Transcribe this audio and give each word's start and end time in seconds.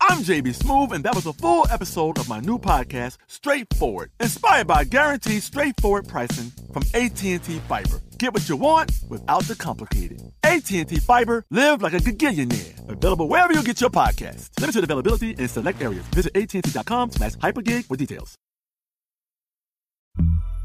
I'm 0.00 0.18
JB 0.22 0.54
Smooth, 0.54 0.92
and 0.92 1.04
that 1.04 1.14
was 1.14 1.26
a 1.26 1.32
full 1.32 1.66
episode 1.70 2.18
of 2.18 2.28
my 2.28 2.38
new 2.40 2.58
podcast, 2.58 3.16
Straightforward, 3.26 4.10
inspired 4.20 4.66
by 4.68 4.84
guaranteed 4.84 5.42
straightforward 5.42 6.06
pricing 6.06 6.52
from 6.72 6.84
AT&T 6.94 7.38
Fiber. 7.38 8.00
Get 8.16 8.32
what 8.32 8.48
you 8.48 8.56
want 8.56 8.92
without 9.08 9.42
the 9.44 9.56
complicated. 9.56 10.22
AT&T 10.44 10.84
Fiber, 11.00 11.44
live 11.50 11.82
like 11.82 11.94
a 11.94 11.98
gigillionaire. 11.98 12.88
Available 12.88 13.28
wherever 13.28 13.52
you 13.52 13.62
get 13.62 13.80
your 13.80 13.90
podcast. 13.90 14.48
Limited 14.60 14.84
availability 14.84 15.30
in 15.32 15.48
select 15.48 15.82
areas. 15.82 16.04
Visit 16.14 16.36
AT&T.com 16.36 17.10
slash 17.12 17.32
hypergig 17.36 17.84
for 17.86 17.96
details. 17.96 18.36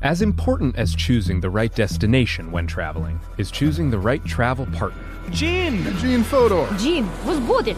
As 0.04 0.22
important 0.22 0.76
as 0.76 0.94
choosing 0.94 1.40
the 1.42 1.50
right 1.50 1.74
destination 1.74 2.52
when 2.52 2.68
traveling 2.68 3.20
is 3.38 3.50
choosing 3.50 3.90
the 3.90 3.98
right 4.00 4.24
travel 4.26 4.66
partner. 4.68 5.02
Gene! 5.32 5.84
Gene 5.98 6.24
Fodor! 6.24 6.68
Gene, 6.78 7.10
was 7.26 7.40
good! 7.40 7.78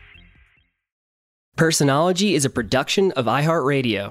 Personology 1.61 2.33
is 2.33 2.43
a 2.43 2.49
production 2.49 3.11
of 3.11 3.25
iHeartRadio. 3.25 4.09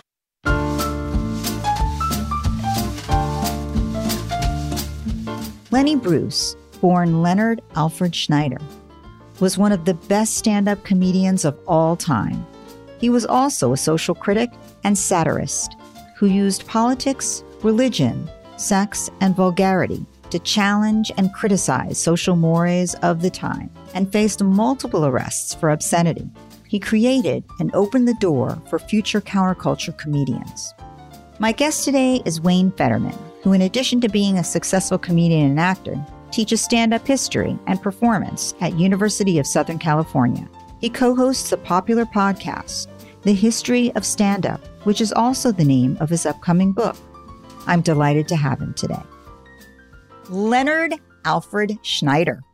Lenny 5.73 5.97
Bruce, 5.97 6.55
born 6.81 7.23
Leonard 7.23 7.61
Alfred 7.75 8.15
Schneider, 8.15 8.61
was 9.41 9.59
one 9.59 9.73
of 9.73 9.85
the 9.85 9.95
best 9.95 10.37
stand 10.37 10.69
up 10.69 10.85
comedians 10.85 11.45
of 11.45 11.59
all 11.67 11.97
time. 11.97 12.47
He 13.01 13.11
was 13.11 13.27
also 13.27 13.73
a 13.73 13.77
social 13.77 14.15
critic 14.15 14.51
and 14.85 14.97
satirist 14.97 15.75
who 16.19 16.27
used 16.27 16.69
politics, 16.69 17.43
religion, 17.65 18.31
sex, 18.59 19.11
and 19.21 19.35
vulgarity 19.35 20.07
to 20.31 20.39
challenge 20.39 21.11
and 21.17 21.35
criticize 21.35 21.99
social 21.99 22.37
mores 22.37 22.95
of 23.03 23.23
the 23.23 23.31
time 23.31 23.71
and 23.93 24.13
faced 24.13 24.41
multiple 24.41 25.05
arrests 25.05 25.53
for 25.53 25.71
obscenity. 25.71 26.31
He 26.71 26.79
created 26.79 27.43
and 27.59 27.75
opened 27.75 28.07
the 28.07 28.15
door 28.21 28.63
for 28.71 28.79
future 28.79 29.21
counterculture 29.21 29.99
comedians. 29.99 30.73
My 31.41 31.51
guest 31.51 31.85
today 31.85 32.23
is 32.25 32.41
Wayne 32.41 32.71
Federman, 32.71 33.19
who, 33.43 33.53
in 33.53 33.63
addition 33.63 34.01
to 34.03 34.09
being 34.09 34.39
a 34.39 34.45
successful 34.45 34.97
comedian 34.97 35.51
and 35.51 35.59
actor, 35.59 36.01
teaches 36.31 36.61
stand 36.61 36.95
up 36.95 37.05
history 37.05 37.59
and 37.67 37.83
performance 37.83 38.55
at 38.61 38.79
University 38.79 39.41
of 39.41 39.49
Southern 39.49 39.81
California. 39.81 40.49
He 40.81 40.89
co 40.89 41.13
hosts 41.13 41.51
the 41.51 41.57
popular 41.57 42.05
podcast, 42.05 42.87
The 43.23 43.35
History 43.35 43.91
of 43.97 44.07
Stand 44.07 44.47
Up, 44.47 44.65
which 44.85 45.01
is 45.01 45.13
also 45.13 45.51
the 45.51 45.65
name 45.65 45.97
of 45.99 46.09
his 46.09 46.25
upcoming 46.25 46.71
book. 46.71 46.95
I'm 47.67 47.81
delighted 47.81 48.29
to 48.29 48.37
have 48.37 48.61
him 48.61 48.75
today. 48.75 49.03
Leonard 50.29 50.95
Alfred 51.25 51.81
Schneider 51.83 52.45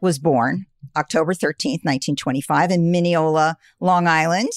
was 0.00 0.18
born 0.18 0.66
October 0.96 1.34
13th, 1.34 1.84
1925, 1.84 2.70
in 2.70 2.90
Mineola, 2.90 3.56
Long 3.80 4.06
Island, 4.06 4.50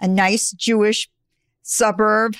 a 0.00 0.08
nice 0.08 0.52
Jewish 0.52 1.08
suburb, 1.62 2.36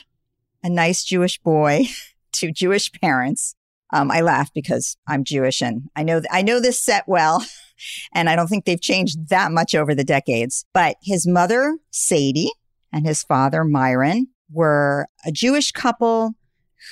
a 0.62 0.70
nice 0.70 1.04
Jewish 1.04 1.40
boy 1.40 1.86
to 2.32 2.52
Jewish 2.52 2.92
parents. 2.92 3.54
Um, 3.92 4.10
I 4.10 4.22
laugh 4.22 4.52
because 4.52 4.96
I'm 5.06 5.24
Jewish 5.24 5.60
and 5.60 5.88
I 5.94 6.02
know 6.02 6.20
th- 6.20 6.30
I 6.32 6.42
know 6.42 6.58
this 6.58 6.82
set 6.82 7.04
well, 7.06 7.44
and 8.12 8.28
I 8.28 8.36
don't 8.36 8.48
think 8.48 8.64
they've 8.64 8.80
changed 8.80 9.28
that 9.28 9.52
much 9.52 9.74
over 9.74 9.94
the 9.94 10.04
decades. 10.04 10.64
But 10.72 10.96
his 11.02 11.26
mother 11.26 11.78
Sadie 11.90 12.50
and 12.92 13.06
his 13.06 13.22
father 13.22 13.64
Myron 13.64 14.28
were 14.50 15.06
a 15.24 15.30
Jewish 15.30 15.70
couple 15.70 16.34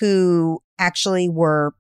who 0.01 0.63
actually 0.79 1.29
were 1.29 1.75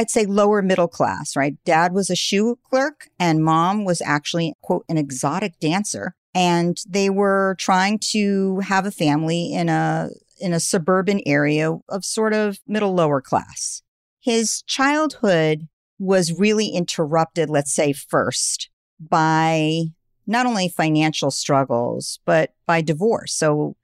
I'd 0.00 0.08
say 0.08 0.24
lower 0.24 0.62
middle 0.62 0.88
class, 0.88 1.36
right? 1.36 1.62
Dad 1.66 1.92
was 1.92 2.08
a 2.08 2.16
shoe 2.16 2.58
clerk 2.70 3.10
and 3.18 3.44
mom 3.44 3.84
was 3.84 4.00
actually, 4.00 4.54
quote, 4.62 4.86
an 4.88 4.96
exotic 4.96 5.60
dancer. 5.60 6.14
And 6.34 6.78
they 6.88 7.10
were 7.10 7.54
trying 7.58 7.98
to 8.12 8.60
have 8.60 8.86
a 8.86 8.90
family 8.90 9.52
in 9.52 9.68
a, 9.68 10.08
in 10.40 10.54
a 10.54 10.60
suburban 10.60 11.20
area 11.26 11.76
of 11.90 12.06
sort 12.06 12.32
of 12.32 12.60
middle 12.66 12.94
lower 12.94 13.20
class. 13.20 13.82
His 14.20 14.62
childhood 14.62 15.68
was 15.98 16.32
really 16.32 16.68
interrupted, 16.68 17.50
let's 17.50 17.74
say 17.74 17.92
first 17.92 18.70
by 18.98 19.82
not 20.26 20.46
only 20.46 20.70
financial 20.70 21.30
struggles, 21.30 22.20
but 22.24 22.54
by 22.66 22.80
divorce. 22.80 23.34
So 23.34 23.76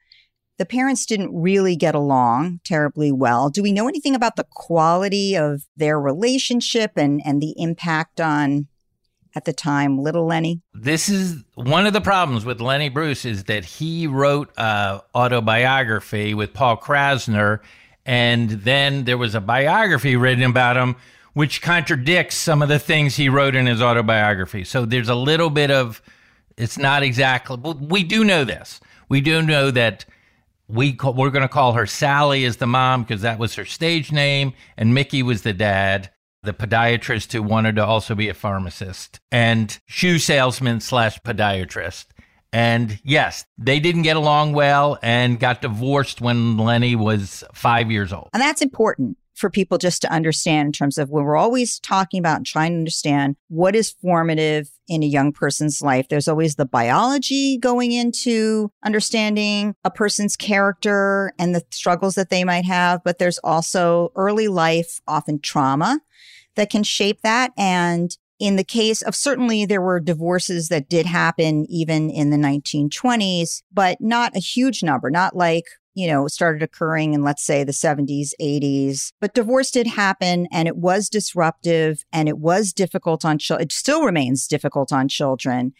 the 0.58 0.66
parents 0.66 1.04
didn't 1.04 1.34
really 1.34 1.76
get 1.76 1.94
along 1.94 2.60
terribly 2.64 3.12
well. 3.12 3.50
Do 3.50 3.62
we 3.62 3.72
know 3.72 3.88
anything 3.88 4.14
about 4.14 4.36
the 4.36 4.46
quality 4.50 5.36
of 5.36 5.62
their 5.76 6.00
relationship 6.00 6.92
and, 6.96 7.20
and 7.24 7.42
the 7.42 7.54
impact 7.58 8.20
on, 8.20 8.68
at 9.34 9.44
the 9.44 9.52
time, 9.52 9.98
little 9.98 10.26
Lenny? 10.26 10.62
This 10.72 11.08
is 11.08 11.44
one 11.54 11.86
of 11.86 11.92
the 11.92 12.00
problems 12.00 12.44
with 12.44 12.60
Lenny 12.60 12.88
Bruce 12.88 13.24
is 13.24 13.44
that 13.44 13.64
he 13.64 14.06
wrote 14.06 14.50
a 14.56 15.02
autobiography 15.14 16.32
with 16.32 16.54
Paul 16.54 16.78
Krassner, 16.78 17.60
and 18.06 18.50
then 18.50 19.04
there 19.04 19.18
was 19.18 19.34
a 19.34 19.40
biography 19.40 20.16
written 20.16 20.44
about 20.44 20.76
him 20.76 20.96
which 21.34 21.60
contradicts 21.60 22.34
some 22.34 22.62
of 22.62 22.70
the 22.70 22.78
things 22.78 23.16
he 23.16 23.28
wrote 23.28 23.54
in 23.54 23.66
his 23.66 23.82
autobiography. 23.82 24.64
So 24.64 24.86
there's 24.86 25.10
a 25.10 25.14
little 25.14 25.50
bit 25.50 25.70
of 25.70 26.00
it's 26.56 26.78
not 26.78 27.02
exactly 27.02 27.58
we 27.78 28.04
do 28.04 28.24
know 28.24 28.42
this. 28.44 28.80
We 29.10 29.20
do 29.20 29.42
know 29.42 29.70
that 29.70 30.06
we 30.68 30.92
call, 30.92 31.14
we're 31.14 31.30
going 31.30 31.42
to 31.42 31.48
call 31.48 31.72
her 31.74 31.86
Sally 31.86 32.44
as 32.44 32.56
the 32.56 32.66
mom 32.66 33.02
because 33.02 33.22
that 33.22 33.38
was 33.38 33.54
her 33.54 33.64
stage 33.64 34.12
name, 34.12 34.52
and 34.76 34.94
Mickey 34.94 35.22
was 35.22 35.42
the 35.42 35.52
dad, 35.52 36.10
the 36.42 36.52
podiatrist 36.52 37.32
who 37.32 37.42
wanted 37.42 37.76
to 37.76 37.84
also 37.84 38.14
be 38.14 38.28
a 38.28 38.34
pharmacist 38.34 39.20
and 39.30 39.78
shoe 39.86 40.18
salesman 40.18 40.80
slash 40.80 41.18
podiatrist. 41.20 42.06
And 42.52 42.98
yes, 43.04 43.44
they 43.58 43.80
didn't 43.80 44.02
get 44.02 44.16
along 44.16 44.54
well 44.54 44.98
and 45.02 45.38
got 45.38 45.60
divorced 45.60 46.20
when 46.20 46.56
Lenny 46.56 46.96
was 46.96 47.44
five 47.52 47.90
years 47.90 48.12
old. 48.12 48.30
And 48.32 48.40
that's 48.40 48.62
important 48.62 49.18
for 49.34 49.50
people 49.50 49.76
just 49.76 50.00
to 50.02 50.10
understand 50.10 50.66
in 50.66 50.72
terms 50.72 50.96
of 50.96 51.10
when 51.10 51.24
we're 51.24 51.36
always 51.36 51.78
talking 51.80 52.18
about 52.18 52.38
and 52.38 52.46
trying 52.46 52.72
to 52.72 52.78
understand 52.78 53.36
what 53.48 53.76
is 53.76 53.90
formative 53.90 54.70
in 54.88 55.02
a 55.02 55.06
young 55.06 55.32
person's 55.32 55.82
life. 55.82 56.08
There's 56.08 56.28
always 56.28 56.56
the 56.56 56.66
biology 56.66 57.58
going 57.58 57.92
into 57.92 58.70
understanding 58.84 59.74
a 59.84 59.90
person's 59.90 60.36
character 60.36 61.32
and 61.38 61.54
the 61.54 61.62
struggles 61.70 62.14
that 62.14 62.30
they 62.30 62.44
might 62.44 62.64
have, 62.64 63.02
but 63.04 63.18
there's 63.18 63.38
also 63.38 64.12
early 64.16 64.48
life, 64.48 65.00
often 65.06 65.40
trauma 65.40 66.00
that 66.56 66.70
can 66.70 66.82
shape 66.82 67.22
that. 67.22 67.52
And 67.56 68.16
in 68.38 68.56
the 68.56 68.64
case 68.64 69.02
of 69.02 69.14
certainly 69.14 69.64
there 69.64 69.80
were 69.80 70.00
divorces 70.00 70.68
that 70.68 70.88
did 70.88 71.06
happen 71.06 71.66
even 71.68 72.10
in 72.10 72.30
the 72.30 72.36
1920s, 72.36 73.62
but 73.72 73.98
not 74.00 74.36
a 74.36 74.40
huge 74.40 74.82
number, 74.82 75.10
not 75.10 75.36
like 75.36 75.64
you 75.96 76.06
know, 76.06 76.28
started 76.28 76.62
occurring 76.62 77.14
in, 77.14 77.24
let's 77.24 77.42
say, 77.42 77.64
the 77.64 77.72
70s, 77.72 78.32
80s. 78.38 79.12
But 79.18 79.32
divorce 79.32 79.70
did 79.70 79.86
happen 79.86 80.46
and 80.52 80.68
it 80.68 80.76
was 80.76 81.08
disruptive 81.08 82.04
and 82.12 82.28
it 82.28 82.36
was 82.36 82.74
difficult 82.74 83.24
on 83.24 83.38
children. 83.38 83.64
It 83.64 83.72
still 83.72 84.04
remains 84.04 84.46
difficult 84.46 84.92
on 84.92 85.08
children. 85.08 85.72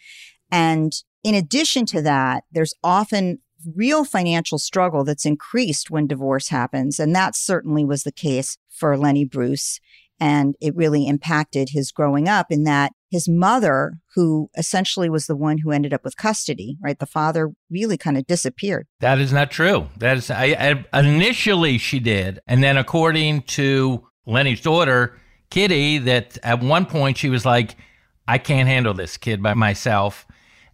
And 0.51 0.91
in 1.23 1.35
addition 1.35 1.85
to 1.87 2.01
that, 2.01 2.45
there's 2.51 2.73
often 2.83 3.37
real 3.75 4.03
financial 4.03 4.57
struggle 4.57 5.03
that's 5.03 5.25
increased 5.25 5.91
when 5.91 6.07
divorce 6.07 6.49
happens. 6.49 6.99
And 6.99 7.15
that 7.15 7.35
certainly 7.35 7.85
was 7.85 8.01
the 8.01 8.11
case 8.11 8.57
for 8.69 8.97
Lenny 8.97 9.23
Bruce. 9.23 9.79
And 10.19 10.55
it 10.59 10.75
really 10.75 11.05
impacted 11.05 11.69
his 11.69 11.91
growing 11.91 12.27
up 12.27 12.47
in 12.49 12.63
that 12.63 12.93
his 13.09 13.27
mother, 13.29 13.99
who 14.15 14.49
essentially 14.57 15.09
was 15.09 15.27
the 15.27 15.35
one 15.35 15.59
who 15.59 15.71
ended 15.71 15.93
up 15.93 16.03
with 16.03 16.17
custody, 16.17 16.77
right? 16.81 16.99
The 16.99 17.05
father 17.05 17.51
really 17.69 17.97
kind 17.97 18.17
of 18.17 18.27
disappeared. 18.27 18.87
That 18.99 19.19
is 19.19 19.31
not 19.31 19.51
true. 19.51 19.87
That 19.97 20.17
is 20.17 20.29
I, 20.29 20.85
I, 20.93 20.99
initially 20.99 21.77
she 21.77 21.99
did, 21.99 22.39
and 22.47 22.63
then 22.63 22.77
according 22.77 23.43
to 23.43 24.05
Lenny's 24.25 24.61
daughter, 24.61 25.17
Kitty, 25.49 25.99
that 25.99 26.37
at 26.43 26.61
one 26.61 26.85
point 26.85 27.17
she 27.17 27.29
was 27.29 27.45
like, 27.45 27.75
"I 28.27 28.37
can't 28.37 28.67
handle 28.67 28.93
this 28.93 29.15
kid 29.15 29.41
by 29.41 29.53
myself," 29.53 30.25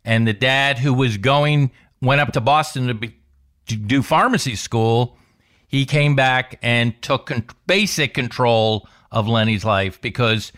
and 0.03 0.27
the 0.27 0.33
dad, 0.33 0.79
who 0.79 0.93
was 0.93 1.17
going, 1.17 1.71
went 2.01 2.21
up 2.21 2.33
to 2.33 2.41
Boston 2.41 2.87
to, 2.87 2.93
be, 2.93 3.15
to 3.67 3.75
do 3.75 4.01
pharmacy 4.01 4.55
school. 4.55 5.17
He 5.67 5.85
came 5.85 6.15
back 6.15 6.59
and 6.61 6.99
took 7.01 7.27
con- 7.27 7.47
basic 7.65 8.13
control 8.13 8.87
of 9.11 9.27
Lenny's 9.27 9.63
life 9.65 10.01
because 10.01 10.51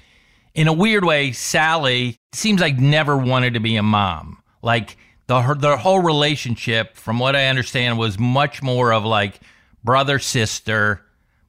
in 0.56 0.68
a 0.68 0.74
weird 0.74 1.04
way, 1.04 1.34
Sally 1.34 2.18
seems 2.34 2.62
like 2.62 2.80
never 2.80 3.18
wanted 3.18 3.54
to 3.54 3.60
be 3.60 3.76
a 3.76 3.84
mom. 3.84 4.42
Like 4.62 4.98
the 5.28 5.42
her, 5.42 5.54
their 5.54 5.78
whole 5.78 6.00
relationship, 6.00 6.96
from 6.96 7.20
what 7.20 7.36
I 7.36 7.48
understand, 7.48 8.00
was 8.00 8.18
much 8.18 8.64
more 8.64 8.94
of 8.94 9.04
like 9.04 9.40
brother 9.84 10.18
sister 10.18 11.02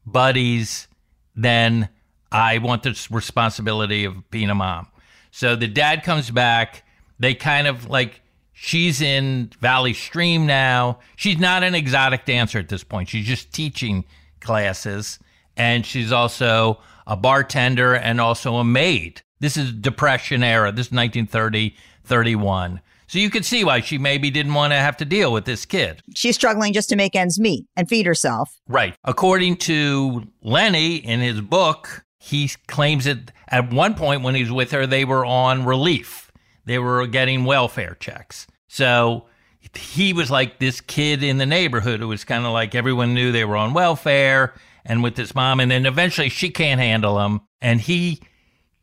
buddies 0.05 0.88
than 1.37 1.88
I 2.32 2.58
want 2.58 2.82
the 2.82 3.06
responsibility 3.11 4.05
of 4.05 4.29
being 4.31 4.50
a 4.50 4.55
mom. 4.55 4.88
So 5.31 5.55
the 5.55 5.69
dad 5.69 6.02
comes 6.02 6.31
back. 6.31 6.85
They 7.19 7.35
kind 7.35 7.69
of 7.69 7.88
like 7.88 8.20
she's 8.52 9.00
in 9.00 9.50
Valley 9.61 9.94
Stream 9.94 10.47
now. 10.47 10.99
She's 11.14 11.38
not 11.38 11.62
an 11.62 11.75
exotic 11.76 12.25
dancer 12.25 12.59
at 12.59 12.69
this 12.69 12.82
point. 12.82 13.09
She's 13.09 13.26
just 13.26 13.52
teaching 13.52 14.05
classes, 14.41 15.20
and 15.56 15.87
she's 15.87 16.11
also 16.11 16.81
a 17.06 17.17
bartender, 17.17 17.94
and 17.94 18.20
also 18.20 18.56
a 18.56 18.64
maid. 18.64 19.23
This 19.41 19.56
is 19.56 19.73
Depression 19.73 20.43
era. 20.43 20.73
This 20.73 20.87
is 20.87 20.93
1930, 20.93 21.76
31. 22.05 22.81
So 23.08 23.19
you 23.19 23.31
could 23.31 23.44
see 23.44 23.62
why 23.62 23.81
she 23.81 23.99
maybe 23.99 24.31
didn't 24.31 24.55
want 24.55 24.73
to 24.73 24.79
have 24.79 24.97
to 24.97 25.05
deal 25.05 25.32
with 25.32 25.44
this 25.44 25.64
kid. 25.64 26.03
She's 26.14 26.35
struggling 26.35 26.73
just 26.73 26.88
to 26.88 26.97
make 26.97 27.14
ends 27.14 27.38
meet 27.38 27.67
and 27.76 27.88
feed 27.88 28.06
herself. 28.06 28.58
Right. 28.67 28.97
According 29.05 29.58
to 29.58 30.26
Lenny 30.43 30.97
in 30.97 31.20
his 31.20 31.41
book, 31.41 32.05
he 32.19 32.50
claims 32.67 33.05
that 33.05 33.31
at 33.49 33.73
one 33.73 33.94
point 33.94 34.23
when 34.23 34.35
he 34.35 34.43
was 34.43 34.50
with 34.50 34.73
her, 34.73 34.87
they 34.87 35.05
were 35.05 35.25
on 35.25 35.64
relief. 35.64 36.32
They 36.64 36.81
were 36.81 37.06
getting 37.06 37.44
welfare 37.44 37.97
checks. 38.00 38.49
So 38.67 39.26
he 39.75 40.12
was 40.12 40.31
like 40.31 40.59
this 40.59 40.81
kid 40.81 41.23
in 41.23 41.38
the 41.38 41.47
neighborhood 41.47 42.00
who 42.00 42.09
was 42.09 42.25
kind 42.25 42.44
of 42.44 42.52
like 42.52 42.75
everyone 42.75 43.14
knew 43.14 43.31
they 43.31 43.44
were 43.44 43.56
on 43.56 43.73
welfare 43.73 44.55
and 44.87 45.03
with 45.03 45.17
his 45.17 45.35
mom. 45.35 45.61
And 45.61 45.71
then 45.71 45.85
eventually 45.87 46.29
she 46.29 46.50
can't 46.50 46.81
handle 46.81 47.21
him. 47.21 47.43
And 47.61 47.81
he 47.81 48.21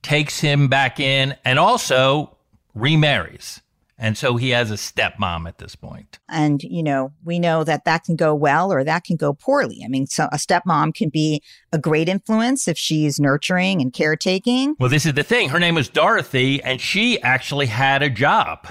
takes 0.01 0.39
him 0.39 0.67
back 0.67 0.99
in 0.99 1.35
and 1.43 1.57
also 1.57 2.37
remarries. 2.75 3.61
And 3.97 4.17
so 4.17 4.35
he 4.35 4.49
has 4.49 4.69
a 4.69 4.73
stepmom 4.73 5.47
at 5.47 5.59
this 5.59 5.75
point. 5.75 6.19
And, 6.27 6.61
you 6.63 6.83
know, 6.83 7.13
we 7.23 7.39
know 7.39 7.63
that 7.63 7.85
that 7.85 8.03
can 8.03 8.15
go 8.15 8.35
well 8.35 8.73
or 8.73 8.83
that 8.83 9.05
can 9.05 9.15
go 9.15 9.33
poorly. 9.33 9.81
I 9.85 9.87
mean, 9.87 10.07
so 10.07 10.27
a 10.31 10.37
stepmom 10.37 10.93
can 10.93 11.09
be 11.09 11.41
a 11.71 11.77
great 11.77 12.09
influence 12.09 12.67
if 12.67 12.77
she's 12.77 13.19
nurturing 13.19 13.81
and 13.81 13.93
caretaking. 13.93 14.75
Well, 14.79 14.89
this 14.89 15.05
is 15.05 15.13
the 15.13 15.23
thing. 15.23 15.49
Her 15.49 15.59
name 15.59 15.75
was 15.75 15.87
Dorothy, 15.87 16.61
and 16.63 16.81
she 16.81 17.21
actually 17.21 17.67
had 17.67 18.01
a 18.01 18.09
job. 18.09 18.67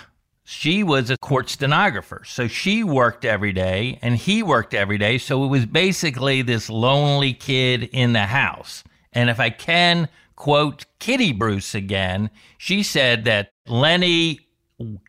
She 0.53 0.83
was 0.83 1.09
a 1.09 1.17
court 1.17 1.49
stenographer. 1.49 2.23
So 2.27 2.47
she 2.47 2.85
worked 2.85 3.25
every 3.25 3.53
day 3.53 3.99
and 4.03 4.17
he 4.17 4.43
worked 4.43 4.75
every 4.75 4.99
day. 4.99 5.17
So 5.17 5.45
it 5.45 5.49
was 5.49 5.65
basically 5.65 6.43
this 6.43 6.69
lonely 6.69 7.33
kid 7.33 7.85
in 7.85 8.13
the 8.13 8.27
house. 8.27 8.85
And 9.15 9.31
if 9.31 9.41
I 9.41 9.49
can 9.49 10.09
quote 10.37 10.85
Kitty 10.99 11.33
Bruce 11.33 11.75
again, 11.75 12.31
she 12.59 12.83
said 12.83 13.25
that 13.25 13.51
Lenny 13.67 14.41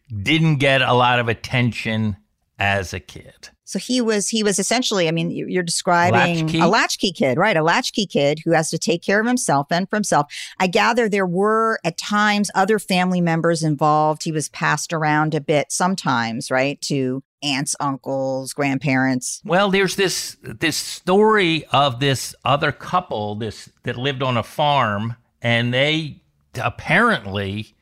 didn't 0.09 0.55
get 0.55 0.81
a 0.81 0.93
lot 0.93 1.19
of 1.19 1.27
attention 1.27 2.15
as 2.57 2.93
a 2.93 2.99
kid. 2.99 3.49
So 3.73 3.79
he 3.79 4.01
was 4.01 4.29
he 4.29 4.43
was 4.43 4.59
essentially, 4.59 5.07
I 5.07 5.11
mean, 5.11 5.31
you're 5.31 5.63
describing 5.63 6.45
latchkey? 6.45 6.59
a 6.59 6.67
latchkey 6.67 7.11
kid, 7.11 7.39
right? 7.39 7.57
A 7.57 7.63
latchkey 7.63 8.05
kid 8.05 8.37
who 8.45 8.51
has 8.51 8.69
to 8.69 8.77
take 8.77 9.01
care 9.01 9.19
of 9.19 9.25
himself 9.25 9.65
and 9.71 9.89
for 9.89 9.95
himself. 9.95 10.31
I 10.59 10.67
gather 10.67 11.09
there 11.09 11.25
were 11.25 11.79
at 11.83 11.97
times 11.97 12.51
other 12.53 12.77
family 12.77 13.19
members 13.19 13.63
involved. 13.63 14.25
He 14.25 14.31
was 14.31 14.47
passed 14.49 14.93
around 14.93 15.33
a 15.33 15.41
bit 15.41 15.71
sometimes, 15.71 16.51
right? 16.51 16.79
To 16.81 17.23
aunts, 17.41 17.75
uncles, 17.79 18.53
grandparents. 18.53 19.41
Well, 19.43 19.71
there's 19.71 19.95
this 19.95 20.37
this 20.43 20.77
story 20.77 21.65
of 21.71 21.99
this 21.99 22.35
other 22.45 22.71
couple 22.71 23.33
this 23.33 23.69
that 23.85 23.97
lived 23.97 24.21
on 24.21 24.37
a 24.37 24.43
farm 24.43 25.15
and 25.41 25.73
they 25.73 26.21
apparently 26.61 27.73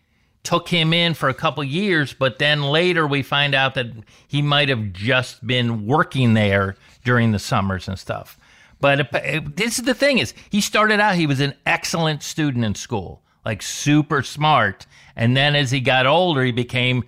took 0.44 0.70
him 0.70 0.94
in 0.94 1.14
for 1.14 1.30
a 1.30 1.34
couple 1.34 1.64
years, 1.64 2.14
but 2.14 2.40
then 2.40 2.64
later 2.64 3.06
we 3.06 3.22
find 3.22 3.54
out 3.54 3.76
that 3.76 3.88
he 4.28 4.42
might 4.42 4.70
have 4.70 4.94
just 4.94 5.46
been 5.46 5.86
working 5.86 6.34
there 6.34 6.76
during 7.04 7.32
the 7.32 7.40
summers 7.40 7.88
and 7.88 8.00
stuff. 8.00 8.38
But 8.80 9.14
uh, 9.14 9.18
uh, 9.18 9.42
this 9.56 9.78
is 9.78 9.86
the 9.86 9.94
thing 9.94 10.18
is 10.18 10.34
he 10.50 10.60
started 10.60 11.00
out 11.00 11.16
he 11.16 11.28
was 11.28 11.40
an 11.40 11.54
excellent 11.66 12.24
student 12.24 12.66
in 12.66 12.76
school, 12.76 13.22
like 13.46 13.62
super 13.62 14.24
smart, 14.24 14.88
and 15.16 15.38
then 15.38 15.56
as 15.56 15.72
he 15.72 15.80
got 15.80 16.08
older 16.08 16.44
he 16.44 16.52
became 16.52 17.04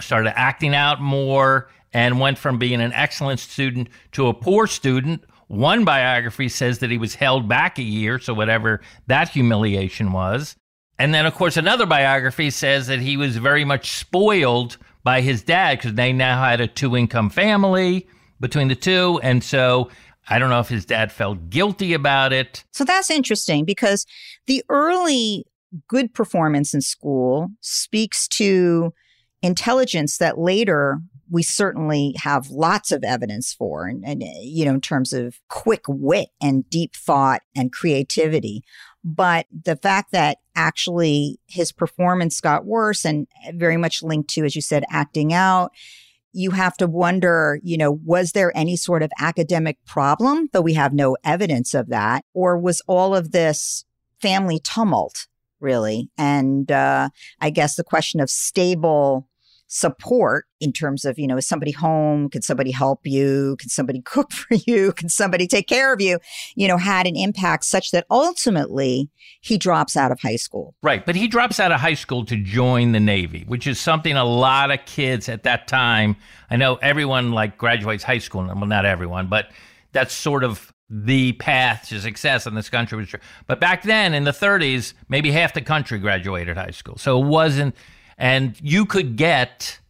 started 0.00 0.38
acting 0.38 0.74
out 0.74 1.00
more 1.00 1.68
and 1.92 2.20
went 2.20 2.38
from 2.38 2.58
being 2.58 2.80
an 2.80 2.92
excellent 2.92 3.40
student 3.40 3.88
to 4.12 4.28
a 4.28 4.34
poor 4.34 4.66
student. 4.66 5.22
One 5.46 5.84
biography 5.84 6.48
says 6.48 6.78
that 6.78 6.90
he 6.90 6.98
was 6.98 7.14
held 7.14 7.48
back 7.48 7.78
a 7.78 7.82
year, 7.82 8.18
so 8.18 8.34
whatever 8.34 8.80
that 9.06 9.28
humiliation 9.28 10.12
was. 10.12 10.56
And 10.98 11.12
then, 11.12 11.26
of 11.26 11.34
course, 11.34 11.56
another 11.56 11.86
biography 11.86 12.50
says 12.50 12.86
that 12.86 13.00
he 13.00 13.16
was 13.16 13.36
very 13.36 13.64
much 13.64 13.90
spoiled 13.92 14.76
by 15.02 15.20
his 15.20 15.42
dad 15.42 15.78
because 15.78 15.94
they 15.94 16.12
now 16.12 16.42
had 16.42 16.60
a 16.60 16.66
two 16.66 16.96
income 16.96 17.30
family 17.30 18.06
between 18.40 18.68
the 18.68 18.74
two. 18.74 19.20
And 19.22 19.42
so 19.42 19.90
I 20.28 20.38
don't 20.38 20.50
know 20.50 20.60
if 20.60 20.68
his 20.68 20.84
dad 20.84 21.12
felt 21.12 21.50
guilty 21.50 21.94
about 21.94 22.32
it. 22.32 22.64
So 22.72 22.84
that's 22.84 23.10
interesting 23.10 23.64
because 23.64 24.06
the 24.46 24.64
early 24.68 25.44
good 25.88 26.14
performance 26.14 26.72
in 26.72 26.80
school 26.80 27.48
speaks 27.60 28.28
to 28.28 28.94
intelligence 29.42 30.18
that 30.18 30.38
later 30.38 31.00
we 31.30 31.42
certainly 31.42 32.14
have 32.18 32.50
lots 32.50 32.92
of 32.92 33.02
evidence 33.02 33.52
for 33.52 33.86
and, 33.86 34.04
and, 34.04 34.22
you 34.22 34.64
know 34.64 34.74
in 34.74 34.80
terms 34.80 35.12
of 35.12 35.40
quick 35.48 35.82
wit 35.88 36.28
and 36.40 36.68
deep 36.70 36.94
thought 36.94 37.42
and 37.56 37.72
creativity 37.72 38.62
but 39.04 39.46
the 39.52 39.76
fact 39.76 40.12
that 40.12 40.38
actually 40.56 41.38
his 41.46 41.72
performance 41.72 42.40
got 42.40 42.64
worse 42.64 43.04
and 43.04 43.26
very 43.52 43.76
much 43.76 44.02
linked 44.02 44.30
to, 44.30 44.44
as 44.44 44.56
you 44.56 44.62
said, 44.62 44.84
acting 44.90 45.34
out, 45.34 45.72
you 46.32 46.52
have 46.52 46.76
to 46.78 46.86
wonder, 46.86 47.60
you 47.62 47.76
know, 47.76 47.92
was 47.92 48.32
there 48.32 48.50
any 48.56 48.76
sort 48.76 49.02
of 49.02 49.12
academic 49.20 49.76
problem, 49.84 50.48
though 50.52 50.62
we 50.62 50.74
have 50.74 50.92
no 50.94 51.16
evidence 51.22 51.74
of 51.74 51.88
that? 51.88 52.24
Or 52.32 52.58
was 52.58 52.80
all 52.88 53.14
of 53.14 53.30
this 53.30 53.84
family 54.20 54.58
tumult, 54.58 55.26
really? 55.60 56.10
And 56.16 56.72
uh, 56.72 57.10
I 57.40 57.50
guess 57.50 57.76
the 57.76 57.84
question 57.84 58.20
of 58.20 58.30
stable 58.30 59.28
support 59.74 60.46
in 60.60 60.72
terms 60.72 61.04
of, 61.04 61.18
you 61.18 61.26
know, 61.26 61.36
is 61.36 61.48
somebody 61.48 61.72
home? 61.72 62.30
Can 62.30 62.42
somebody 62.42 62.70
help 62.70 63.00
you? 63.04 63.56
Can 63.58 63.68
somebody 63.68 64.00
cook 64.04 64.30
for 64.30 64.54
you? 64.54 64.92
Can 64.92 65.08
somebody 65.08 65.48
take 65.48 65.66
care 65.66 65.92
of 65.92 66.00
you? 66.00 66.20
You 66.54 66.68
know, 66.68 66.76
had 66.76 67.08
an 67.08 67.16
impact 67.16 67.64
such 67.64 67.90
that 67.90 68.06
ultimately 68.08 69.10
he 69.40 69.58
drops 69.58 69.96
out 69.96 70.12
of 70.12 70.20
high 70.20 70.36
school. 70.36 70.76
Right. 70.80 71.04
But 71.04 71.16
he 71.16 71.26
drops 71.26 71.58
out 71.58 71.72
of 71.72 71.80
high 71.80 71.94
school 71.94 72.24
to 72.26 72.36
join 72.36 72.92
the 72.92 73.00
Navy, 73.00 73.44
which 73.48 73.66
is 73.66 73.80
something 73.80 74.16
a 74.16 74.24
lot 74.24 74.70
of 74.70 74.78
kids 74.86 75.28
at 75.28 75.42
that 75.42 75.66
time, 75.66 76.16
I 76.50 76.56
know 76.56 76.76
everyone 76.76 77.32
like 77.32 77.58
graduates 77.58 78.04
high 78.04 78.18
school. 78.18 78.44
Well, 78.44 78.66
not 78.66 78.86
everyone, 78.86 79.26
but 79.26 79.50
that's 79.90 80.14
sort 80.14 80.44
of 80.44 80.72
the 80.88 81.32
path 81.32 81.88
to 81.88 82.00
success 82.00 82.46
in 82.46 82.54
this 82.54 82.70
country. 82.70 83.08
But 83.48 83.58
back 83.58 83.82
then 83.82 84.14
in 84.14 84.22
the 84.22 84.30
30s, 84.30 84.94
maybe 85.08 85.32
half 85.32 85.52
the 85.52 85.62
country 85.62 85.98
graduated 85.98 86.56
high 86.56 86.70
school. 86.70 86.96
So 86.96 87.20
it 87.20 87.26
wasn't 87.26 87.74
and 88.18 88.56
you 88.62 88.86
could 88.86 89.16
get 89.16 89.80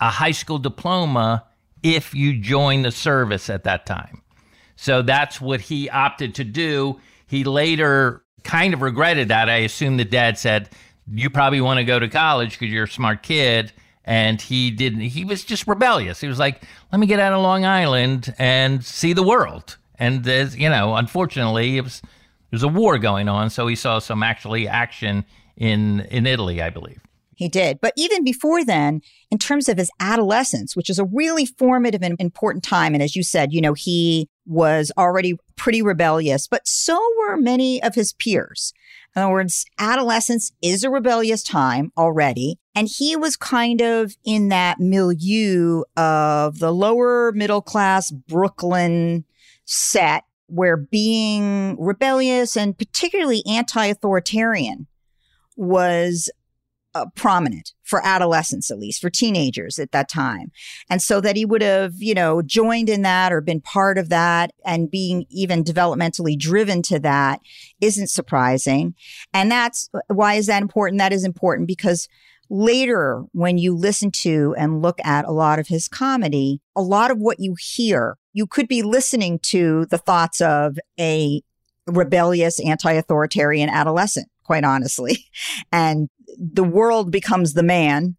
a 0.00 0.10
high 0.10 0.32
school 0.32 0.58
diploma 0.58 1.44
if 1.82 2.14
you 2.14 2.38
joined 2.38 2.84
the 2.84 2.90
service 2.90 3.50
at 3.50 3.64
that 3.64 3.86
time. 3.86 4.22
So 4.76 5.02
that's 5.02 5.40
what 5.40 5.60
he 5.60 5.88
opted 5.88 6.34
to 6.36 6.44
do. 6.44 7.00
He 7.26 7.44
later 7.44 8.24
kind 8.42 8.74
of 8.74 8.82
regretted 8.82 9.28
that. 9.28 9.48
I 9.48 9.58
assume 9.58 9.96
the 9.96 10.04
dad 10.04 10.38
said, 10.38 10.70
You 11.10 11.30
probably 11.30 11.60
want 11.60 11.78
to 11.78 11.84
go 11.84 11.98
to 11.98 12.08
college 12.08 12.58
because 12.58 12.72
you're 12.72 12.84
a 12.84 12.90
smart 12.90 13.22
kid. 13.22 13.72
And 14.06 14.40
he 14.40 14.70
didn't, 14.70 15.00
he 15.00 15.24
was 15.24 15.44
just 15.44 15.66
rebellious. 15.66 16.20
He 16.20 16.28
was 16.28 16.38
like, 16.38 16.62
Let 16.92 16.98
me 16.98 17.06
get 17.06 17.20
out 17.20 17.32
of 17.32 17.42
Long 17.42 17.64
Island 17.64 18.34
and 18.38 18.84
see 18.84 19.12
the 19.12 19.22
world. 19.22 19.76
And 19.98 20.24
there's, 20.24 20.56
you 20.56 20.68
know, 20.68 20.96
unfortunately, 20.96 21.76
it 21.76 21.84
was, 21.84 22.00
there 22.00 22.10
was 22.52 22.62
a 22.62 22.68
war 22.68 22.98
going 22.98 23.28
on. 23.28 23.50
So 23.50 23.66
he 23.66 23.76
saw 23.76 24.00
some 24.00 24.22
actually 24.22 24.66
action 24.66 25.24
in, 25.56 26.00
in 26.10 26.26
Italy, 26.26 26.60
I 26.60 26.70
believe. 26.70 27.00
He 27.36 27.48
did. 27.48 27.80
But 27.80 27.92
even 27.96 28.24
before 28.24 28.64
then, 28.64 29.00
in 29.30 29.38
terms 29.38 29.68
of 29.68 29.78
his 29.78 29.90
adolescence, 30.00 30.76
which 30.76 30.90
is 30.90 30.98
a 30.98 31.04
really 31.04 31.46
formative 31.46 32.02
and 32.02 32.16
important 32.20 32.64
time. 32.64 32.94
And 32.94 33.02
as 33.02 33.16
you 33.16 33.22
said, 33.22 33.52
you 33.52 33.60
know, 33.60 33.74
he 33.74 34.28
was 34.46 34.92
already 34.98 35.34
pretty 35.56 35.82
rebellious, 35.82 36.46
but 36.46 36.66
so 36.66 37.00
were 37.18 37.36
many 37.36 37.82
of 37.82 37.94
his 37.94 38.12
peers. 38.12 38.72
In 39.16 39.22
other 39.22 39.32
words, 39.32 39.64
adolescence 39.78 40.52
is 40.60 40.84
a 40.84 40.90
rebellious 40.90 41.42
time 41.42 41.92
already. 41.96 42.58
And 42.74 42.88
he 42.88 43.16
was 43.16 43.36
kind 43.36 43.80
of 43.80 44.16
in 44.24 44.48
that 44.48 44.80
milieu 44.80 45.82
of 45.96 46.58
the 46.58 46.72
lower 46.72 47.32
middle 47.32 47.62
class 47.62 48.10
Brooklyn 48.10 49.24
set 49.64 50.24
where 50.46 50.76
being 50.76 51.76
rebellious 51.80 52.56
and 52.56 52.76
particularly 52.76 53.42
anti 53.46 53.86
authoritarian 53.86 54.86
was 55.56 56.30
uh, 56.94 57.06
prominent 57.14 57.72
for 57.82 58.00
adolescents, 58.04 58.70
at 58.70 58.78
least 58.78 59.00
for 59.00 59.10
teenagers 59.10 59.78
at 59.78 59.92
that 59.92 60.08
time. 60.08 60.52
And 60.88 61.02
so 61.02 61.20
that 61.20 61.36
he 61.36 61.44
would 61.44 61.62
have, 61.62 61.94
you 61.98 62.14
know, 62.14 62.42
joined 62.42 62.88
in 62.88 63.02
that 63.02 63.32
or 63.32 63.40
been 63.40 63.60
part 63.60 63.98
of 63.98 64.08
that 64.08 64.52
and 64.64 64.90
being 64.90 65.26
even 65.30 65.64
developmentally 65.64 66.38
driven 66.38 66.82
to 66.82 66.98
that 67.00 67.40
isn't 67.80 68.08
surprising. 68.08 68.94
And 69.32 69.50
that's 69.50 69.90
why 70.08 70.34
is 70.34 70.46
that 70.46 70.62
important? 70.62 70.98
That 70.98 71.12
is 71.12 71.24
important 71.24 71.66
because 71.68 72.08
later 72.50 73.24
when 73.32 73.58
you 73.58 73.74
listen 73.74 74.10
to 74.10 74.54
and 74.56 74.82
look 74.82 74.98
at 75.04 75.24
a 75.24 75.32
lot 75.32 75.58
of 75.58 75.68
his 75.68 75.88
comedy, 75.88 76.60
a 76.76 76.82
lot 76.82 77.10
of 77.10 77.18
what 77.18 77.40
you 77.40 77.56
hear, 77.58 78.16
you 78.32 78.46
could 78.46 78.68
be 78.68 78.82
listening 78.82 79.38
to 79.40 79.86
the 79.86 79.98
thoughts 79.98 80.40
of 80.40 80.78
a 80.98 81.42
rebellious 81.86 82.60
anti-authoritarian 82.60 83.68
adolescent 83.68 84.28
quite 84.44 84.64
honestly. 84.64 85.18
And 85.72 86.08
the 86.38 86.64
world 86.64 87.10
becomes 87.10 87.54
the 87.54 87.62
man. 87.62 88.16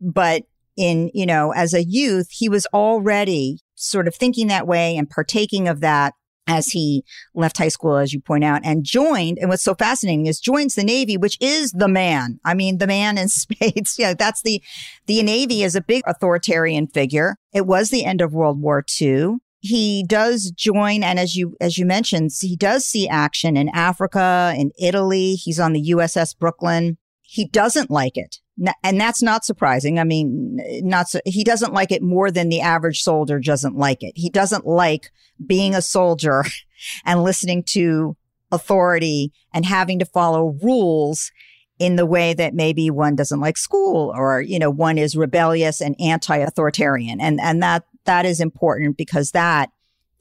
But 0.00 0.44
in, 0.76 1.10
you 1.14 1.26
know, 1.26 1.52
as 1.52 1.72
a 1.72 1.84
youth, 1.84 2.28
he 2.30 2.48
was 2.48 2.66
already 2.72 3.60
sort 3.74 4.08
of 4.08 4.14
thinking 4.14 4.48
that 4.48 4.66
way 4.66 4.96
and 4.96 5.08
partaking 5.08 5.68
of 5.68 5.80
that 5.80 6.14
as 6.46 6.68
he 6.68 7.04
left 7.34 7.58
high 7.58 7.68
school, 7.68 7.96
as 7.96 8.12
you 8.12 8.20
point 8.20 8.44
out, 8.44 8.60
and 8.64 8.84
joined. 8.84 9.38
And 9.38 9.48
what's 9.48 9.64
so 9.64 9.74
fascinating 9.74 10.26
is 10.26 10.40
joins 10.40 10.74
the 10.74 10.84
Navy, 10.84 11.16
which 11.16 11.36
is 11.40 11.72
the 11.72 11.88
man. 11.88 12.38
I 12.44 12.54
mean, 12.54 12.78
the 12.78 12.86
man 12.86 13.18
in 13.18 13.28
spades. 13.28 13.96
Yeah, 13.98 14.14
that's 14.14 14.42
the, 14.42 14.62
the 15.06 15.22
Navy 15.22 15.62
is 15.62 15.74
a 15.74 15.80
big 15.80 16.02
authoritarian 16.06 16.86
figure. 16.86 17.36
It 17.52 17.66
was 17.66 17.90
the 17.90 18.04
end 18.04 18.20
of 18.20 18.32
World 18.32 18.60
War 18.60 18.84
II. 19.00 19.36
He 19.60 20.04
does 20.06 20.52
join, 20.52 21.02
and 21.02 21.18
as 21.18 21.34
you 21.34 21.56
as 21.60 21.76
you 21.76 21.86
mentioned, 21.86 22.30
he 22.40 22.54
does 22.54 22.84
see 22.86 23.08
action 23.08 23.56
in 23.56 23.68
Africa, 23.70 24.54
in 24.56 24.70
Italy. 24.78 25.34
He's 25.34 25.58
on 25.58 25.72
the 25.72 25.90
USS 25.90 26.38
Brooklyn. 26.38 26.98
He 27.26 27.46
doesn't 27.46 27.90
like 27.90 28.16
it. 28.16 28.38
And 28.82 29.00
that's 29.00 29.22
not 29.22 29.44
surprising. 29.44 29.98
I 29.98 30.04
mean, 30.04 30.60
not 30.82 31.08
so, 31.08 31.20
he 31.26 31.44
doesn't 31.44 31.74
like 31.74 31.92
it 31.92 32.02
more 32.02 32.30
than 32.30 32.48
the 32.48 32.60
average 32.60 33.02
soldier 33.02 33.38
doesn't 33.38 33.76
like 33.76 34.02
it. 34.02 34.12
He 34.16 34.30
doesn't 34.30 34.66
like 34.66 35.10
being 35.44 35.74
a 35.74 35.82
soldier 35.82 36.44
and 37.04 37.22
listening 37.22 37.64
to 37.64 38.16
authority 38.50 39.32
and 39.52 39.66
having 39.66 39.98
to 39.98 40.06
follow 40.06 40.56
rules 40.62 41.32
in 41.78 41.96
the 41.96 42.06
way 42.06 42.32
that 42.32 42.54
maybe 42.54 42.88
one 42.90 43.14
doesn't 43.14 43.40
like 43.40 43.58
school 43.58 44.14
or, 44.16 44.40
you 44.40 44.58
know, 44.58 44.70
one 44.70 44.96
is 44.96 45.16
rebellious 45.16 45.82
and 45.82 45.94
anti-authoritarian. 46.00 47.20
And, 47.20 47.38
and 47.40 47.62
that, 47.62 47.84
that 48.04 48.24
is 48.24 48.40
important 48.40 48.96
because 48.96 49.32
that 49.32 49.70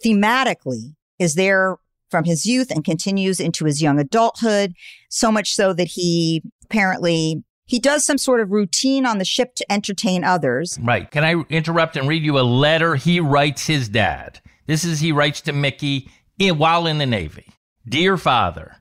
thematically 0.04 0.96
is 1.18 1.36
there 1.36 1.78
from 2.16 2.24
his 2.24 2.46
youth 2.46 2.72
and 2.72 2.86
continues 2.86 3.42
into 3.42 3.66
his 3.66 3.82
young 3.82 4.00
adulthood. 4.00 4.74
So 5.10 5.34
much 5.34 5.54
so 5.54 5.74
that 5.74 5.88
he 5.88 6.42
apparently 6.64 7.44
he 7.66 7.78
does 7.78 8.06
some 8.06 8.18
sort 8.18 8.40
of 8.40 8.52
routine 8.52 9.06
on 9.06 9.18
the 9.18 9.26
ship 9.26 9.54
to 9.56 9.70
entertain 9.70 10.24
others. 10.24 10.80
Right. 10.82 11.12
Can 11.12 11.26
I 11.26 11.44
interrupt 11.50 11.98
and 11.98 12.08
read 12.08 12.24
you 12.24 12.40
a 12.40 12.42
letter 12.42 12.96
he 12.96 13.20
writes 13.20 13.68
his 13.68 13.90
dad? 13.90 14.40
This 14.66 14.86
is 14.86 15.02
he 15.02 15.12
writes 15.12 15.42
to 15.42 15.52
Mickey 15.52 16.10
in, 16.40 16.58
while 16.58 16.88
in 16.88 17.00
the 17.00 17.06
Navy. 17.06 17.48
Dear 17.86 18.16
father, 18.16 18.78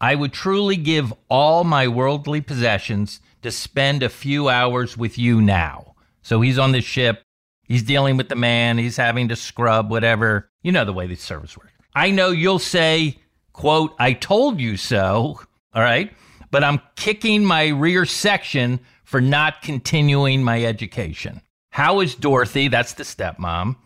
I 0.00 0.14
would 0.14 0.32
truly 0.32 0.78
give 0.78 1.12
all 1.28 1.64
my 1.64 1.86
worldly 1.86 2.40
possessions 2.40 3.20
to 3.42 3.50
spend 3.50 4.02
a 4.02 4.08
few 4.08 4.48
hours 4.48 4.96
with 4.96 5.18
you 5.18 5.42
now. 5.42 5.96
So 6.22 6.40
he's 6.40 6.58
on 6.58 6.72
the 6.72 6.80
ship. 6.80 7.22
He's 7.64 7.82
dealing 7.82 8.16
with 8.16 8.30
the 8.30 8.36
man. 8.36 8.78
He's 8.78 8.96
having 8.96 9.28
to 9.28 9.36
scrub, 9.36 9.90
whatever. 9.90 10.48
You 10.62 10.72
know 10.72 10.86
the 10.86 10.94
way 10.94 11.06
the 11.06 11.16
service 11.16 11.58
works. 11.58 11.72
I 11.94 12.10
know 12.10 12.30
you'll 12.30 12.58
say, 12.58 13.18
quote, 13.52 13.94
I 13.98 14.12
told 14.12 14.60
you 14.60 14.76
so. 14.76 15.40
All 15.74 15.82
right 15.82 16.10
but 16.50 16.64
I'm 16.64 16.80
kicking 16.96 17.44
my 17.44 17.68
rear 17.68 18.04
section 18.04 18.80
for 19.04 19.20
not 19.20 19.62
continuing 19.62 20.42
my 20.42 20.64
education. 20.64 21.40
How 21.70 22.00
is 22.00 22.14
Dorothy? 22.14 22.68
That's 22.68 22.94
the 22.94 23.04
stepmom. 23.04 23.76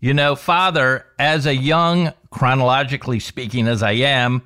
You 0.00 0.14
know, 0.14 0.36
father, 0.36 1.06
as 1.18 1.46
a 1.46 1.54
young, 1.54 2.12
chronologically 2.30 3.20
speaking, 3.20 3.66
as 3.66 3.82
I 3.82 3.92
am, 3.92 4.42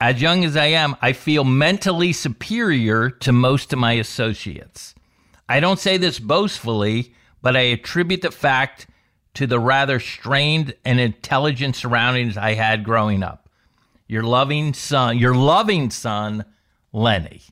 as 0.00 0.20
young 0.20 0.44
as 0.44 0.56
I 0.56 0.66
am, 0.66 0.96
I 1.00 1.12
feel 1.12 1.44
mentally 1.44 2.12
superior 2.12 3.10
to 3.10 3.32
most 3.32 3.72
of 3.72 3.78
my 3.78 3.92
associates. 3.92 4.94
I 5.48 5.60
don't 5.60 5.78
say 5.78 5.96
this 5.96 6.18
boastfully, 6.18 7.14
but 7.40 7.56
I 7.56 7.60
attribute 7.60 8.22
the 8.22 8.30
fact 8.30 8.86
to 9.34 9.46
the 9.46 9.58
rather 9.58 9.98
strained 9.98 10.74
and 10.84 11.00
intelligent 11.00 11.76
surroundings 11.76 12.36
I 12.36 12.54
had 12.54 12.84
growing 12.84 13.22
up. 13.22 13.48
Your 14.06 14.22
loving 14.22 14.74
son, 14.74 15.18
your 15.18 15.34
loving 15.34 15.90
son 15.90 16.44
Lenny. 16.92 17.42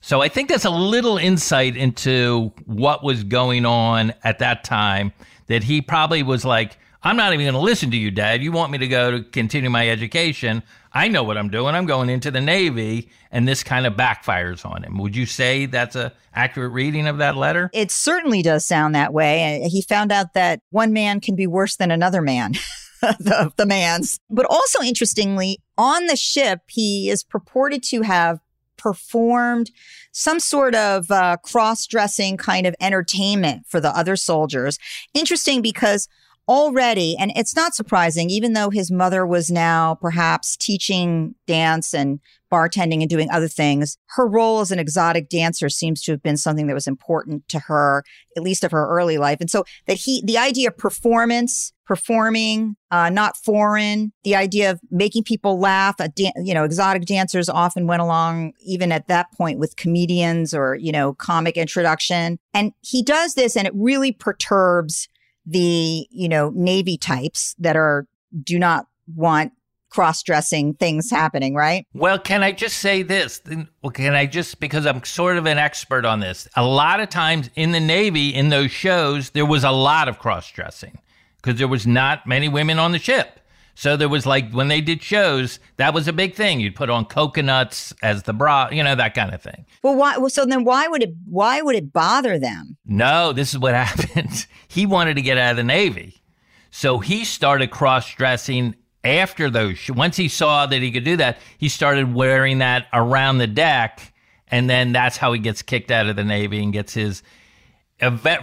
So 0.00 0.20
I 0.20 0.28
think 0.28 0.48
that's 0.48 0.64
a 0.64 0.70
little 0.70 1.16
insight 1.16 1.76
into 1.76 2.52
what 2.66 3.02
was 3.02 3.24
going 3.24 3.64
on 3.64 4.12
at 4.22 4.40
that 4.40 4.64
time 4.64 5.12
that 5.46 5.62
he 5.64 5.80
probably 5.80 6.22
was 6.22 6.44
like, 6.44 6.76
I'm 7.02 7.16
not 7.16 7.32
even 7.32 7.44
going 7.44 7.54
to 7.54 7.60
listen 7.60 7.90
to 7.90 7.96
you, 7.96 8.10
Dad. 8.10 8.42
You 8.42 8.50
want 8.50 8.72
me 8.72 8.78
to 8.78 8.88
go 8.88 9.10
to 9.10 9.22
continue 9.22 9.70
my 9.70 9.88
education. 9.88 10.62
I 10.94 11.08
know 11.08 11.24
what 11.24 11.36
I'm 11.36 11.50
doing. 11.50 11.74
I'm 11.74 11.86
going 11.86 12.08
into 12.08 12.30
the 12.30 12.40
Navy, 12.40 13.10
and 13.32 13.48
this 13.48 13.64
kind 13.64 13.84
of 13.84 13.94
backfires 13.94 14.64
on 14.64 14.84
him. 14.84 14.96
Would 14.98 15.16
you 15.16 15.26
say 15.26 15.66
that's 15.66 15.96
a 15.96 16.12
accurate 16.32 16.72
reading 16.72 17.08
of 17.08 17.18
that 17.18 17.36
letter? 17.36 17.68
It 17.72 17.90
certainly 17.90 18.42
does 18.42 18.64
sound 18.64 18.94
that 18.94 19.12
way. 19.12 19.66
He 19.68 19.82
found 19.82 20.12
out 20.12 20.34
that 20.34 20.60
one 20.70 20.92
man 20.92 21.20
can 21.20 21.34
be 21.34 21.48
worse 21.48 21.76
than 21.76 21.90
another 21.90 22.22
man. 22.22 22.54
the, 23.00 23.52
the 23.56 23.66
man's. 23.66 24.20
But 24.30 24.46
also 24.46 24.82
interestingly, 24.82 25.58
on 25.76 26.06
the 26.06 26.16
ship, 26.16 26.60
he 26.68 27.10
is 27.10 27.24
purported 27.24 27.82
to 27.84 28.02
have 28.02 28.38
performed 28.76 29.70
some 30.12 30.38
sort 30.38 30.74
of 30.74 31.10
uh, 31.10 31.36
cross 31.38 31.86
dressing 31.86 32.36
kind 32.36 32.66
of 32.66 32.74
entertainment 32.80 33.66
for 33.66 33.80
the 33.80 33.90
other 33.96 34.14
soldiers. 34.14 34.78
Interesting 35.12 35.60
because 35.60 36.08
already, 36.48 37.16
and 37.18 37.32
it's 37.36 37.56
not 37.56 37.74
surprising, 37.74 38.30
even 38.30 38.52
though 38.52 38.70
his 38.70 38.90
mother 38.90 39.26
was 39.26 39.50
now 39.50 39.94
perhaps 39.96 40.56
teaching 40.56 41.34
dance 41.46 41.94
and 41.94 42.20
bartending 42.54 43.00
and 43.00 43.10
doing 43.10 43.28
other 43.30 43.48
things, 43.48 43.98
her 44.10 44.28
role 44.28 44.60
as 44.60 44.70
an 44.70 44.78
exotic 44.78 45.28
dancer 45.28 45.68
seems 45.68 46.00
to 46.02 46.12
have 46.12 46.22
been 46.22 46.36
something 46.36 46.68
that 46.68 46.74
was 46.74 46.86
important 46.86 47.48
to 47.48 47.58
her, 47.58 48.04
at 48.36 48.42
least 48.44 48.62
of 48.62 48.70
her 48.70 48.88
early 48.88 49.18
life. 49.18 49.40
And 49.40 49.50
so 49.50 49.64
that 49.86 49.96
he, 49.96 50.22
the 50.24 50.38
idea 50.38 50.68
of 50.68 50.78
performance, 50.78 51.72
performing, 51.84 52.76
uh, 52.92 53.10
not 53.10 53.36
foreign, 53.36 54.12
the 54.22 54.36
idea 54.36 54.70
of 54.70 54.80
making 54.90 55.24
people 55.24 55.58
laugh, 55.58 55.96
you 56.16 56.54
know, 56.54 56.64
exotic 56.64 57.06
dancers 57.06 57.48
often 57.48 57.88
went 57.88 58.02
along 58.02 58.52
even 58.64 58.92
at 58.92 59.08
that 59.08 59.32
point 59.32 59.58
with 59.58 59.76
comedians 59.76 60.54
or, 60.54 60.76
you 60.76 60.92
know, 60.92 61.14
comic 61.14 61.56
introduction. 61.56 62.38
And 62.54 62.72
he 62.82 63.02
does 63.02 63.34
this 63.34 63.56
and 63.56 63.66
it 63.66 63.72
really 63.74 64.12
perturbs 64.12 65.08
the, 65.46 66.06
you 66.10 66.28
know, 66.28 66.50
Navy 66.54 66.96
types 66.96 67.54
that 67.58 67.76
are, 67.76 68.06
do 68.42 68.58
not 68.58 68.86
want 69.14 69.52
cross 69.90 70.24
dressing 70.24 70.74
things 70.74 71.08
happening, 71.10 71.54
right? 71.54 71.86
Well, 71.94 72.18
can 72.18 72.42
I 72.42 72.50
just 72.50 72.78
say 72.78 73.02
this? 73.02 73.40
Well, 73.80 73.92
can 73.92 74.14
I 74.14 74.26
just, 74.26 74.58
because 74.58 74.86
I'm 74.86 75.04
sort 75.04 75.36
of 75.36 75.46
an 75.46 75.56
expert 75.56 76.04
on 76.04 76.18
this, 76.18 76.48
a 76.56 76.64
lot 76.64 76.98
of 76.98 77.10
times 77.10 77.48
in 77.54 77.70
the 77.70 77.78
Navy, 77.78 78.34
in 78.34 78.48
those 78.48 78.72
shows, 78.72 79.30
there 79.30 79.46
was 79.46 79.62
a 79.62 79.70
lot 79.70 80.08
of 80.08 80.18
cross 80.18 80.50
dressing 80.50 80.98
because 81.36 81.58
there 81.58 81.68
was 81.68 81.86
not 81.86 82.26
many 82.26 82.48
women 82.48 82.80
on 82.80 82.90
the 82.90 82.98
ship. 82.98 83.38
So 83.74 83.96
there 83.96 84.08
was 84.08 84.24
like 84.24 84.52
when 84.52 84.68
they 84.68 84.80
did 84.80 85.02
shows, 85.02 85.58
that 85.76 85.92
was 85.94 86.06
a 86.06 86.12
big 86.12 86.34
thing. 86.34 86.60
You'd 86.60 86.76
put 86.76 86.90
on 86.90 87.06
coconuts 87.06 87.92
as 88.02 88.22
the 88.22 88.32
bra, 88.32 88.68
you 88.70 88.84
know, 88.84 88.94
that 88.94 89.14
kind 89.14 89.34
of 89.34 89.42
thing. 89.42 89.66
Well, 89.82 89.96
why? 89.96 90.16
Well, 90.18 90.30
so 90.30 90.44
then 90.46 90.64
why 90.64 90.86
would 90.88 91.02
it? 91.02 91.14
Why 91.26 91.60
would 91.60 91.74
it 91.74 91.92
bother 91.92 92.38
them? 92.38 92.76
No, 92.86 93.32
this 93.32 93.52
is 93.52 93.58
what 93.58 93.74
happened. 93.84 94.46
he 94.68 94.86
wanted 94.86 95.14
to 95.14 95.22
get 95.22 95.38
out 95.38 95.52
of 95.52 95.56
the 95.56 95.64
Navy, 95.64 96.22
so 96.70 96.98
he 96.98 97.24
started 97.24 97.70
cross 97.70 98.14
dressing 98.14 98.74
after 99.04 99.50
those, 99.50 99.90
once 99.90 100.16
he 100.16 100.28
saw 100.28 100.66
that 100.66 100.80
he 100.80 100.90
could 100.90 101.04
do 101.04 101.16
that, 101.18 101.38
he 101.58 101.68
started 101.68 102.14
wearing 102.14 102.58
that 102.58 102.86
around 102.92 103.38
the 103.38 103.46
deck. 103.46 104.12
And 104.48 104.68
then 104.68 104.92
that's 104.92 105.16
how 105.16 105.32
he 105.32 105.40
gets 105.40 105.62
kicked 105.62 105.90
out 105.90 106.06
of 106.06 106.16
the 106.16 106.24
Navy 106.24 106.62
and 106.62 106.72
gets 106.72 106.94
his. 106.94 107.22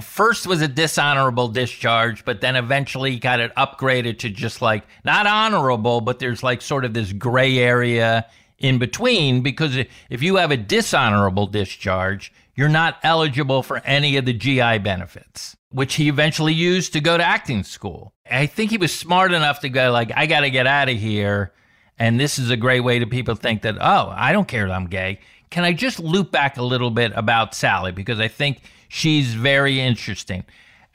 First 0.01 0.47
was 0.47 0.61
a 0.61 0.67
dishonorable 0.67 1.47
discharge, 1.47 2.25
but 2.25 2.41
then 2.41 2.55
eventually 2.55 3.17
got 3.17 3.39
it 3.39 3.53
upgraded 3.55 4.19
to 4.19 4.29
just 4.29 4.61
like 4.61 4.83
not 5.03 5.27
honorable, 5.27 6.01
but 6.01 6.19
there's 6.19 6.43
like 6.43 6.61
sort 6.61 6.85
of 6.85 6.93
this 6.93 7.13
gray 7.13 7.57
area 7.57 8.25
in 8.57 8.77
between 8.77 9.41
because 9.41 9.75
if 10.09 10.21
you 10.21 10.35
have 10.35 10.51
a 10.51 10.57
dishonorable 10.57 11.47
discharge, 11.47 12.31
you're 12.55 12.69
not 12.69 12.97
eligible 13.03 13.63
for 13.63 13.77
any 13.85 14.17
of 14.17 14.25
the 14.25 14.33
GI 14.33 14.79
benefits, 14.79 15.55
which 15.69 15.95
he 15.95 16.09
eventually 16.09 16.53
used 16.53 16.93
to 16.93 17.01
go 17.01 17.17
to 17.17 17.23
acting 17.23 17.63
school. 17.63 18.13
I 18.29 18.45
think 18.45 18.71
he 18.71 18.77
was 18.77 18.93
smart 18.93 19.31
enough 19.31 19.61
to 19.61 19.69
go 19.69 19.91
like, 19.91 20.11
I 20.15 20.27
got 20.27 20.41
to 20.41 20.49
get 20.49 20.67
out 20.67 20.89
of 20.89 20.97
here. 20.97 21.53
And 22.01 22.19
this 22.19 22.39
is 22.39 22.49
a 22.49 22.57
great 22.57 22.79
way 22.79 22.97
to 22.97 23.05
people 23.05 23.35
think 23.35 23.61
that, 23.61 23.77
oh, 23.79 24.11
I 24.15 24.33
don't 24.33 24.47
care 24.47 24.65
that 24.65 24.73
I'm 24.73 24.87
gay. 24.87 25.19
Can 25.51 25.63
I 25.63 25.71
just 25.71 25.99
loop 25.99 26.31
back 26.31 26.57
a 26.57 26.63
little 26.63 26.89
bit 26.89 27.11
about 27.15 27.53
Sally? 27.53 27.91
Because 27.91 28.19
I 28.19 28.27
think 28.27 28.61
she's 28.89 29.35
very 29.35 29.79
interesting. 29.79 30.43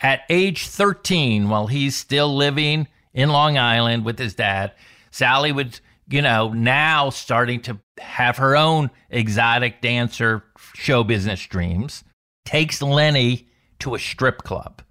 At 0.00 0.22
age 0.28 0.66
13, 0.66 1.48
while 1.48 1.68
he's 1.68 1.94
still 1.94 2.34
living 2.34 2.88
in 3.14 3.28
Long 3.28 3.56
Island 3.56 4.04
with 4.04 4.18
his 4.18 4.34
dad, 4.34 4.72
Sally 5.12 5.52
would, 5.52 5.78
you 6.08 6.22
know, 6.22 6.52
now 6.52 7.10
starting 7.10 7.60
to 7.62 7.78
have 7.98 8.38
her 8.38 8.56
own 8.56 8.90
exotic 9.08 9.80
dancer 9.80 10.42
show 10.75 11.04
business 11.04 11.46
dreams, 11.46 12.02
takes 12.44 12.82
Lenny 12.82 13.46
to 13.78 13.94
a 13.94 14.00
strip 14.00 14.38
club. 14.38 14.82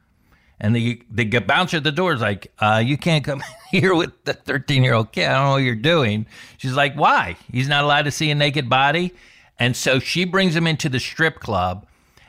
And 0.59 0.75
the 0.75 1.01
the 1.11 1.25
bouncer 1.39 1.77
at 1.77 1.83
the 1.83 1.91
door 1.91 2.13
is 2.13 2.21
like, 2.21 2.51
uh, 2.59 2.81
"You 2.83 2.97
can't 2.97 3.23
come 3.23 3.43
here 3.71 3.93
with 3.93 4.23
the 4.23 4.33
13 4.33 4.83
year 4.83 4.93
old 4.93 5.11
kid. 5.11 5.25
I 5.25 5.33
don't 5.33 5.45
know 5.45 5.51
what 5.51 5.57
you're 5.57 5.75
doing." 5.75 6.25
She's 6.57 6.73
like, 6.73 6.95
"Why? 6.95 7.35
He's 7.51 7.67
not 7.67 7.83
allowed 7.83 8.03
to 8.03 8.11
see 8.11 8.31
a 8.31 8.35
naked 8.35 8.69
body." 8.69 9.13
And 9.59 9.75
so 9.75 9.99
she 9.99 10.25
brings 10.25 10.55
him 10.55 10.67
into 10.67 10.89
the 10.89 10.99
strip 10.99 11.39
club, 11.39 11.85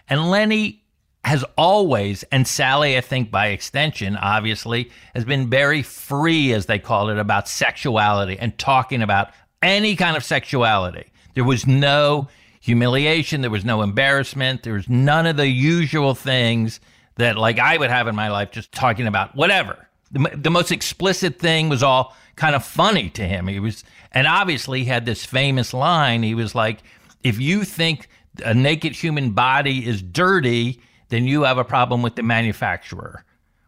and 0.08 0.30
Lenny 0.30 0.82
has 1.26 1.44
always, 1.58 2.22
and 2.30 2.46
Sally, 2.46 2.96
I 2.96 3.00
think 3.00 3.32
by 3.32 3.48
extension, 3.48 4.16
obviously, 4.16 4.92
has 5.12 5.24
been 5.24 5.50
very 5.50 5.82
free, 5.82 6.52
as 6.52 6.66
they 6.66 6.78
call 6.78 7.10
it, 7.10 7.18
about 7.18 7.48
sexuality 7.48 8.38
and 8.38 8.56
talking 8.58 9.02
about 9.02 9.30
any 9.60 9.96
kind 9.96 10.16
of 10.16 10.22
sexuality. 10.22 11.06
There 11.34 11.42
was 11.42 11.66
no 11.66 12.28
humiliation, 12.60 13.40
there 13.40 13.50
was 13.50 13.64
no 13.64 13.82
embarrassment, 13.82 14.62
there 14.62 14.74
was 14.74 14.88
none 14.88 15.26
of 15.26 15.36
the 15.36 15.48
usual 15.48 16.14
things 16.14 16.78
that 17.16 17.36
like 17.36 17.58
I 17.58 17.76
would 17.76 17.90
have 17.90 18.08
in 18.08 18.14
my 18.14 18.28
life, 18.28 18.50
just 18.50 18.72
talking 18.72 19.06
about 19.06 19.34
whatever. 19.34 19.88
The, 20.12 20.30
the 20.34 20.50
most 20.50 20.70
explicit 20.70 21.38
thing 21.38 21.68
was 21.68 21.82
all 21.82 22.16
kind 22.36 22.54
of 22.54 22.64
funny 22.64 23.10
to 23.10 23.26
him. 23.26 23.48
He 23.48 23.58
was, 23.58 23.82
and 24.12 24.26
obviously 24.26 24.80
he 24.80 24.84
had 24.86 25.04
this 25.04 25.24
famous 25.24 25.74
line. 25.74 26.22
He 26.22 26.34
was 26.34 26.54
like, 26.54 26.82
"If 27.22 27.40
you 27.40 27.64
think 27.64 28.08
a 28.44 28.54
naked 28.54 28.92
human 28.92 29.30
body 29.30 29.86
is 29.86 30.02
dirty, 30.02 30.80
then 31.08 31.26
you 31.26 31.42
have 31.42 31.58
a 31.58 31.64
problem 31.64 32.02
with 32.02 32.14
the 32.14 32.22
manufacturer, 32.22 33.24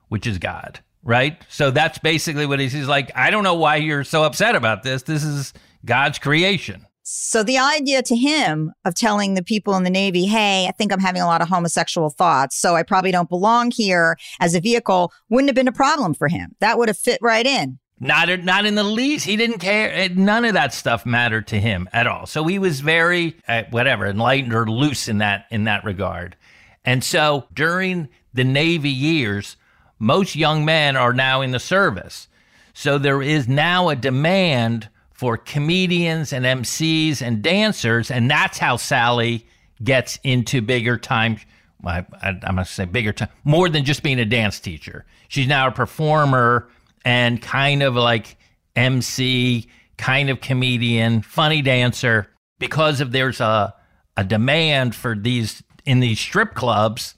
which 0.09 0.27
is 0.27 0.39
God." 0.39 0.81
Right. 1.03 1.41
So 1.49 1.71
that's 1.71 1.99
basically 1.99 2.45
what 2.45 2.61
he's, 2.61 2.73
he's 2.73 2.89
like. 2.89 3.11
I 3.15 3.31
don't 3.31 3.45
know 3.45 3.55
why 3.55 3.77
you're 3.77 4.05
so 4.05 4.25
upset 4.25 4.55
about 4.55 4.83
this. 4.83 5.03
This 5.03 5.25
is 5.25 5.55
God's 5.85 6.19
creation. 6.19 6.87
So 7.11 7.43
the 7.43 7.57
idea 7.57 8.03
to 8.03 8.15
him 8.15 8.71
of 8.85 8.95
telling 8.95 9.33
the 9.33 9.43
people 9.43 9.75
in 9.77 9.83
the 9.83 9.89
Navy, 9.89 10.27
hey, 10.27 10.67
I 10.67 10.73
think 10.73 10.93
I'm 10.93 11.01
having 11.01 11.23
a 11.23 11.27
lot 11.27 11.41
of 11.41 11.49
homosexual 11.49 12.11
thoughts, 12.11 12.55
so 12.61 12.77
I 12.77 12.83
probably 12.83 13.11
don't 13.11 13.31
belong 13.31 13.71
here 13.71 14.19
as 14.41 14.55
a 14.55 14.61
vehicle 14.61 15.11
wouldn't 15.31 15.49
have 15.49 15.55
been 15.55 15.69
a 15.69 15.73
problem 15.73 16.13
for 16.13 16.29
him. 16.29 16.55
That 16.61 16.77
would 16.77 16.91
have 16.91 16.99
fit 16.99 17.19
right 17.23 17.47
in. 17.47 17.79
Not, 17.99 18.45
not 18.45 18.67
in 18.67 18.75
the 18.75 18.85
least. 18.85 19.25
He 19.25 19.37
didn't 19.37 19.59
care. 19.59 20.11
None 20.11 20.45
of 20.45 20.53
that 20.53 20.75
stuff 20.75 21.07
mattered 21.07 21.47
to 21.47 21.59
him 21.59 21.89
at 21.95 22.07
all. 22.07 22.27
So 22.27 22.45
he 22.45 22.59
was 22.59 22.81
very, 22.81 23.39
uh, 23.49 23.63
whatever, 23.71 24.05
enlightened 24.05 24.53
or 24.53 24.71
loose 24.71 25.09
in 25.09 25.17
that 25.19 25.47
in 25.51 25.65
that 25.65 25.85
regard. 25.85 26.37
And 26.85 27.03
so 27.03 27.47
during 27.55 28.11
the 28.35 28.45
Navy 28.45 28.91
years, 28.91 29.57
most 29.99 30.37
young 30.37 30.63
men 30.63 30.95
are 30.95 31.15
now 31.15 31.41
in 31.41 31.53
the 31.53 31.59
service. 31.59 32.29
So 32.75 32.99
there 32.99 33.23
is 33.23 33.49
now 33.49 33.89
a 33.89 33.97
demand 33.97 34.91
for 35.19 35.37
comedians 35.37 36.33
and 36.33 36.45
MCs 36.45 37.21
and 37.21 37.43
dancers, 37.43 38.09
and 38.09 38.31
that's 38.31 38.57
how 38.57 38.77
Sally 38.77 39.45
gets 39.83 40.21
into 40.23 40.63
bigger 40.63 40.97
time. 40.97 41.39
I, 41.85 42.07
am 42.23 42.39
going 42.41 42.57
to 42.59 42.65
say 42.65 42.85
bigger 42.85 43.13
time, 43.13 43.29
more 43.43 43.69
than 43.69 43.85
just 43.85 44.05
being 44.05 44.21
a 44.21 44.25
dance 44.25 44.61
teacher. 44.61 45.05
She's 45.27 45.49
now 45.49 45.67
a 45.67 45.73
performer 45.73 46.69
and 47.05 47.43
kind 47.43 47.83
of 47.83 47.97
like 47.97 48.37
MC, 48.77 49.67
kind 49.97 50.31
of 50.31 50.41
comedian, 50.41 51.23
funny 51.23 51.63
dancer. 51.63 52.29
Because 52.61 53.01
of 53.01 53.11
there's 53.11 53.41
a 53.41 53.75
a 54.17 54.23
demand 54.23 54.95
for 54.95 55.17
these 55.17 55.65
in 55.85 55.99
these 55.99 56.21
strip 56.21 56.55
clubs 56.55 57.17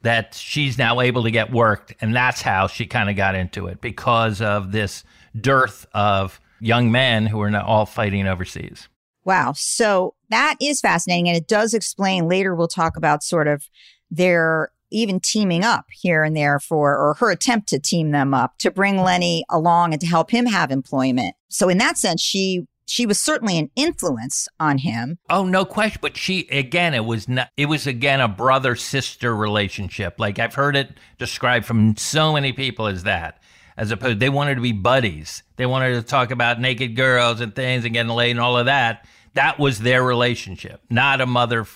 that 0.00 0.34
she's 0.34 0.78
now 0.78 1.00
able 1.00 1.24
to 1.24 1.30
get 1.30 1.52
worked, 1.52 1.94
and 2.00 2.16
that's 2.16 2.40
how 2.40 2.66
she 2.66 2.86
kind 2.86 3.10
of 3.10 3.16
got 3.16 3.34
into 3.34 3.66
it 3.66 3.82
because 3.82 4.40
of 4.40 4.72
this 4.72 5.04
dearth 5.38 5.86
of 5.92 6.40
young 6.60 6.90
men 6.90 7.26
who 7.26 7.40
are 7.40 7.50
not 7.50 7.64
all 7.64 7.86
fighting 7.86 8.26
overseas. 8.26 8.88
Wow. 9.24 9.54
So 9.56 10.14
that 10.30 10.56
is 10.60 10.80
fascinating. 10.80 11.28
And 11.28 11.36
it 11.36 11.48
does 11.48 11.74
explain 11.74 12.28
later, 12.28 12.54
we'll 12.54 12.68
talk 12.68 12.96
about 12.96 13.22
sort 13.22 13.48
of 13.48 13.68
their 14.10 14.70
even 14.92 15.18
teaming 15.18 15.64
up 15.64 15.86
here 15.90 16.22
and 16.22 16.36
there 16.36 16.60
for, 16.60 16.96
or 16.96 17.14
her 17.14 17.30
attempt 17.32 17.68
to 17.68 17.78
team 17.80 18.12
them 18.12 18.32
up 18.32 18.56
to 18.58 18.70
bring 18.70 18.98
Lenny 18.98 19.44
along 19.50 19.92
and 19.92 20.00
to 20.00 20.06
help 20.06 20.30
him 20.30 20.46
have 20.46 20.70
employment. 20.70 21.34
So 21.48 21.68
in 21.68 21.78
that 21.78 21.98
sense, 21.98 22.20
she 22.20 22.66
she 22.88 23.04
was 23.04 23.20
certainly 23.20 23.58
an 23.58 23.68
influence 23.74 24.46
on 24.60 24.78
him. 24.78 25.18
Oh, 25.28 25.44
no 25.44 25.64
question. 25.64 25.98
But 26.00 26.16
she, 26.16 26.46
again, 26.52 26.94
it 26.94 27.04
was 27.04 27.28
not, 27.28 27.50
it 27.56 27.66
was 27.66 27.86
again 27.86 28.20
a 28.20 28.28
brother 28.28 28.76
sister 28.76 29.34
relationship. 29.34 30.20
Like 30.20 30.38
I've 30.38 30.54
heard 30.54 30.76
it 30.76 30.90
described 31.18 31.66
from 31.66 31.96
so 31.96 32.32
many 32.32 32.52
people 32.52 32.86
as 32.86 33.02
that 33.02 33.42
as 33.76 33.90
opposed 33.90 34.20
they 34.20 34.28
wanted 34.28 34.56
to 34.56 34.60
be 34.60 34.72
buddies. 34.72 35.42
They 35.56 35.66
wanted 35.66 35.94
to 35.94 36.02
talk 36.02 36.30
about 36.30 36.60
naked 36.60 36.96
girls 36.96 37.40
and 37.40 37.54
things 37.54 37.84
and 37.84 37.94
getting 37.94 38.12
laid 38.12 38.32
and 38.32 38.40
all 38.40 38.56
of 38.56 38.66
that. 38.66 39.06
That 39.34 39.58
was 39.58 39.80
their 39.80 40.02
relationship, 40.02 40.80
not 40.88 41.20
a 41.20 41.26
mother 41.26 41.66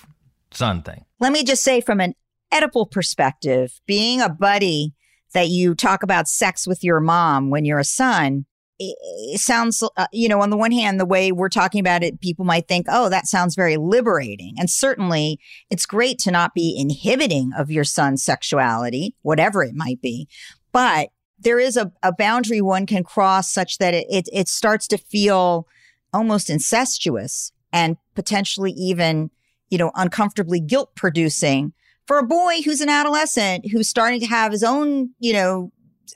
son 0.51 0.81
thing. 0.81 1.05
Let 1.19 1.31
me 1.31 1.43
just 1.43 1.63
say 1.63 1.81
from 1.81 2.01
an 2.01 2.15
oedipal 2.51 2.89
perspective, 2.89 3.79
being 3.85 4.21
a 4.21 4.29
buddy 4.29 4.93
that 5.33 5.49
you 5.49 5.75
talk 5.75 6.03
about 6.03 6.27
sex 6.27 6.67
with 6.67 6.83
your 6.83 6.99
mom 6.99 7.49
when 7.49 7.65
you're 7.65 7.79
a 7.79 7.85
son, 7.85 8.45
it, 8.79 9.39
sounds, 9.39 9.83
uh, 9.95 10.07
you 10.11 10.27
know, 10.27 10.41
on 10.41 10.49
the 10.49 10.57
one 10.57 10.71
hand, 10.71 10.99
the 10.99 11.05
way 11.05 11.31
we're 11.31 11.49
talking 11.49 11.79
about 11.79 12.03
it, 12.03 12.19
people 12.19 12.45
might 12.45 12.67
think, 12.67 12.87
oh, 12.89 13.09
that 13.09 13.27
sounds 13.27 13.55
very 13.55 13.77
liberating. 13.77 14.55
And 14.57 14.69
certainly 14.69 15.39
it's 15.69 15.85
great 15.85 16.17
to 16.19 16.31
not 16.31 16.55
be 16.55 16.75
inhibiting 16.75 17.51
of 17.55 17.69
your 17.69 17.83
son's 17.83 18.23
sexuality, 18.23 19.15
whatever 19.21 19.63
it 19.63 19.75
might 19.75 20.01
be. 20.01 20.27
But 20.71 21.09
there 21.41 21.59
is 21.59 21.77
a, 21.77 21.91
a 22.03 22.13
boundary 22.13 22.61
one 22.61 22.85
can 22.85 23.03
cross 23.03 23.51
such 23.51 23.77
that 23.79 23.93
it, 23.93 24.05
it, 24.09 24.29
it 24.31 24.47
starts 24.47 24.87
to 24.87 24.97
feel 24.97 25.67
almost 26.13 26.49
incestuous 26.49 27.51
and 27.73 27.97
potentially 28.15 28.71
even, 28.71 29.31
you 29.69 29.77
know, 29.77 29.91
uncomfortably 29.95 30.59
guilt 30.59 30.95
producing 30.95 31.73
for 32.05 32.19
a 32.19 32.23
boy 32.23 32.61
who's 32.63 32.81
an 32.81 32.89
adolescent 32.89 33.69
who's 33.71 33.87
starting 33.87 34.19
to 34.19 34.25
have 34.25 34.51
his 34.51 34.63
own, 34.63 35.11
you 35.19 35.33
know, 35.33 35.71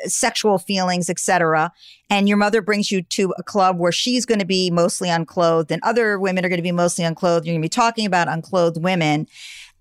sexual 0.05 0.57
feelings, 0.57 1.09
etc. 1.09 1.71
And 2.09 2.27
your 2.27 2.37
mother 2.37 2.61
brings 2.61 2.91
you 2.91 3.01
to 3.01 3.33
a 3.37 3.43
club 3.43 3.79
where 3.79 3.93
she's 3.93 4.25
going 4.25 4.39
to 4.39 4.45
be 4.45 4.69
mostly 4.69 5.09
unclothed 5.09 5.71
and 5.71 5.81
other 5.83 6.19
women 6.19 6.43
are 6.43 6.49
going 6.49 6.57
to 6.57 6.63
be 6.63 6.71
mostly 6.71 7.05
unclothed. 7.05 7.45
You're 7.45 7.53
going 7.53 7.61
to 7.61 7.65
be 7.65 7.69
talking 7.69 8.05
about 8.05 8.27
unclothed 8.27 8.83
women. 8.83 9.27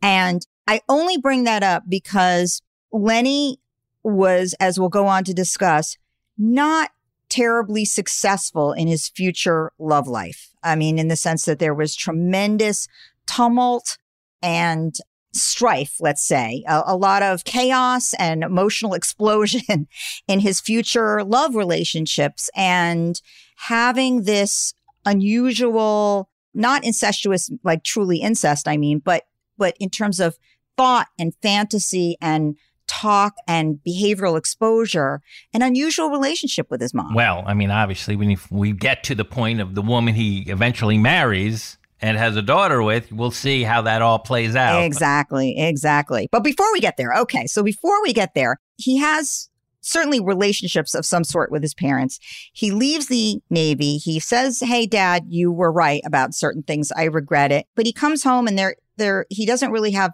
And 0.02 0.46
I 0.68 0.82
only 0.88 1.18
bring 1.18 1.44
that 1.44 1.62
up 1.62 1.84
because 1.88 2.62
Lenny 2.92 3.58
was, 4.04 4.54
as 4.60 4.78
we'll 4.78 4.88
go 4.88 5.06
on 5.06 5.24
to 5.24 5.34
discuss, 5.34 5.96
not 6.38 6.90
terribly 7.28 7.84
successful 7.84 8.72
in 8.72 8.86
his 8.86 9.08
future 9.08 9.72
love 9.78 10.06
life. 10.06 10.50
I 10.62 10.76
mean, 10.76 10.98
in 10.98 11.08
the 11.08 11.16
sense 11.16 11.46
that 11.46 11.58
there 11.58 11.74
was 11.74 11.96
tremendous 11.96 12.86
tumult 13.26 13.98
and 14.42 14.94
strife, 15.32 15.96
let's 16.00 16.22
say, 16.22 16.62
a, 16.68 16.82
a, 16.86 16.96
lot 16.96 17.22
of 17.22 17.44
chaos 17.44 18.14
and 18.18 18.44
emotional 18.44 18.94
explosion 18.94 19.88
in 20.28 20.40
his 20.40 20.60
future 20.60 21.24
love 21.24 21.56
relationships 21.56 22.50
and 22.54 23.20
having 23.56 24.22
this 24.22 24.74
unusual, 25.04 26.30
not 26.54 26.84
incestuous, 26.84 27.50
like 27.64 27.82
truly 27.82 28.18
incest, 28.18 28.68
I 28.68 28.76
mean, 28.76 29.00
but, 29.00 29.24
but 29.58 29.76
in 29.80 29.90
terms 29.90 30.20
of 30.20 30.38
thought 30.76 31.08
and 31.18 31.34
fantasy 31.42 32.16
and 32.20 32.56
talk 33.00 33.34
and 33.46 33.78
behavioral 33.86 34.38
exposure, 34.38 35.20
an 35.52 35.62
unusual 35.62 36.10
relationship 36.10 36.70
with 36.70 36.80
his 36.80 36.94
mom. 36.94 37.14
Well, 37.14 37.42
I 37.46 37.54
mean, 37.54 37.70
obviously, 37.70 38.16
when 38.16 38.36
we 38.50 38.72
get 38.72 39.04
to 39.04 39.14
the 39.14 39.24
point 39.24 39.60
of 39.60 39.74
the 39.74 39.82
woman 39.82 40.14
he 40.14 40.42
eventually 40.42 40.98
marries 40.98 41.78
and 42.00 42.16
has 42.18 42.36
a 42.36 42.42
daughter 42.42 42.82
with, 42.82 43.10
we'll 43.12 43.30
see 43.30 43.62
how 43.62 43.82
that 43.82 44.02
all 44.02 44.18
plays 44.18 44.54
out. 44.56 44.82
Exactly, 44.82 45.58
exactly. 45.58 46.28
But 46.30 46.44
before 46.44 46.72
we 46.72 46.80
get 46.80 46.96
there, 46.96 47.14
okay, 47.20 47.46
so 47.46 47.62
before 47.62 48.02
we 48.02 48.12
get 48.12 48.34
there, 48.34 48.58
he 48.76 48.98
has 48.98 49.48
certainly 49.80 50.20
relationships 50.20 50.94
of 50.94 51.04
some 51.04 51.24
sort 51.24 51.50
with 51.50 51.62
his 51.62 51.74
parents. 51.74 52.18
He 52.52 52.70
leaves 52.70 53.06
the 53.06 53.40
Navy. 53.50 53.98
He 53.98 54.18
says, 54.18 54.60
Hey, 54.60 54.86
dad, 54.86 55.24
you 55.28 55.52
were 55.52 55.70
right 55.70 56.00
about 56.06 56.34
certain 56.34 56.62
things. 56.62 56.90
I 56.92 57.04
regret 57.04 57.52
it. 57.52 57.66
But 57.74 57.86
he 57.86 57.92
comes 57.92 58.24
home 58.24 58.48
and 58.48 58.58
there, 58.58 58.76
there, 58.96 59.26
he 59.28 59.46
doesn't 59.46 59.70
really 59.70 59.92
have 59.92 60.12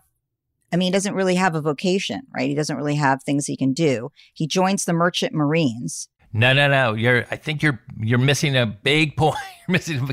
I 0.72 0.76
mean, 0.76 0.86
he 0.86 0.92
doesn't 0.92 1.14
really 1.14 1.34
have 1.34 1.54
a 1.54 1.60
vocation, 1.60 2.22
right? 2.34 2.48
He 2.48 2.54
doesn't 2.54 2.76
really 2.76 2.94
have 2.96 3.22
things 3.22 3.46
he 3.46 3.56
can 3.56 3.72
do. 3.72 4.10
He 4.34 4.46
joins 4.46 4.84
the 4.84 4.92
Merchant 4.92 5.32
Marines. 5.34 6.08
No, 6.32 6.52
no, 6.52 6.68
no. 6.68 6.94
You're. 6.94 7.26
I 7.30 7.36
think 7.36 7.62
you're. 7.62 7.80
You're 7.98 8.18
missing 8.18 8.56
a 8.56 8.66
big 8.66 9.16
point. 9.16 9.36
You're 9.66 9.72
missing. 9.72 10.08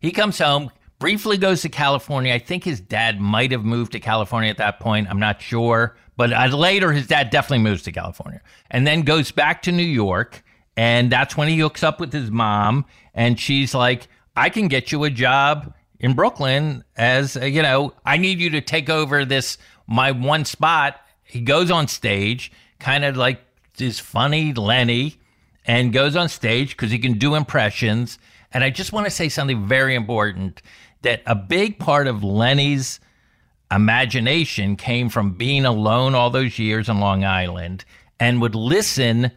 He 0.00 0.10
comes 0.10 0.38
home, 0.38 0.70
briefly 0.98 1.36
goes 1.36 1.62
to 1.62 1.68
California. 1.68 2.34
I 2.34 2.38
think 2.38 2.64
his 2.64 2.80
dad 2.80 3.20
might 3.20 3.52
have 3.52 3.64
moved 3.64 3.92
to 3.92 4.00
California 4.00 4.50
at 4.50 4.56
that 4.58 4.80
point. 4.80 5.08
I'm 5.08 5.20
not 5.20 5.40
sure, 5.40 5.96
but 6.16 6.32
uh, 6.32 6.56
later 6.56 6.92
his 6.92 7.06
dad 7.06 7.30
definitely 7.30 7.62
moves 7.62 7.82
to 7.82 7.92
California, 7.92 8.40
and 8.70 8.86
then 8.86 9.02
goes 9.02 9.30
back 9.30 9.62
to 9.62 9.72
New 9.72 9.82
York 9.82 10.42
And 10.76 11.10
that's 11.10 11.36
when 11.36 11.48
he 11.48 11.58
hooks 11.58 11.82
up 11.82 12.00
with 12.00 12.12
his 12.12 12.30
mom. 12.30 12.84
And 13.14 13.38
she's 13.38 13.74
like, 13.74 14.08
I 14.36 14.48
can 14.48 14.68
get 14.68 14.92
you 14.92 15.04
a 15.04 15.10
job 15.10 15.74
in 16.00 16.14
Brooklyn 16.14 16.82
as, 16.96 17.36
uh, 17.36 17.44
you 17.44 17.62
know, 17.62 17.92
I 18.04 18.16
need 18.16 18.40
you 18.40 18.50
to 18.50 18.60
take 18.60 18.88
over 18.90 19.24
this, 19.24 19.58
my 19.86 20.10
one 20.12 20.44
spot. 20.44 21.00
He 21.22 21.40
goes 21.40 21.70
on 21.70 21.88
stage, 21.88 22.52
kind 22.78 23.04
of 23.04 23.16
like 23.16 23.40
this 23.76 23.98
funny 23.98 24.52
Lenny, 24.52 25.16
and 25.64 25.92
goes 25.92 26.16
on 26.16 26.28
stage 26.28 26.70
because 26.70 26.90
he 26.90 26.98
can 26.98 27.18
do 27.18 27.34
impressions. 27.34 28.18
And 28.52 28.62
I 28.64 28.70
just 28.70 28.92
want 28.92 29.06
to 29.06 29.10
say 29.10 29.28
something 29.28 29.66
very 29.66 29.94
important 29.94 30.62
that 31.02 31.22
a 31.26 31.34
big 31.34 31.78
part 31.78 32.06
of 32.06 32.22
Lenny's 32.22 33.00
imagination 33.70 34.76
came 34.76 35.08
from 35.08 35.32
being 35.32 35.64
alone 35.64 36.14
all 36.14 36.30
those 36.30 36.58
years 36.58 36.88
on 36.88 37.00
Long 37.00 37.24
Island 37.24 37.84
and 38.20 38.40
would 38.40 38.54
listen 38.54 39.32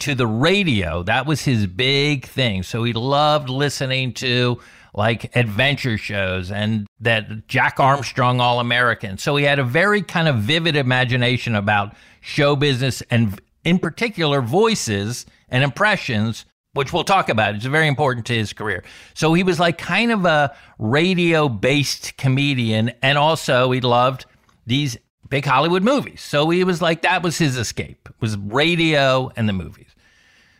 to 0.00 0.14
the 0.14 0.26
radio. 0.26 1.02
That 1.02 1.26
was 1.26 1.42
his 1.42 1.66
big 1.66 2.26
thing. 2.26 2.62
So 2.62 2.84
he 2.84 2.92
loved 2.92 3.48
listening 3.48 4.12
to 4.14 4.60
like 4.96 5.36
adventure 5.36 5.98
shows 5.98 6.50
and 6.50 6.86
that 7.00 7.46
Jack 7.46 7.78
Armstrong 7.78 8.40
All 8.40 8.58
American. 8.58 9.18
So 9.18 9.36
he 9.36 9.44
had 9.44 9.58
a 9.58 9.64
very 9.64 10.02
kind 10.02 10.26
of 10.26 10.36
vivid 10.36 10.74
imagination 10.74 11.54
about 11.54 11.94
show 12.20 12.56
business 12.56 13.02
and, 13.10 13.40
in 13.62 13.78
particular, 13.78 14.40
voices 14.40 15.26
and 15.48 15.62
impressions, 15.62 16.46
which 16.72 16.92
we'll 16.92 17.04
talk 17.04 17.28
about. 17.28 17.54
It's 17.54 17.66
very 17.66 17.88
important 17.88 18.26
to 18.26 18.34
his 18.34 18.52
career. 18.52 18.82
So 19.14 19.34
he 19.34 19.42
was 19.42 19.60
like 19.60 19.76
kind 19.76 20.10
of 20.10 20.24
a 20.24 20.56
radio 20.78 21.48
based 21.48 22.16
comedian. 22.16 22.92
And 23.02 23.18
also, 23.18 23.70
he 23.70 23.82
loved 23.82 24.24
these 24.66 24.96
big 25.28 25.44
Hollywood 25.44 25.82
movies. 25.82 26.22
So 26.22 26.48
he 26.48 26.64
was 26.64 26.80
like, 26.80 27.02
that 27.02 27.22
was 27.22 27.36
his 27.36 27.56
escape, 27.56 28.08
was 28.20 28.36
radio 28.38 29.30
and 29.36 29.48
the 29.48 29.52
movies. 29.52 29.94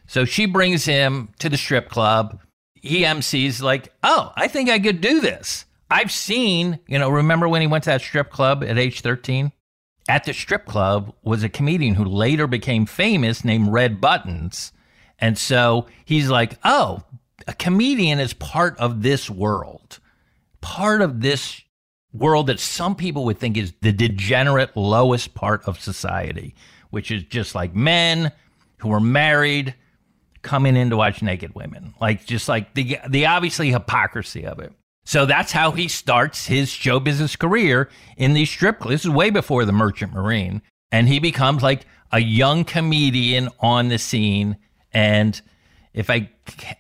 So 0.07 0.25
she 0.25 0.47
brings 0.47 0.85
him 0.85 1.31
to 1.39 1.49
the 1.49 1.57
strip 1.57 1.89
club. 1.89 2.41
He 2.83 3.03
MCs 3.03 3.63
like, 3.63 3.93
oh, 4.03 4.33
I 4.37 4.49
think 4.49 4.71
I 4.71 4.79
could 4.79 5.01
do 5.01 5.21
this. 5.21 5.65
I've 5.91 6.11
seen, 6.11 6.81
you 6.87 6.99
know, 6.99 7.09
remember 7.09 7.49
when 7.49 7.61
he 7.61 7.67
went 7.67 7.85
to 7.85 7.91
that 7.91 8.01
strip 8.01 8.31
club 8.31 8.65
at 8.65 8.79
age 8.79 9.01
13? 9.01 9.53
At 10.09 10.25
the 10.25 10.33
strip 10.33 10.67
club 10.67 11.15
was 11.23 11.43
a 11.43 11.49
comedian 11.49 11.95
who 11.95 12.05
later 12.05 12.47
became 12.47 12.87
famous 12.87 13.45
named 13.45 13.73
Red 13.73 14.01
Buttons. 14.01 14.73
And 15.19 15.37
so 15.39 15.87
he's 16.05 16.29
like, 16.29 16.59
oh, 16.65 17.03
a 17.47 17.55
comedian 17.55 18.21
is 18.21 18.35
part 18.35 18.79
of 18.79 19.03
this 19.03 19.31
world, 19.31 19.99
part 20.61 21.03
of 21.03 21.21
this 21.21 21.63
world 22.13 22.47
that 22.49 22.61
some 22.61 22.95
people 22.95 23.25
would 23.25 23.39
think 23.39 23.57
is 23.57 23.73
the 23.83 23.93
degenerate 23.93 24.77
lowest 24.77 25.35
part 25.35 25.63
of 25.65 25.81
society, 25.81 26.55
which 26.91 27.11
is 27.11 27.23
just 27.25 27.55
like 27.55 27.75
men 27.75 28.33
who 28.79 28.91
are 28.93 29.01
married 29.01 29.75
coming 30.47 30.77
in 30.77 30.91
to 30.91 30.97
watch 30.97 31.21
naked 31.21 31.55
women. 31.55 31.95
Like 32.01 32.25
just 32.25 32.49
like 32.49 32.73
the 32.75 32.99
the 33.09 33.27
obviously 33.27 33.71
hypocrisy 33.71 34.47
of 34.47 34.61
it. 34.61 34.73
So 35.05 35.27
that's 35.27 35.53
how 35.53 35.73
he 35.73 35.89
starts 35.89 36.47
his 36.47 36.71
show 36.71 36.99
business 36.99 37.37
career 37.37 37.89
in 38.17 38.33
these 38.33 38.51
strip 38.51 38.81
clubs. 38.81 38.95
This 38.95 39.05
is 39.05 39.11
way 39.11 39.31
before 39.31 39.65
the 39.65 39.73
Merchant 39.73 40.13
Marine. 40.13 40.63
And 40.91 41.09
he 41.09 41.19
becomes 41.21 41.63
like 41.63 41.83
a 42.11 42.21
young 42.21 42.65
comedian 42.65 43.49
on 43.61 43.89
the 43.89 43.99
scene. 43.99 44.57
And 44.93 45.41
if 45.95 46.11
I, 46.11 46.31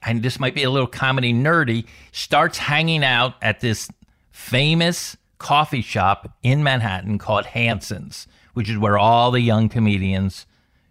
and 0.02 0.22
this 0.22 0.40
might 0.40 0.54
be 0.54 0.62
a 0.64 0.70
little 0.70 0.88
comedy 0.88 1.32
nerdy, 1.32 1.86
starts 2.12 2.58
hanging 2.58 3.04
out 3.04 3.34
at 3.42 3.60
this 3.60 3.88
famous 4.30 5.16
coffee 5.38 5.82
shop 5.82 6.36
in 6.42 6.62
Manhattan 6.64 7.18
called 7.18 7.46
Hanson's, 7.46 8.26
which 8.54 8.68
is 8.68 8.78
where 8.78 8.98
all 8.98 9.30
the 9.30 9.40
young 9.40 9.68
comedians 9.68 10.46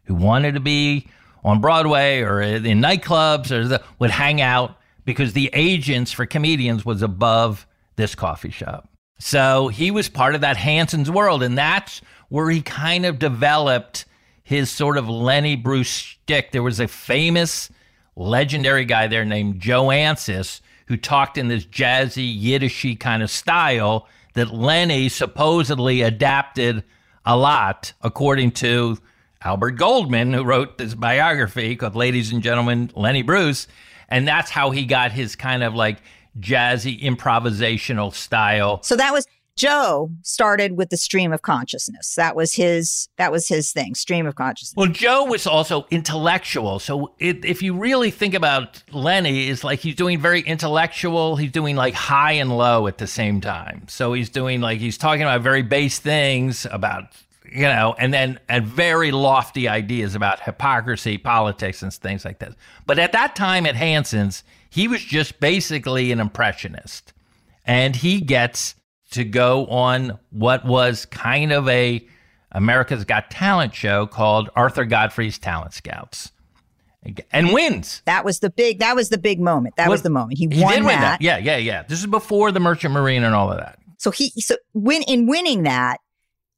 who 0.06 0.16
wanted 0.16 0.54
to 0.54 0.60
be 0.60 1.10
on 1.45 1.62
Broadway 1.62 2.21
or 2.21 2.41
in 2.41 2.81
nightclubs 2.81 3.51
or 3.51 3.67
the, 3.67 3.84
would 3.99 4.10
hang 4.10 4.41
out 4.41 4.77
because 5.05 5.34
the 5.34 5.51
agents 5.53 6.12
for 6.12 6.25
comedians 6.25 6.84
was 6.84 7.03
above 7.03 7.67
this 7.95 8.15
coffee 8.15 8.49
shop. 8.49 8.89
So 9.19 9.67
he 9.67 9.91
was 9.91 10.10
part 10.10 10.34
of 10.34 10.41
that 10.41 10.58
Hanson's 10.58 11.10
world, 11.10 11.43
and 11.43 11.55
that's 11.55 12.01
where 12.29 12.49
he 12.49 12.62
kind 12.62 13.05
of 13.05 13.19
developed 13.19 14.05
his 14.43 14.71
sort 14.71 14.97
of 14.97 15.08
Lenny 15.08 15.55
Bruce 15.55 15.88
shtick. 15.88 16.51
There 16.51 16.63
was 16.63 16.79
a 16.79 16.88
famous, 16.88 17.69
legendary 18.15 18.84
guy 18.84 19.08
there 19.08 19.23
named 19.23 19.60
Joe 19.62 19.86
Ansis 19.86 20.62
who 20.88 20.97
talked 20.97 21.38
in 21.38 21.47
this 21.47 21.65
jazzy, 21.65 22.41
Yiddishy 22.43 22.99
kind 22.99 23.21
of 23.21 23.29
style 23.29 24.08
that 24.34 24.53
Lenny 24.53 25.10
supposedly 25.10 26.01
adapted 26.01 26.84
a 27.23 27.38
lot, 27.38 27.93
according 28.01 28.51
to 28.51 28.97
Albert 29.45 29.71
Goldman, 29.71 30.34
who 30.34 30.43
wrote 30.43 30.79
this 30.79 30.95
biography 30.95 31.75
called 31.75 31.95
Ladies 31.95 32.34
and 32.34 32.41
Gentlemen, 32.41 32.89
Lenny 32.95 33.21
Bruce. 33.21 33.67
And 34.10 34.27
that's 34.27 34.49
how 34.49 34.71
he 34.71 34.86
got 34.86 35.12
his 35.12 35.36
kind 35.36 35.62
of 35.62 35.75
like 35.75 35.99
jazzy 36.39 36.99
improvisational 36.99 38.12
style. 38.12 38.81
So 38.81 38.95
that 38.95 39.13
was 39.13 39.27
Joe 39.55 40.10
started 40.21 40.77
with 40.77 40.89
the 40.89 40.97
stream 40.97 41.31
of 41.31 41.43
consciousness. 41.43 42.15
That 42.15 42.36
was 42.36 42.55
his 42.55 43.08
that 43.17 43.31
was 43.31 43.47
his 43.47 43.71
thing, 43.71 43.93
stream 43.93 44.25
of 44.25 44.34
consciousness. 44.36 44.75
Well, 44.75 44.89
Joe 44.89 45.25
was 45.25 45.45
also 45.47 45.86
intellectual. 45.91 46.79
So 46.79 47.13
it, 47.19 47.45
if 47.45 47.62
you 47.62 47.73
really 47.77 48.12
think 48.12 48.34
about 48.34 48.84
Lenny, 48.91 49.47
is 49.47 49.63
like 49.63 49.79
he's 49.79 49.95
doing 49.95 50.19
very 50.19 50.41
intellectual. 50.41 51.36
He's 51.36 51.51
doing 51.51 51.75
like 51.75 51.93
high 51.93 52.34
and 52.34 52.58
low 52.58 52.88
at 52.88 52.97
the 52.97 53.08
same 53.08 53.39
time. 53.41 53.86
So 53.88 54.12
he's 54.13 54.29
doing 54.29 54.60
like 54.60 54.79
he's 54.79 54.97
talking 54.97 55.21
about 55.21 55.41
very 55.41 55.62
base 55.62 55.99
things 55.99 56.65
about 56.69 57.05
you 57.51 57.63
know, 57.63 57.95
and 57.97 58.13
then 58.13 58.39
and 58.49 58.65
very 58.65 59.12
lofty 59.12 59.67
ideas 59.67 60.15
about 60.15 60.41
hypocrisy, 60.41 61.17
politics, 61.17 61.81
and 61.81 61.93
things 61.93 62.25
like 62.25 62.39
that. 62.39 62.53
But 62.86 62.99
at 62.99 63.12
that 63.13 63.36
time 63.36 63.65
at 63.65 63.75
Hanson's, 63.75 64.43
he 64.69 64.88
was 64.88 65.03
just 65.03 65.39
basically 65.39 66.12
an 66.12 66.19
impressionist, 66.19 67.13
and 67.65 67.95
he 67.95 68.21
gets 68.21 68.75
to 69.12 69.23
go 69.23 69.65
on 69.67 70.19
what 70.31 70.65
was 70.65 71.05
kind 71.05 71.51
of 71.51 71.67
a 71.69 72.05
America's 72.51 73.05
Got 73.05 73.29
Talent 73.29 73.73
show 73.73 74.08
called 74.08 74.49
Arthur 74.55 74.86
Godfrey's 74.86 75.38
Talent 75.38 75.73
Scouts. 75.73 76.31
And 77.31 77.53
wins. 77.53 78.01
That 78.05 78.25
was 78.25 78.39
the 78.39 78.49
big. 78.49 78.79
That 78.79 78.95
was 78.95 79.10
the 79.10 79.19
big 79.19 79.39
moment. 79.39 79.75
That 79.75 79.89
was 79.89 80.01
the 80.01 80.10
moment. 80.10 80.39
He, 80.39 80.47
He 80.51 80.63
won 80.63 80.73
win 80.73 80.86
that. 80.86 81.01
that. 81.01 81.21
Yeah, 81.21 81.38
yeah, 81.38 81.58
yeah. 81.58 81.84
This 81.84 81.99
is 81.99 82.08
before 82.08 82.51
the 82.51 82.60
Merchant 82.60 82.95
Marine 82.95 83.23
and 83.23 83.36
all 83.36 83.51
of 83.51 83.58
that. 83.60 83.77
So 83.99 84.10
he 84.10 84.31
so 84.41 84.55
win 84.73 85.03
in 85.03 85.27
winning 85.27 85.63
that 85.63 85.99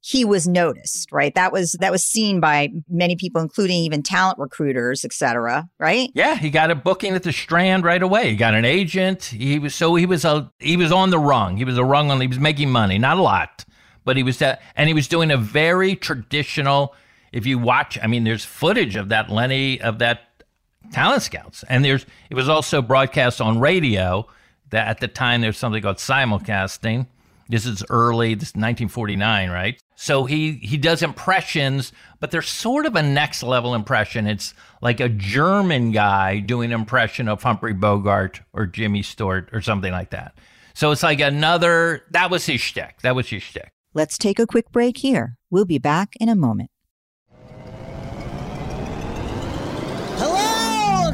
he 0.00 0.24
was 0.24 0.46
noticed, 0.46 1.10
right? 1.10 1.34
That 1.34 1.52
was 1.52 1.72
that 1.80 1.90
was 1.90 2.04
seen 2.04 2.40
by 2.40 2.70
many 2.88 3.16
people, 3.16 3.40
including 3.40 3.78
even 3.78 4.02
talent 4.02 4.38
recruiters, 4.38 5.04
et 5.04 5.12
cetera, 5.12 5.68
right? 5.78 6.10
Yeah, 6.14 6.36
he 6.36 6.50
got 6.50 6.70
a 6.70 6.74
booking 6.74 7.14
at 7.14 7.24
the 7.24 7.32
Strand 7.32 7.84
right 7.84 8.02
away. 8.02 8.30
He 8.30 8.36
got 8.36 8.54
an 8.54 8.64
agent. 8.64 9.24
He 9.24 9.58
was 9.58 9.74
so 9.74 9.96
he 9.96 10.06
was 10.06 10.24
a 10.24 10.50
he 10.60 10.76
was 10.76 10.92
on 10.92 11.10
the 11.10 11.18
rung. 11.18 11.56
He 11.56 11.64
was 11.64 11.76
a 11.76 11.84
rung 11.84 12.10
on. 12.10 12.20
He 12.20 12.28
was 12.28 12.38
making 12.38 12.70
money, 12.70 12.96
not 12.98 13.18
a 13.18 13.22
lot, 13.22 13.64
but 14.04 14.16
he 14.16 14.22
was 14.22 14.38
that, 14.38 14.62
and 14.76 14.88
he 14.88 14.94
was 14.94 15.08
doing 15.08 15.30
a 15.30 15.36
very 15.36 15.96
traditional. 15.96 16.94
If 17.32 17.44
you 17.44 17.58
watch, 17.58 17.98
I 18.02 18.06
mean, 18.06 18.24
there's 18.24 18.44
footage 18.44 18.96
of 18.96 19.08
that 19.10 19.30
Lenny 19.30 19.80
of 19.80 19.98
that 19.98 20.44
talent 20.92 21.22
scouts, 21.22 21.64
and 21.68 21.84
there's 21.84 22.06
it 22.30 22.34
was 22.34 22.48
also 22.48 22.80
broadcast 22.82 23.40
on 23.40 23.58
radio. 23.58 24.26
That 24.70 24.86
at 24.86 25.00
the 25.00 25.08
time 25.08 25.40
there's 25.40 25.58
something 25.58 25.82
called 25.82 25.96
simulcasting. 25.96 27.06
This 27.48 27.64
is 27.64 27.82
early, 27.88 28.34
this 28.34 28.48
is 28.48 28.54
1949, 28.54 29.48
right? 29.48 29.80
So 30.00 30.26
he 30.26 30.52
he 30.62 30.76
does 30.76 31.02
impressions, 31.02 31.92
but 32.20 32.30
they're 32.30 32.40
sort 32.40 32.86
of 32.86 32.94
a 32.94 33.02
next 33.02 33.42
level 33.42 33.74
impression. 33.74 34.28
It's 34.28 34.54
like 34.80 35.00
a 35.00 35.08
German 35.08 35.90
guy 35.90 36.38
doing 36.38 36.70
impression 36.70 37.26
of 37.26 37.42
Humphrey 37.42 37.72
Bogart 37.72 38.40
or 38.52 38.64
Jimmy 38.64 39.02
Stewart 39.02 39.48
or 39.52 39.60
something 39.60 39.90
like 39.90 40.10
that. 40.10 40.38
So 40.72 40.92
it's 40.92 41.02
like 41.02 41.18
another. 41.18 42.04
That 42.12 42.30
was 42.30 42.46
his 42.46 42.60
shtick. 42.60 43.00
That 43.02 43.16
was 43.16 43.28
his 43.28 43.42
shtick. 43.42 43.72
Let's 43.92 44.16
take 44.18 44.38
a 44.38 44.46
quick 44.46 44.70
break 44.70 44.98
here. 44.98 45.36
We'll 45.50 45.64
be 45.64 45.78
back 45.78 46.14
in 46.20 46.28
a 46.28 46.36
moment. 46.36 46.70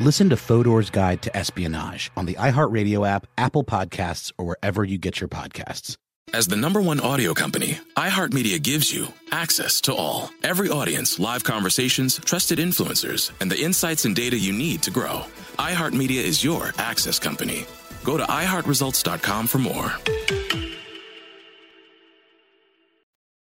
Listen 0.00 0.28
to 0.30 0.36
Fodor's 0.36 0.90
Guide 0.90 1.22
to 1.22 1.36
Espionage 1.36 2.10
on 2.16 2.26
the 2.26 2.34
iHeartRadio 2.34 3.06
app, 3.06 3.28
Apple 3.38 3.62
Podcasts, 3.62 4.32
or 4.36 4.44
wherever 4.44 4.82
you 4.82 4.98
get 4.98 5.20
your 5.20 5.28
podcasts. 5.28 5.96
As 6.32 6.48
the 6.48 6.56
number 6.56 6.82
one 6.82 6.98
audio 6.98 7.32
company, 7.32 7.78
iHeartMedia 7.96 8.60
gives 8.60 8.92
you 8.92 9.06
access 9.30 9.80
to 9.82 9.94
all. 9.94 10.30
Every 10.42 10.68
audience, 10.68 11.20
live 11.20 11.44
conversations, 11.44 12.18
trusted 12.18 12.58
influencers, 12.58 13.30
and 13.40 13.48
the 13.48 13.62
insights 13.62 14.04
and 14.04 14.16
data 14.16 14.36
you 14.36 14.52
need 14.52 14.82
to 14.82 14.90
grow. 14.90 15.26
iHeartMedia 15.60 16.24
is 16.24 16.42
your 16.42 16.72
access 16.76 17.20
company. 17.20 17.64
Go 18.02 18.16
to 18.16 18.24
iHeartResults.com 18.24 19.46
for 19.46 19.58
more. 19.58 19.92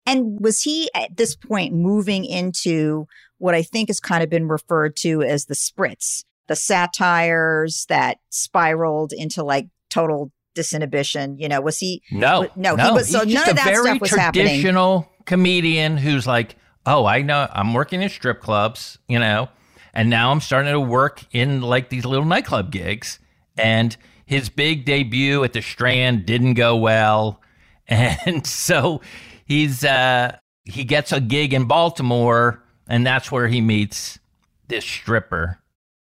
And 0.06 0.40
was 0.40 0.62
he 0.62 0.90
at 0.94 1.18
this 1.18 1.36
point 1.36 1.74
moving 1.74 2.24
into 2.24 3.06
what 3.36 3.54
I 3.54 3.62
think 3.62 3.90
has 3.90 4.00
kind 4.00 4.22
of 4.22 4.30
been 4.30 4.48
referred 4.48 4.96
to 4.96 5.22
as 5.22 5.44
the 5.44 5.54
spritz, 5.54 6.24
the 6.50 6.56
satires 6.56 7.86
that 7.88 8.18
spiraled 8.30 9.12
into 9.12 9.44
like 9.44 9.68
total 9.88 10.32
disinhibition? 10.56 11.36
You 11.38 11.48
know, 11.48 11.60
was 11.60 11.78
he? 11.78 12.02
No, 12.10 12.48
no, 12.56 12.74
no. 12.74 12.88
he 12.88 12.90
was. 12.90 13.08
So 13.08 13.24
He's 13.24 13.34
none 13.34 13.48
of 13.48 13.56
that 13.56 13.68
a 13.68 13.70
very 13.70 13.84
stuff 13.84 14.00
was 14.00 14.10
happening. 14.10 14.46
traditional 14.46 15.08
comedian 15.26 15.96
who's 15.96 16.26
like, 16.26 16.56
oh, 16.84 17.06
I 17.06 17.22
know, 17.22 17.48
I'm 17.52 17.72
working 17.72 18.02
in 18.02 18.08
strip 18.08 18.40
clubs, 18.40 18.98
you 19.06 19.20
know, 19.20 19.48
and 19.94 20.10
now 20.10 20.32
I'm 20.32 20.40
starting 20.40 20.72
to 20.72 20.80
work 20.80 21.22
in 21.30 21.62
like 21.62 21.88
these 21.88 22.04
little 22.04 22.24
nightclub 22.24 22.72
gigs. 22.72 23.20
And 23.56 23.96
his 24.26 24.48
big 24.48 24.84
debut 24.84 25.44
at 25.44 25.52
the 25.52 25.62
Strand 25.62 26.26
didn't 26.26 26.54
go 26.54 26.76
well, 26.76 27.40
and 27.86 28.44
so 28.44 29.02
he's 29.44 29.84
uh 29.84 30.36
he 30.64 30.82
gets 30.82 31.12
a 31.12 31.20
gig 31.20 31.54
in 31.54 31.66
Baltimore, 31.66 32.64
and 32.88 33.06
that's 33.06 33.30
where 33.30 33.46
he 33.46 33.60
meets 33.60 34.18
this 34.66 34.84
stripper. 34.84 35.60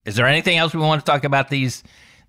Is 0.05 0.17
there 0.17 0.27
anything 0.27 0.59
else 0.59 0.75
we 0.75 0.81
want 0.81 1.05
to 1.05 1.11
talk 1.11 1.25
about 1.25 1.49
these? 1.49 1.83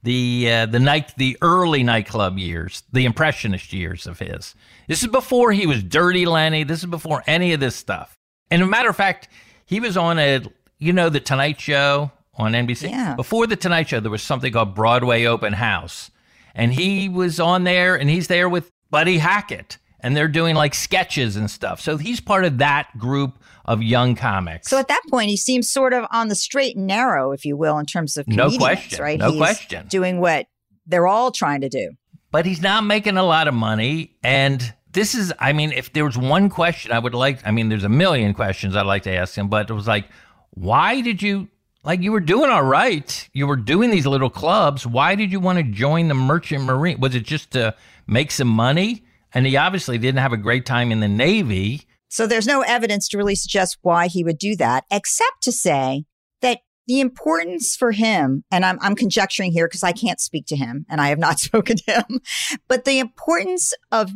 the 0.03 0.51
uh, 0.51 0.65
the 0.65 0.79
night 0.79 1.13
the 1.17 1.38
early 1.41 1.81
nightclub 1.81 2.38
years, 2.38 2.83
the 2.91 3.05
impressionist 3.05 3.73
years 3.73 4.05
of 4.05 4.19
his. 4.19 4.53
This 4.88 5.01
is 5.01 5.07
before 5.07 5.53
he 5.53 5.65
was 5.65 5.81
Dirty 5.81 6.25
Lenny. 6.25 6.63
This 6.63 6.79
is 6.79 6.86
before 6.86 7.23
any 7.25 7.53
of 7.53 7.59
this 7.59 7.75
stuff. 7.75 8.17
And 8.51 8.62
a 8.62 8.65
matter 8.65 8.89
of 8.89 8.95
fact, 8.95 9.29
he 9.65 9.79
was 9.79 9.97
on 9.97 10.19
a 10.19 10.41
you 10.77 10.93
know 10.93 11.09
the 11.09 11.21
Tonight 11.21 11.59
Show 11.59 12.12
on 12.36 12.51
NBC. 12.51 12.89
Yeah. 12.89 13.15
Before 13.15 13.47
the 13.47 13.55
Tonight 13.55 13.88
Show, 13.88 14.01
there 14.01 14.12
was 14.12 14.21
something 14.21 14.51
called 14.51 14.75
Broadway 14.75 15.23
Open 15.25 15.53
House, 15.53 16.12
and 16.53 16.73
he 16.73 17.07
was 17.07 17.39
on 17.39 17.63
there, 17.63 17.95
and 17.95 18.09
he's 18.09 18.27
there 18.27 18.49
with 18.49 18.69
Buddy 18.89 19.19
Hackett, 19.19 19.77
and 20.03 20.15
they're 20.15 20.27
doing 20.27 20.55
like 20.55 20.75
sketches 20.75 21.35
and 21.35 21.49
stuff. 21.49 21.79
So 21.81 21.97
he's 21.97 22.19
part 22.19 22.45
of 22.45 22.59
that 22.59 22.89
group 22.97 23.39
of 23.65 23.81
young 23.81 24.15
comics. 24.15 24.69
So 24.69 24.77
at 24.77 24.89
that 24.89 25.01
point, 25.09 25.29
he 25.29 25.37
seems 25.37 25.71
sort 25.71 25.93
of 25.93 26.05
on 26.11 26.27
the 26.27 26.35
straight 26.35 26.75
and 26.75 26.85
narrow, 26.85 27.31
if 27.31 27.45
you 27.45 27.55
will, 27.57 27.77
in 27.79 27.85
terms 27.85 28.17
of 28.17 28.27
No 28.27 28.51
question. 28.55 29.01
right? 29.01 29.17
No 29.17 29.31
He's 29.31 29.39
question. 29.39 29.87
Doing 29.87 30.19
what 30.19 30.47
they're 30.85 31.07
all 31.07 31.31
trying 31.31 31.61
to 31.61 31.69
do. 31.69 31.91
but 32.31 32.45
he's 32.45 32.61
not 32.61 32.83
making 32.83 33.15
a 33.17 33.23
lot 33.23 33.47
of 33.47 33.53
money. 33.53 34.15
And 34.23 34.73
this 34.91 35.15
is, 35.15 35.31
I 35.39 35.53
mean, 35.53 35.71
if 35.71 35.93
there 35.93 36.03
was 36.03 36.17
one 36.17 36.49
question 36.49 36.91
I 36.91 36.99
would 36.99 37.13
like, 37.15 37.39
I 37.47 37.51
mean, 37.51 37.69
there's 37.69 37.83
a 37.85 37.89
million 37.89 38.33
questions 38.33 38.75
I'd 38.75 38.85
like 38.85 39.03
to 39.03 39.11
ask 39.11 39.35
him, 39.35 39.47
but 39.47 39.69
it 39.69 39.73
was 39.73 39.87
like, 39.87 40.05
why 40.51 40.99
did 41.01 41.21
you, 41.21 41.47
like, 41.83 42.01
you 42.01 42.11
were 42.11 42.19
doing 42.19 42.49
all 42.51 42.63
right. 42.63 43.29
You 43.33 43.47
were 43.47 43.55
doing 43.55 43.89
these 43.91 44.05
little 44.05 44.29
clubs. 44.29 44.85
Why 44.85 45.15
did 45.15 45.31
you 45.31 45.39
want 45.39 45.57
to 45.59 45.63
join 45.63 46.09
the 46.09 46.13
Merchant 46.13 46.63
Marine? 46.65 46.99
Was 46.99 47.15
it 47.15 47.23
just 47.23 47.51
to 47.51 47.73
make 48.07 48.29
some 48.31 48.47
money? 48.49 49.03
And 49.34 49.46
he 49.46 49.58
obviously 49.58 49.98
didn't 49.98 50.19
have 50.19 50.34
a 50.34 50.38
great 50.38 50.65
time 50.65 50.91
in 50.91 51.00
the 51.00 51.08
Navy. 51.08 51.88
So 52.10 52.28
there's 52.28 52.48
no 52.48 52.62
evidence 52.62 53.08
to 53.10 53.17
really 53.17 53.36
suggest 53.36 53.78
why 53.82 54.08
he 54.08 54.24
would 54.24 54.38
do 54.38 54.56
that, 54.58 54.86
except 54.91 55.41
to 55.43 55.52
say 55.52 56.06
that 56.41 56.60
the 56.86 57.00
importance 57.00 57.76
for 57.76 57.91
him, 57.91 58.43
and 58.52 58.63
I'm, 58.65 58.78
I'm 58.82 58.96
conjecturing 58.96 59.52
here 59.52 59.67
because 59.67 59.84
I 59.84 59.93
can't 59.93 60.19
speak 60.19 60.46
to 60.48 60.56
him 60.56 60.86
and 60.89 61.02
I 61.02 61.08
have 61.08 61.17
not 61.17 61.39
spoken 61.39 61.78
to 61.78 62.06
him, 62.08 62.19
but 62.67 62.86
the 62.86 63.00
importance 63.00 63.74
of 63.91 64.12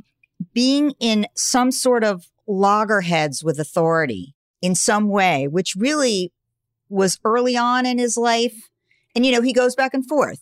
being 0.53 0.93
in 0.99 1.25
some 1.35 1.71
sort 1.71 2.03
of 2.03 2.25
loggerheads 2.47 3.43
with 3.43 3.59
authority 3.59 4.35
in 4.61 4.75
some 4.75 5.09
way, 5.09 5.47
which 5.47 5.73
really 5.75 6.31
was 6.89 7.19
early 7.25 7.57
on 7.57 7.85
in 7.85 7.97
his 7.97 8.17
life. 8.17 8.69
And, 9.15 9.25
you 9.25 9.31
know, 9.31 9.41
he 9.41 9.53
goes 9.53 9.75
back 9.75 9.93
and 9.93 10.07
forth. 10.07 10.41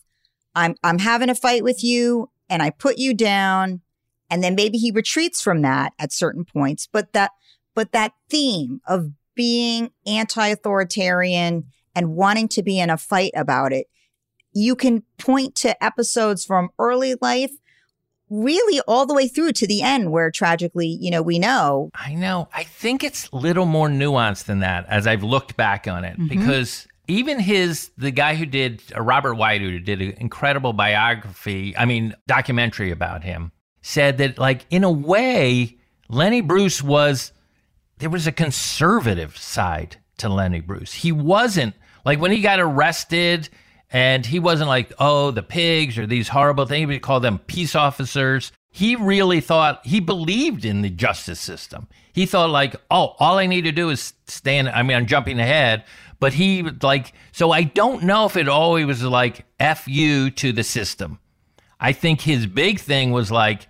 I'm, 0.54 0.74
I'm 0.82 0.98
having 0.98 1.28
a 1.28 1.34
fight 1.34 1.64
with 1.64 1.82
you 1.82 2.30
and 2.48 2.62
I 2.62 2.70
put 2.70 2.98
you 2.98 3.14
down. 3.14 3.80
And 4.30 4.42
then 4.42 4.54
maybe 4.54 4.78
he 4.78 4.90
retreats 4.90 5.40
from 5.40 5.62
that 5.62 5.92
at 5.98 6.12
certain 6.12 6.44
points. 6.44 6.88
But 6.90 7.12
that, 7.12 7.30
but 7.74 7.92
that 7.92 8.12
theme 8.28 8.80
of 8.86 9.10
being 9.34 9.90
anti-authoritarian 10.06 11.64
and 11.94 12.16
wanting 12.16 12.48
to 12.48 12.62
be 12.62 12.78
in 12.78 12.90
a 12.90 12.96
fight 12.96 13.32
about 13.34 13.72
it, 13.72 13.86
you 14.52 14.74
can 14.74 15.02
point 15.18 15.54
to 15.56 15.82
episodes 15.84 16.44
from 16.44 16.70
early 16.78 17.14
life 17.20 17.50
really 18.28 18.80
all 18.88 19.06
the 19.06 19.14
way 19.14 19.28
through 19.28 19.52
to 19.52 19.66
the 19.66 19.82
end 19.82 20.10
where 20.10 20.30
tragically, 20.32 20.86
you 21.00 21.10
know, 21.10 21.22
we 21.22 21.38
know. 21.38 21.90
I 21.94 22.14
know. 22.14 22.48
I 22.52 22.64
think 22.64 23.04
it's 23.04 23.28
a 23.32 23.36
little 23.36 23.66
more 23.66 23.88
nuanced 23.88 24.44
than 24.46 24.58
that 24.60 24.84
as 24.88 25.06
I've 25.06 25.22
looked 25.22 25.56
back 25.56 25.86
on 25.86 26.04
it 26.04 26.18
Mhm. 26.18 26.28
because 26.28 26.88
even 27.06 27.38
his, 27.38 27.90
the 27.96 28.10
guy 28.10 28.34
who 28.34 28.44
did, 28.44 28.82
uh, 28.96 29.00
Robert 29.00 29.34
White, 29.34 29.60
who 29.60 29.78
did 29.78 30.02
an 30.02 30.14
incredible 30.18 30.72
biography, 30.72 31.76
I 31.76 31.84
mean, 31.84 32.14
documentary 32.26 32.90
about 32.90 33.22
him, 33.22 33.52
said 33.86 34.18
that, 34.18 34.36
like, 34.36 34.66
in 34.68 34.82
a 34.82 34.90
way, 34.90 35.76
Lenny 36.08 36.40
Bruce 36.40 36.82
was, 36.82 37.30
there 37.98 38.10
was 38.10 38.26
a 38.26 38.32
conservative 38.32 39.36
side 39.36 39.96
to 40.18 40.28
Lenny 40.28 40.60
Bruce. 40.60 40.92
He 40.92 41.12
wasn't, 41.12 41.72
like, 42.04 42.18
when 42.18 42.32
he 42.32 42.40
got 42.40 42.58
arrested, 42.58 43.48
and 43.92 44.26
he 44.26 44.40
wasn't 44.40 44.68
like, 44.68 44.92
oh, 44.98 45.30
the 45.30 45.44
pigs 45.44 45.96
or 45.96 46.06
these 46.06 46.26
horrible 46.26 46.66
things. 46.66 46.88
Would 46.88 47.02
call 47.02 47.20
them 47.20 47.38
peace 47.38 47.76
officers. 47.76 48.50
He 48.72 48.96
really 48.96 49.40
thought 49.40 49.86
he 49.86 50.00
believed 50.00 50.64
in 50.64 50.82
the 50.82 50.90
justice 50.90 51.38
system. 51.38 51.86
He 52.12 52.26
thought 52.26 52.50
like, 52.50 52.74
oh, 52.90 53.14
all 53.20 53.38
I 53.38 53.46
need 53.46 53.62
to 53.62 53.72
do 53.72 53.90
is 53.90 54.14
stand. 54.26 54.68
I 54.68 54.82
mean, 54.82 54.96
I'm 54.96 55.06
jumping 55.06 55.38
ahead, 55.38 55.84
but 56.18 56.32
he 56.32 56.62
like, 56.82 57.12
so 57.30 57.52
I 57.52 57.62
don't 57.62 58.02
know 58.02 58.26
if 58.26 58.36
it 58.36 58.48
always 58.48 58.86
was 58.86 59.04
like 59.04 59.44
f 59.60 59.86
you 59.86 60.30
to 60.32 60.52
the 60.52 60.64
system. 60.64 61.20
I 61.78 61.92
think 61.92 62.22
his 62.22 62.46
big 62.46 62.80
thing 62.80 63.12
was 63.12 63.30
like, 63.30 63.68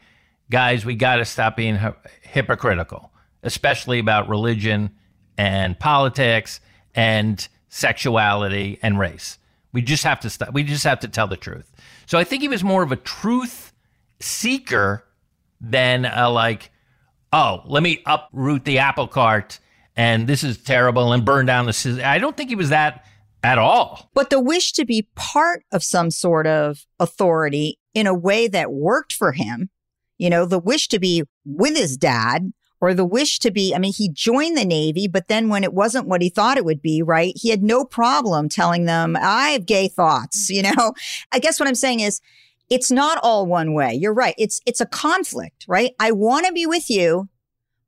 guys, 0.50 0.85
we 0.85 0.94
got 0.94 1.16
to 1.16 1.24
stop 1.24 1.56
being 1.56 1.78
hypocritical, 2.22 3.12
especially 3.42 3.98
about 3.98 4.28
religion 4.28 4.90
and 5.38 5.78
politics 5.78 6.61
and 6.94 7.46
sexuality 7.68 8.78
and 8.82 8.98
race. 8.98 9.38
We 9.72 9.82
just 9.82 10.04
have 10.04 10.20
to 10.20 10.30
stop. 10.30 10.52
We 10.52 10.62
just 10.62 10.85
have 10.85 11.00
to 11.00 11.09
tell 11.09 11.26
the 11.26 11.37
truth. 11.37 11.70
So 12.06 12.18
I 12.18 12.24
think 12.24 12.42
he 12.42 12.48
was 12.48 12.64
more 12.64 12.82
of 12.82 12.92
a 12.92 12.96
truth 12.96 13.72
seeker 14.20 15.04
than 15.61 16.04
a 16.06 16.30
like, 16.30 16.70
oh, 17.32 17.62
let 17.66 17.82
me 17.82 18.02
uproot 18.06 18.64
the 18.64 18.78
apple 18.78 19.09
cart 19.09 19.61
and 19.96 20.26
this 20.26 20.44
is 20.44 20.59
terrible 20.59 21.12
and 21.12 21.24
burn 21.24 21.46
down 21.46 21.66
the 21.66 21.72
city. 21.72 22.02
I 22.02 22.18
don't 22.18 22.37
think 22.37 22.50
he 22.50 22.56
was 22.56 22.68
that 22.68 23.04
at 23.42 23.59
all. 23.59 24.11
But 24.14 24.30
the 24.30 24.40
wish 24.40 24.72
to 24.72 24.85
be 24.85 25.09
part 25.14 25.62
of 25.72 25.82
some 25.82 26.11
sort 26.11 26.46
of 26.46 26.85
authority 27.00 27.78
in 27.94 28.06
a 28.06 28.14
way 28.14 28.46
that 28.48 28.72
worked 28.72 29.12
for 29.12 29.32
him, 29.32 29.70
you 30.18 30.31
know, 30.31 30.44
the 30.44 30.59
wish 30.59 30.88
to 30.88 30.98
be 30.98 31.22
with 31.44 31.76
his 31.76 31.96
dad 31.96 32.52
or 32.81 32.94
the 32.94 33.05
wish 33.05 33.38
to 33.40 33.50
be. 33.50 33.74
I 33.74 33.79
mean, 33.79 33.92
he 33.92 34.09
joined 34.09 34.57
the 34.57 34.64
Navy, 34.64 35.09
but 35.09 35.29
then 35.29 35.48
when 35.48 35.64
it 35.64 35.72
wasn't 35.72 36.09
what 36.09 36.22
he 36.22 36.29
thought 36.29 36.59
it 36.59 36.64
would 36.64 36.83
be, 36.83 37.02
right? 37.02 37.33
He 37.37 37.50
had 37.50 37.62
no 37.62 37.85
problem 37.85 38.48
telling 38.48 38.85
them, 38.85 39.16
I 39.16 39.50
have 39.50 39.66
gay 39.66 39.88
thoughts, 39.88 40.50
you 40.50 40.62
know? 40.62 40.92
I 41.33 41.38
guess 41.38 41.59
what 41.59 41.68
I'm 41.68 41.74
saying 41.74 42.00
is, 42.00 42.20
it's 42.68 42.90
not 42.90 43.18
all 43.22 43.46
one 43.46 43.74
way. 43.74 43.94
You're 43.94 44.12
right. 44.12 44.35
It's, 44.37 44.61
it's 44.66 44.81
a 44.81 44.87
conflict, 44.87 45.64
right? 45.68 45.92
I 46.00 46.11
want 46.11 46.46
to 46.46 46.52
be 46.52 46.66
with 46.66 46.90
you, 46.90 47.29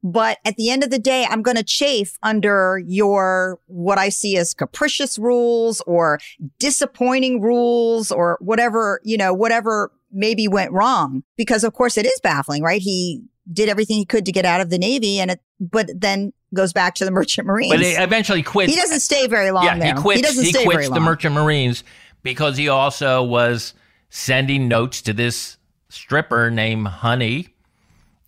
but 0.04 0.38
at 0.44 0.54
the 0.54 0.70
end 0.70 0.84
of 0.84 0.90
the 0.90 1.00
day, 1.00 1.26
I'm 1.28 1.42
going 1.42 1.56
to 1.56 1.64
chafe 1.64 2.16
under 2.22 2.80
your, 2.86 3.58
what 3.66 3.98
I 3.98 4.08
see 4.08 4.36
as 4.36 4.54
capricious 4.54 5.18
rules 5.18 5.80
or 5.80 6.20
disappointing 6.60 7.40
rules 7.40 8.12
or 8.12 8.38
whatever, 8.40 9.00
you 9.02 9.16
know, 9.16 9.34
whatever 9.34 9.90
maybe 10.12 10.48
went 10.48 10.72
wrong. 10.72 11.22
Because 11.36 11.64
of 11.64 11.72
course 11.72 11.96
it 11.98 12.06
is 12.06 12.20
baffling, 12.22 12.62
right? 12.62 12.80
He 12.80 13.22
did 13.52 13.68
everything 13.68 13.96
he 13.96 14.04
could 14.04 14.26
to 14.26 14.32
get 14.32 14.44
out 14.44 14.60
of 14.60 14.70
the 14.70 14.78
Navy 14.78 15.18
and 15.20 15.30
it, 15.30 15.40
but 15.60 15.88
then 15.94 16.32
goes 16.54 16.72
back 16.72 16.94
to 16.96 17.04
the 17.04 17.10
Merchant 17.12 17.46
Marines. 17.46 17.72
But 17.72 17.80
he 17.80 17.92
eventually 17.92 18.42
quits. 18.42 18.72
He 18.72 18.78
doesn't 18.78 19.00
stay 19.00 19.26
very 19.26 19.50
long 19.50 19.64
yeah, 19.64 19.78
there. 19.78 19.94
he 19.94 20.00
quits. 20.00 20.20
He 20.20 20.22
doesn't 20.22 20.44
he 20.44 20.50
stay 20.50 20.64
quits 20.64 20.88
very 20.88 20.98
the. 20.98 21.00
Merchant 21.00 21.34
Marines 21.34 21.84
because 22.22 22.56
he 22.56 22.68
also 22.68 23.22
was 23.22 23.74
sending 24.10 24.68
notes 24.68 25.02
to 25.02 25.12
this 25.12 25.56
stripper 25.88 26.50
named 26.50 26.86
Honey, 26.86 27.48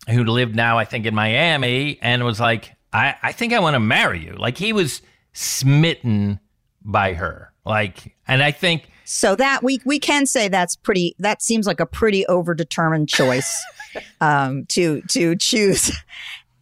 who 0.09 0.23
lived 0.23 0.55
now, 0.55 0.77
I 0.77 0.85
think, 0.85 1.05
in 1.05 1.13
Miami, 1.13 1.99
and 2.01 2.23
was 2.23 2.39
like, 2.39 2.71
I, 2.93 3.15
I 3.21 3.31
think 3.31 3.53
I 3.53 3.59
want 3.59 3.75
to 3.75 3.79
marry 3.79 4.23
you. 4.23 4.33
Like 4.33 4.57
he 4.57 4.73
was 4.73 5.01
smitten 5.33 6.39
by 6.83 7.13
her. 7.13 7.53
Like, 7.65 8.15
and 8.27 8.41
I 8.41 8.51
think 8.51 8.89
So 9.13 9.35
that 9.35 9.61
we 9.61 9.81
we 9.83 9.99
can 9.99 10.25
say 10.25 10.47
that's 10.47 10.77
pretty. 10.77 11.15
That 11.19 11.41
seems 11.41 11.67
like 11.67 11.81
a 11.81 11.85
pretty 11.85 12.23
overdetermined 12.29 13.09
choice 13.09 13.61
um, 14.21 14.65
to 14.67 15.01
to 15.09 15.35
choose 15.35 15.91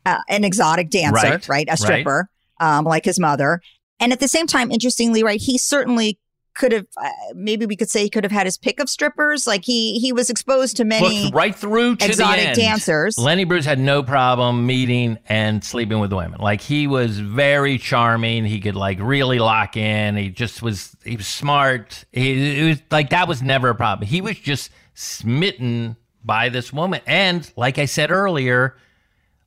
uh, 0.07 0.17
an 0.29 0.43
exotic 0.43 0.89
dancer, 0.89 1.27
Right, 1.27 1.47
right? 1.47 1.67
A 1.67 1.71
right. 1.71 1.79
stripper, 1.79 2.27
um, 2.59 2.85
like 2.85 3.05
his 3.05 3.19
mother, 3.19 3.62
and 3.99 4.12
at 4.12 4.19
the 4.19 4.27
same 4.27 4.47
time, 4.47 4.71
interestingly, 4.71 5.23
right? 5.23 5.39
He 5.39 5.59
certainly 5.59 6.17
could 6.53 6.71
have. 6.71 6.88
Uh, 6.97 7.09
maybe 7.35 7.65
we 7.65 7.75
could 7.75 7.89
say 7.89 8.03
he 8.03 8.09
could 8.09 8.23
have 8.23 8.31
had 8.31 8.45
his 8.45 8.57
pick 8.57 8.79
of 8.79 8.89
strippers. 8.89 9.47
Like 9.47 9.63
he 9.63 9.99
he 9.99 10.12
was 10.12 10.29
exposed 10.29 10.77
to 10.77 10.85
many 10.85 11.23
looked 11.23 11.35
right 11.35 11.55
through 11.55 11.97
to 11.97 12.05
exotic 12.05 12.55
dancers. 12.55 13.17
Lenny 13.17 13.43
Bruce 13.43 13.65
had 13.65 13.79
no 13.79 14.03
problem 14.03 14.65
meeting 14.65 15.17
and 15.27 15.63
sleeping 15.63 15.99
with 15.99 16.13
women. 16.13 16.39
Like 16.39 16.62
he 16.62 16.88
was 16.88 17.19
very 17.19 17.77
charming. 17.77 18.45
He 18.45 18.59
could 18.59 18.75
like 18.75 18.99
really 18.99 19.39
lock 19.39 19.77
in. 19.77 20.15
He 20.15 20.29
just 20.29 20.62
was. 20.62 20.95
He 21.03 21.15
was 21.15 21.27
smart. 21.27 22.05
He 22.12 22.59
it 22.59 22.69
was 22.69 22.81
like 22.91 23.09
that 23.12 23.27
was 23.27 23.41
never 23.41 23.69
a 23.69 23.75
problem. 23.75 24.07
He 24.07 24.21
was 24.21 24.38
just 24.38 24.71
smitten 24.93 25.95
by 26.23 26.49
this 26.49 26.73
woman. 26.73 27.01
And 27.07 27.49
like 27.55 27.77
I 27.77 27.85
said 27.85 28.12
earlier, 28.12 28.75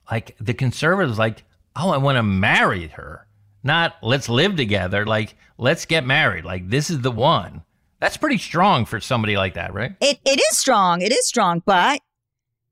like 0.09 0.35
the 0.39 0.53
conservatives, 0.53 1.17
like 1.19 1.43
oh, 1.75 1.89
I 1.89 1.97
want 1.97 2.17
to 2.17 2.23
marry 2.23 2.87
her. 2.89 3.22
Not 3.63 3.95
let's 4.01 4.29
live 4.29 4.55
together. 4.55 5.05
Like 5.05 5.35
let's 5.57 5.85
get 5.85 6.05
married. 6.05 6.45
Like 6.45 6.69
this 6.69 6.89
is 6.89 7.01
the 7.01 7.11
one. 7.11 7.63
That's 7.99 8.17
pretty 8.17 8.37
strong 8.37 8.85
for 8.85 8.99
somebody 8.99 9.37
like 9.37 9.53
that, 9.53 9.73
right? 9.73 9.95
It 10.01 10.19
it 10.25 10.39
is 10.39 10.57
strong. 10.57 11.01
It 11.01 11.11
is 11.11 11.25
strong, 11.25 11.61
but 11.65 12.01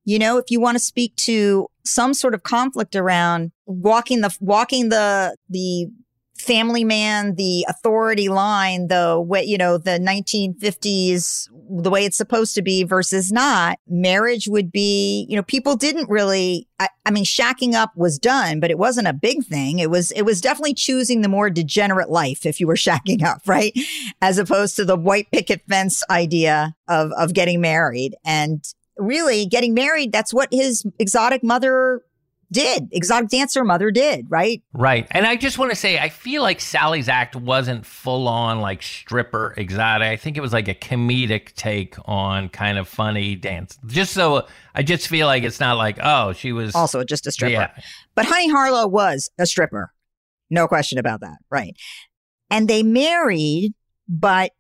you 0.04 0.19
know, 0.19 0.38
if 0.38 0.45
you 0.49 0.60
want 0.60 0.75
to 0.75 0.84
speak 0.84 1.15
to 1.17 1.67
some 1.86 2.13
sort 2.13 2.34
of 2.34 2.43
conflict 2.43 2.95
around 2.95 3.51
walking 3.65 4.21
the 4.21 4.36
walking 4.39 4.89
the 4.89 5.36
the 5.49 5.88
family 6.41 6.84
man, 6.84 7.36
the 7.36 7.65
authority 7.69 8.30
line, 8.30 8.88
the 8.88 9.19
way 9.19 9.43
you 9.43 9.58
know 9.58 9.77
the 9.77 9.99
1950s, 9.99 11.47
the 11.69 11.89
way 11.89 12.06
it's 12.06 12.17
supposed 12.17 12.56
to 12.56 12.62
be 12.62 12.84
versus 12.84 13.32
not. 13.32 13.80
Marriage 13.88 14.47
would 14.47 14.71
be, 14.71 15.25
you 15.30 15.36
know, 15.36 15.43
people 15.43 15.75
didn't 15.75 16.10
really. 16.10 16.67
I, 16.80 16.89
I 17.06 17.12
mean, 17.12 17.25
shacking 17.25 17.73
up 17.73 17.91
was 17.95 18.17
done, 18.17 18.60
but 18.60 18.71
it 18.71 18.77
wasn't 18.77 19.08
a 19.08 19.13
big 19.13 19.45
thing. 19.45 19.80
It 19.80 19.89
was 19.89 20.12
it 20.12 20.23
was 20.23 20.41
definitely 20.41 20.73
choosing 20.73 21.21
the 21.21 21.30
more 21.30 21.49
degenerate 21.49 22.10
life 22.10 22.45
if 22.45 22.60
you 22.60 22.67
were 22.67 22.75
shacking 22.88 23.23
up, 23.23 23.41
right, 23.45 23.77
as 24.21 24.38
opposed 24.38 24.75
to 24.77 24.86
the 24.86 24.97
white 24.97 25.32
picket 25.32 25.62
fence 25.67 26.04
idea 26.10 26.75
of 26.88 27.12
of 27.13 27.34
getting 27.34 27.62
married 27.62 28.15
and 28.25 28.63
really 28.97 29.45
getting 29.45 29.73
married. 29.73 30.12
That's 30.12 30.34
what 30.34 30.49
his 30.51 30.86
exotic 30.99 31.43
mother 31.43 32.04
did. 32.51 32.89
Exotic 32.91 33.29
dancer 33.29 33.63
mother 33.63 33.91
did, 33.91 34.25
right? 34.29 34.61
Right. 34.73 35.07
And 35.11 35.25
I 35.25 35.35
just 35.35 35.57
want 35.57 35.71
to 35.71 35.75
say, 35.75 35.97
I 35.99 36.09
feel 36.09 36.41
like 36.41 36.59
Sally's 36.59 37.09
act 37.09 37.35
wasn't 37.35 37.85
full 37.85 38.27
on 38.27 38.59
like 38.59 38.81
stripper 38.83 39.53
exotic. 39.57 40.07
I 40.07 40.17
think 40.17 40.37
it 40.37 40.41
was 40.41 40.53
like 40.53 40.67
a 40.67 40.75
comedic 40.75 41.53
take 41.53 41.95
on 42.05 42.49
kind 42.49 42.77
of 42.77 42.87
funny 42.87 43.35
dance. 43.35 43.79
Just 43.87 44.13
so 44.13 44.47
I 44.75 44.83
just 44.83 45.07
feel 45.07 45.27
like 45.27 45.43
it's 45.43 45.59
not 45.59 45.77
like, 45.77 45.97
oh, 46.01 46.33
she 46.33 46.51
was 46.51 46.75
Also 46.75 47.03
just 47.03 47.27
a 47.27 47.31
stripper. 47.31 47.53
Yeah. 47.53 47.71
But 48.15 48.25
Honey 48.25 48.49
Harlow 48.49 48.87
was 48.87 49.29
a 49.37 49.45
stripper. 49.45 49.91
No 50.49 50.67
question 50.67 50.97
about 50.97 51.21
that. 51.21 51.37
Right. 51.49 51.75
And 52.49 52.67
they 52.67 52.83
married, 52.83 53.73
but 54.07 54.51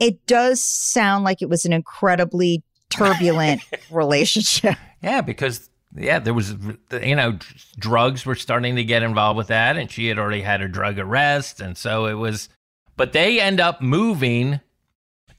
it 0.00 0.26
does 0.26 0.62
sound 0.62 1.24
like 1.24 1.40
it 1.42 1.48
was 1.48 1.64
an 1.64 1.72
incredibly 1.72 2.62
turbulent 2.90 3.62
relationship. 3.90 4.74
Yeah, 5.02 5.20
because 5.20 5.70
yeah, 5.96 6.18
there 6.18 6.34
was 6.34 6.54
you 7.02 7.16
know 7.16 7.38
drugs 7.78 8.26
were 8.26 8.34
starting 8.34 8.76
to 8.76 8.84
get 8.84 9.02
involved 9.02 9.36
with 9.36 9.48
that, 9.48 9.76
and 9.76 9.90
she 9.90 10.08
had 10.08 10.18
already 10.18 10.42
had 10.42 10.60
a 10.60 10.68
drug 10.68 10.98
arrest, 10.98 11.60
and 11.60 11.76
so 11.76 12.06
it 12.06 12.14
was. 12.14 12.48
But 12.96 13.12
they 13.12 13.40
end 13.40 13.60
up 13.60 13.82
moving 13.82 14.60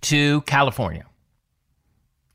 to 0.02 0.42
California 0.42 1.06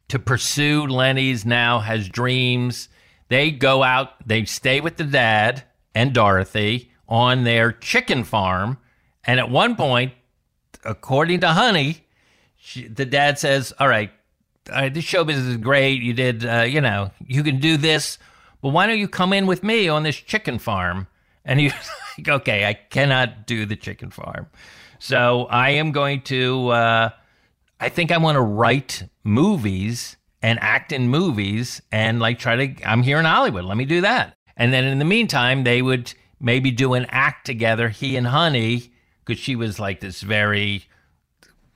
to 0.08 0.18
pursue 0.18 0.87
Lenny's 0.87 1.46
now 1.46 1.78
has 1.80 2.08
dreams. 2.08 2.88
They 3.28 3.50
go 3.50 3.82
out, 3.82 4.26
they 4.26 4.44
stay 4.44 4.80
with 4.80 4.96
the 4.96 5.04
dad 5.04 5.62
and 5.94 6.12
Dorothy 6.12 6.90
on 7.08 7.44
their 7.44 7.72
chicken 7.72 8.24
farm, 8.24 8.78
and 9.24 9.38
at 9.38 9.50
one 9.50 9.76
point, 9.76 10.12
according 10.85 11.40
to 11.40 11.48
Honey, 11.48 12.06
she, 12.56 12.87
the 12.87 13.06
dad 13.06 13.38
says, 13.38 13.72
"All 13.78 13.88
right, 13.88 14.11
all 14.70 14.77
right, 14.77 14.94
this 14.94 15.05
show 15.05 15.25
business 15.25 15.46
is 15.46 15.57
great. 15.57 16.03
You 16.03 16.12
did, 16.12 16.44
uh, 16.44 16.62
you 16.62 16.81
know, 16.81 17.11
you 17.27 17.42
can 17.42 17.59
do 17.59 17.77
this, 17.77 18.18
but 18.61 18.70
why 18.70 18.87
don't 18.87 18.98
you 18.98 19.09
come 19.09 19.33
in 19.33 19.46
with 19.46 19.62
me 19.62 19.88
on 19.88 20.03
this 20.03 20.16
chicken 20.16 20.59
farm? 20.59 21.09
And 21.44 21.59
he's 21.59 21.72
like, 22.18 22.29
okay, 22.29 22.66
I 22.66 22.75
cannot 22.75 23.46
do 23.46 23.66
the 23.66 23.77
chicken 23.77 24.11
farm. 24.11 24.46
So 24.98 25.46
I 25.51 25.70
am 25.70 25.90
going 25.90 26.22
to, 26.22 26.68
uh, 26.68 27.11
I 27.81 27.88
think 27.88 28.12
I 28.12 28.18
want 28.18 28.37
to 28.37 28.42
write 28.42 29.05
movies 29.25 30.16
and 30.42 30.59
act 30.61 30.92
in 30.92 31.09
movies 31.09 31.83
and 31.90 32.20
like 32.20 32.38
try 32.38 32.66
to, 32.66 32.88
I'm 32.88 33.03
here 33.03 33.18
in 33.18 33.25
Hollywood. 33.25 33.64
Let 33.64 33.77
me 33.77 33.85
do 33.85 34.01
that. 34.03 34.37
And 34.57 34.72
then 34.72 34.85
in 34.85 34.98
the 34.98 35.05
meantime, 35.05 35.64
they 35.64 35.83
would 35.83 36.14
maybe 36.38 36.70
do 36.70 36.94
an 36.94 37.07
act 37.09 37.46
together, 37.46 37.88
he 37.88 38.16
and 38.16 38.29
Honey, 38.29 38.92
because 39.25 39.40
she 39.40 39.57
was 39.57 39.81
like 39.81 40.01
this 40.01 40.20
very, 40.20 40.85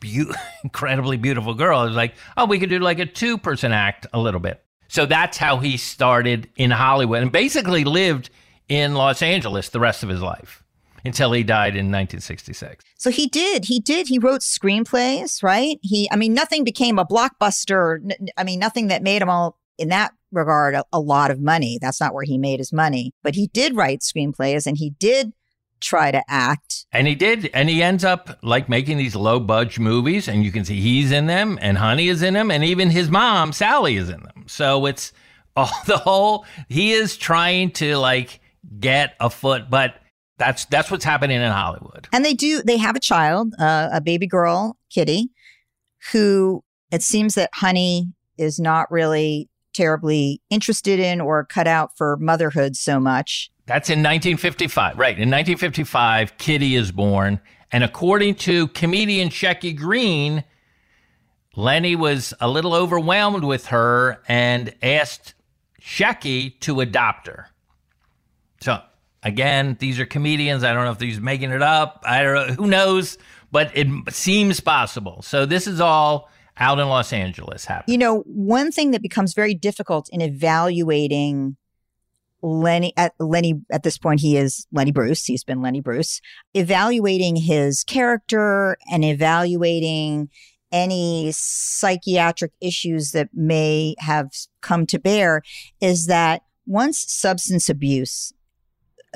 beau- 0.07 0.33
incredibly 0.65 1.17
beautiful 1.17 1.55
girl. 1.55 1.83
It 1.83 1.89
was 1.89 1.97
like, 1.97 2.15
oh, 2.37 2.47
we 2.47 2.59
could 2.59 2.71
do 2.71 2.79
like 2.79 2.99
a 2.99 3.07
two 3.07 3.39
person 3.39 3.73
act 3.73 4.07
a 4.13 4.19
little 4.19 4.41
bit. 4.41 4.63
So 4.89 5.07
that's 5.07 5.37
how 5.37 5.59
he 5.59 5.77
started 5.77 6.49
in 6.57 6.71
Hollywood 6.71 7.23
and 7.23 7.33
basically 7.33 7.85
lived 7.85 8.31
in 8.69 8.95
Los 8.95 9.23
Angeles 9.23 9.71
the 9.71 9.81
rest 9.81 10.03
of 10.03 10.09
his 10.09 10.23
life 10.23 10.63
until 11.05 11.33
he 11.33 11.43
died 11.43 11.75
in 11.75 11.87
1966. 11.87 12.85
So 12.99 13.11
he 13.11 13.27
did. 13.27 13.65
He 13.65 13.81
did. 13.81 14.09
He 14.09 14.19
wrote 14.19 14.41
screenplays, 14.41 15.43
right? 15.43 15.79
He, 15.83 16.09
I 16.11 16.17
mean, 16.17 16.35
nothing 16.35 16.65
became 16.65 16.99
a 16.99 17.07
blockbuster. 17.07 17.99
I 18.37 18.45
mean, 18.45 18.59
nothing 18.59 18.89
that 18.89 19.03
made 19.03 19.23
him 19.23 19.31
all 19.31 19.59
in 19.79 19.89
that 19.89 20.13
regard 20.33 20.75
a, 20.75 20.85
a 20.93 21.01
lot 21.01 21.31
of 21.31 21.41
money. 21.41 21.79
That's 21.81 22.01
not 22.01 22.15
where 22.15 22.25
he 22.25 22.39
made 22.39 22.59
his 22.59 22.73
money. 22.73 23.13
But 23.23 23.35
he 23.35 23.49
did 23.49 23.77
write 23.77 24.01
screenplays 24.01 24.67
and 24.67 24.77
he 24.77 24.91
did 24.99 25.33
try 25.81 26.11
to 26.11 26.23
act. 26.29 26.87
And 26.93 27.07
he 27.07 27.15
did, 27.15 27.51
and 27.55 27.69
he 27.69 27.83
ends 27.83 28.05
up 28.05 28.39
like 28.43 28.69
making 28.69 28.99
these 28.99 29.17
low 29.17 29.41
budge 29.41 29.79
movies, 29.79 30.29
and 30.29 30.45
you 30.45 30.53
can 30.53 30.65
see 30.65 30.81
he's 30.81 31.13
in 31.13 31.27
them, 31.27 31.59
and 31.61 31.79
Honey 31.79 32.09
is 32.09 32.23
in 32.23 32.35
them, 32.35 32.51
and 32.51 32.65
even 32.65 32.91
his 32.91 33.11
mom 33.11 33.53
Sally 33.53 33.97
is 33.97 34.09
in 34.09 34.23
them. 34.23 34.45
So 34.47 34.87
it's 34.87 35.13
all 35.57 35.71
the 35.87 35.99
whole. 35.99 36.45
He 36.69 36.93
is 36.93 37.17
trying 37.17 37.71
to 37.73 37.97
like 37.97 38.41
get 38.79 39.15
a 39.21 39.31
foot, 39.31 39.71
but 39.71 39.97
that's 40.39 40.67
that's 40.67 40.91
what's 40.91 41.05
happening 41.05 41.41
in 41.41 41.51
Hollywood. 41.51 42.09
And 42.13 42.25
they 42.25 42.35
do, 42.35 42.63
they 42.63 42.77
have 42.77 42.97
a 42.97 43.01
child, 43.01 43.55
uh, 43.59 43.89
a 43.93 44.01
baby 44.01 44.27
girl, 44.27 44.77
Kitty, 44.91 45.31
who 46.13 46.63
it 46.93 47.03
seems 47.03 47.35
that 47.35 47.51
Honey 47.55 48.13
is 48.39 48.61
not 48.61 48.91
really 48.91 49.49
terribly 49.75 50.41
interested 50.51 50.99
in 50.99 51.21
or 51.21 51.45
cut 51.45 51.67
out 51.67 51.91
for 51.97 52.17
motherhood 52.17 52.77
so 52.77 52.99
much. 52.99 53.51
That's 53.67 53.91
in 53.91 53.99
1955, 53.99 54.97
right? 54.97 55.11
In 55.11 55.29
1955, 55.29 56.39
Kitty 56.39 56.77
is 56.77 56.93
born, 56.93 57.41
and 57.73 57.83
according 57.83 58.37
to 58.37 58.69
comedian 58.69 59.29
Shecky 59.29 59.77
Greene, 59.77 60.45
Lenny 61.57 61.97
was 61.97 62.33
a 62.41 62.49
little 62.49 62.75
overwhelmed 62.75 63.43
with 63.43 63.67
her 63.67 64.23
and 64.29 64.75
asked 64.83 65.35
Shecky 65.81 66.61
to 66.61 66.81
adopt 66.81 67.27
her. 67.27 67.49
So 68.61 68.81
again, 69.23 69.77
these 69.81 69.99
are 69.99 70.07
comedians. 70.07 70.63
I 70.63 70.73
don't 70.73 70.85
know 70.85 70.93
if 70.93 71.01
he's 71.01 71.21
making 71.21 71.51
it 71.51 71.63
up. 71.63 72.03
I 72.07 72.23
don't 72.23 72.35
know. 72.35 72.55
Who 72.55 72.67
knows? 72.67 73.19
But 73.51 73.73
it 73.77 73.89
seems 74.11 74.61
possible. 74.61 75.23
So 75.23 75.47
this 75.47 75.67
is 75.67 75.81
all 75.81 76.31
out 76.59 76.79
in 76.79 76.89
Los 76.89 77.13
Angeles 77.13 77.65
happening. 77.65 77.95
You 77.95 77.99
know, 77.99 78.21
one 78.27 78.71
thing 78.71 78.93
that 78.93 79.03
becomes 79.03 79.35
very 79.35 79.55
difficult 79.55 80.09
in 80.11 80.21
evaluating 80.21 81.57
Lenny 82.47 82.93
at 82.97 83.13
Lenny 83.19 83.61
at 83.73 83.83
this 83.83 83.99
point 83.99 84.21
he 84.21 84.37
is 84.37 84.67
Lenny 84.71 84.93
Bruce. 84.93 85.25
He's 85.25 85.43
been 85.43 85.63
Lenny 85.63 85.81
Bruce, 85.81 86.21
evaluating 86.55 87.35
his 87.35 87.83
character 87.83 88.79
and 88.91 89.05
evaluating 89.05 90.31
any 90.71 91.31
psychiatric 91.33 92.53
issues 92.61 93.11
that 93.11 93.31
may 93.35 93.97
have 93.99 94.31
come 94.61 94.87
to 94.87 94.99
bear 94.99 95.43
is 95.81 96.07
that 96.07 96.43
once 96.67 97.05
substance 97.13 97.69
abuse 97.69 98.33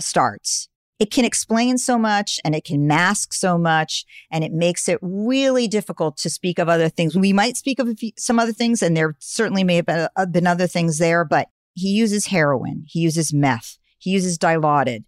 starts, 0.00 0.68
it 0.98 1.12
can 1.12 1.24
explain 1.24 1.78
so 1.78 1.98
much 1.98 2.40
and 2.44 2.54
it 2.54 2.64
can 2.64 2.86
mask 2.86 3.32
so 3.32 3.56
much 3.56 4.04
and 4.30 4.42
it 4.42 4.52
makes 4.52 4.88
it 4.88 4.98
really 5.02 5.68
difficult 5.68 6.16
to 6.16 6.30
speak 6.30 6.58
of 6.58 6.68
other 6.68 6.88
things. 6.88 7.16
We 7.16 7.32
might 7.32 7.56
speak 7.56 7.78
of 7.78 7.96
some 8.18 8.40
other 8.40 8.52
things 8.52 8.82
and 8.82 8.96
there 8.96 9.16
certainly 9.20 9.62
may 9.62 9.76
have 9.76 10.10
uh, 10.16 10.26
been 10.26 10.46
other 10.46 10.66
things 10.66 10.98
there, 10.98 11.24
but 11.24 11.48
he 11.74 11.88
uses 11.88 12.26
heroin, 12.26 12.84
he 12.86 13.00
uses 13.00 13.32
meth, 13.32 13.78
he 13.98 14.10
uses 14.10 14.38
dilaudid. 14.38 15.04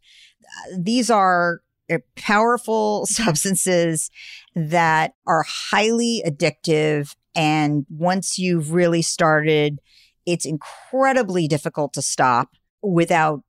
These 0.79 1.11
are 1.11 1.61
uh, 1.91 1.99
powerful 2.17 3.07
substances 3.09 4.11
that 4.55 5.15
are 5.27 5.45
highly 5.47 6.23
addictive. 6.27 7.15
And 7.35 7.87
once 7.89 8.39
you've 8.39 8.73
really 8.73 9.03
started, 9.03 9.81
it's 10.27 10.47
incredibly 10.47 11.49
difficult 11.49 11.93
to 11.95 12.03
stop 12.03 12.51
without 12.83 13.43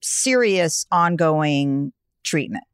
serious 0.00 0.86
ongoing 0.90 1.92
treatment. 2.24 2.64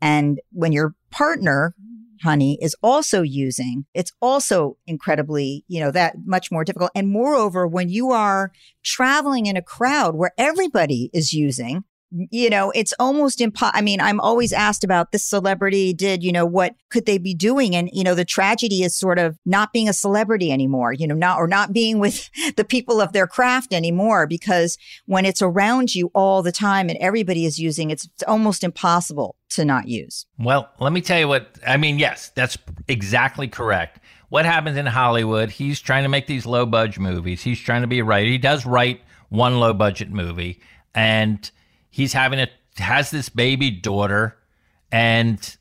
And 0.00 0.40
when 0.50 0.72
your 0.72 0.94
partner, 1.10 1.74
honey, 2.22 2.58
is 2.60 2.76
also 2.82 3.22
using, 3.22 3.86
it's 3.94 4.12
also 4.20 4.76
incredibly, 4.86 5.64
you 5.68 5.80
know, 5.80 5.90
that 5.90 6.16
much 6.24 6.50
more 6.50 6.64
difficult. 6.64 6.90
And 6.94 7.08
moreover, 7.08 7.66
when 7.66 7.88
you 7.88 8.10
are 8.10 8.52
traveling 8.82 9.46
in 9.46 9.56
a 9.56 9.62
crowd 9.62 10.14
where 10.14 10.32
everybody 10.38 11.10
is 11.12 11.32
using, 11.32 11.84
you 12.30 12.48
know, 12.48 12.70
it's 12.70 12.94
almost 12.98 13.40
impossible. 13.40 13.76
I 13.76 13.82
mean, 13.82 14.00
I'm 14.00 14.20
always 14.20 14.52
asked 14.52 14.84
about 14.84 15.12
this 15.12 15.24
celebrity 15.24 15.92
did, 15.92 16.22
you 16.22 16.32
know, 16.32 16.46
what 16.46 16.74
could 16.90 17.06
they 17.06 17.18
be 17.18 17.34
doing? 17.34 17.74
And, 17.74 17.90
you 17.92 18.04
know, 18.04 18.14
the 18.14 18.24
tragedy 18.24 18.82
is 18.82 18.96
sort 18.96 19.18
of 19.18 19.38
not 19.44 19.72
being 19.72 19.88
a 19.88 19.92
celebrity 19.92 20.52
anymore, 20.52 20.92
you 20.92 21.06
know, 21.06 21.14
not, 21.14 21.38
or 21.38 21.46
not 21.46 21.72
being 21.72 21.98
with 21.98 22.30
the 22.56 22.64
people 22.64 23.00
of 23.00 23.12
their 23.12 23.26
craft 23.26 23.72
anymore, 23.72 24.26
because 24.26 24.78
when 25.06 25.24
it's 25.24 25.42
around 25.42 25.94
you 25.94 26.10
all 26.14 26.42
the 26.42 26.52
time 26.52 26.88
and 26.88 26.98
everybody 26.98 27.44
is 27.44 27.58
using, 27.58 27.90
it's, 27.90 28.04
it's 28.04 28.22
almost 28.24 28.62
impossible 28.62 29.36
to 29.50 29.64
not 29.64 29.88
use. 29.88 30.26
Well, 30.38 30.70
let 30.80 30.92
me 30.92 31.00
tell 31.00 31.18
you 31.18 31.28
what, 31.28 31.48
I 31.66 31.76
mean, 31.76 31.98
yes, 31.98 32.30
that's 32.34 32.56
exactly 32.88 33.48
correct. 33.48 34.00
What 34.28 34.46
happens 34.46 34.76
in 34.76 34.86
Hollywood, 34.86 35.50
he's 35.50 35.80
trying 35.80 36.04
to 36.04 36.08
make 36.08 36.26
these 36.26 36.46
low 36.46 36.66
budget 36.66 37.00
movies. 37.00 37.42
He's 37.42 37.60
trying 37.60 37.82
to 37.82 37.86
be 37.86 38.00
a 38.00 38.04
writer. 38.04 38.28
He 38.28 38.38
does 38.38 38.66
write 38.66 39.00
one 39.28 39.58
low 39.58 39.72
budget 39.72 40.10
movie 40.10 40.60
and, 40.94 41.50
he's 41.94 42.12
having 42.12 42.40
a 42.40 42.48
has 42.78 43.12
this 43.12 43.28
baby 43.28 43.70
daughter 43.70 44.36
and 44.90 45.56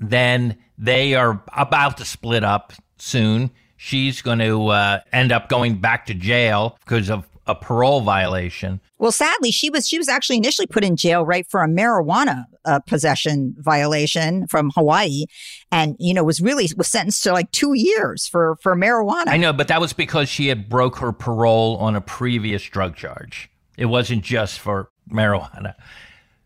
then 0.00 0.56
they 0.76 1.14
are 1.14 1.40
about 1.56 1.96
to 1.98 2.04
split 2.04 2.42
up 2.42 2.72
soon. 2.98 3.52
She's 3.76 4.20
going 4.20 4.40
to 4.40 4.66
uh, 4.66 5.00
end 5.12 5.30
up 5.30 5.48
going 5.48 5.76
back 5.76 6.06
to 6.06 6.14
jail 6.14 6.76
because 6.84 7.08
of 7.08 7.28
a 7.46 7.54
parole 7.54 8.00
violation. 8.00 8.80
Well 8.98 9.12
sadly 9.12 9.52
she 9.52 9.70
was 9.70 9.86
she 9.86 9.96
was 9.96 10.08
actually 10.08 10.38
initially 10.38 10.66
put 10.66 10.82
in 10.82 10.96
jail 10.96 11.24
right 11.24 11.46
for 11.48 11.62
a 11.62 11.68
marijuana 11.68 12.46
uh, 12.64 12.80
possession 12.80 13.54
violation 13.56 14.48
from 14.48 14.70
hawaii. 14.74 15.26
And 15.70 15.94
you 16.00 16.12
know 16.12 16.24
was 16.24 16.40
really 16.40 16.68
was 16.76 16.88
sentenced 16.88 17.22
to 17.22 17.32
like 17.32 17.52
two 17.52 17.74
years 17.74 18.26
for 18.26 18.56
for 18.56 18.74
marijuana. 18.74 19.28
I 19.28 19.36
know 19.36 19.52
but 19.52 19.68
that 19.68 19.80
was 19.80 19.92
because 19.92 20.28
she 20.28 20.48
had 20.48 20.68
broke 20.68 20.96
her 20.96 21.12
parole 21.12 21.76
on 21.76 21.94
a 21.94 22.00
previous 22.00 22.64
drug 22.64 22.96
charge. 22.96 23.48
It 23.76 23.86
wasn't 23.86 24.24
just 24.24 24.58
for 24.58 24.90
marijuana. 25.10 25.74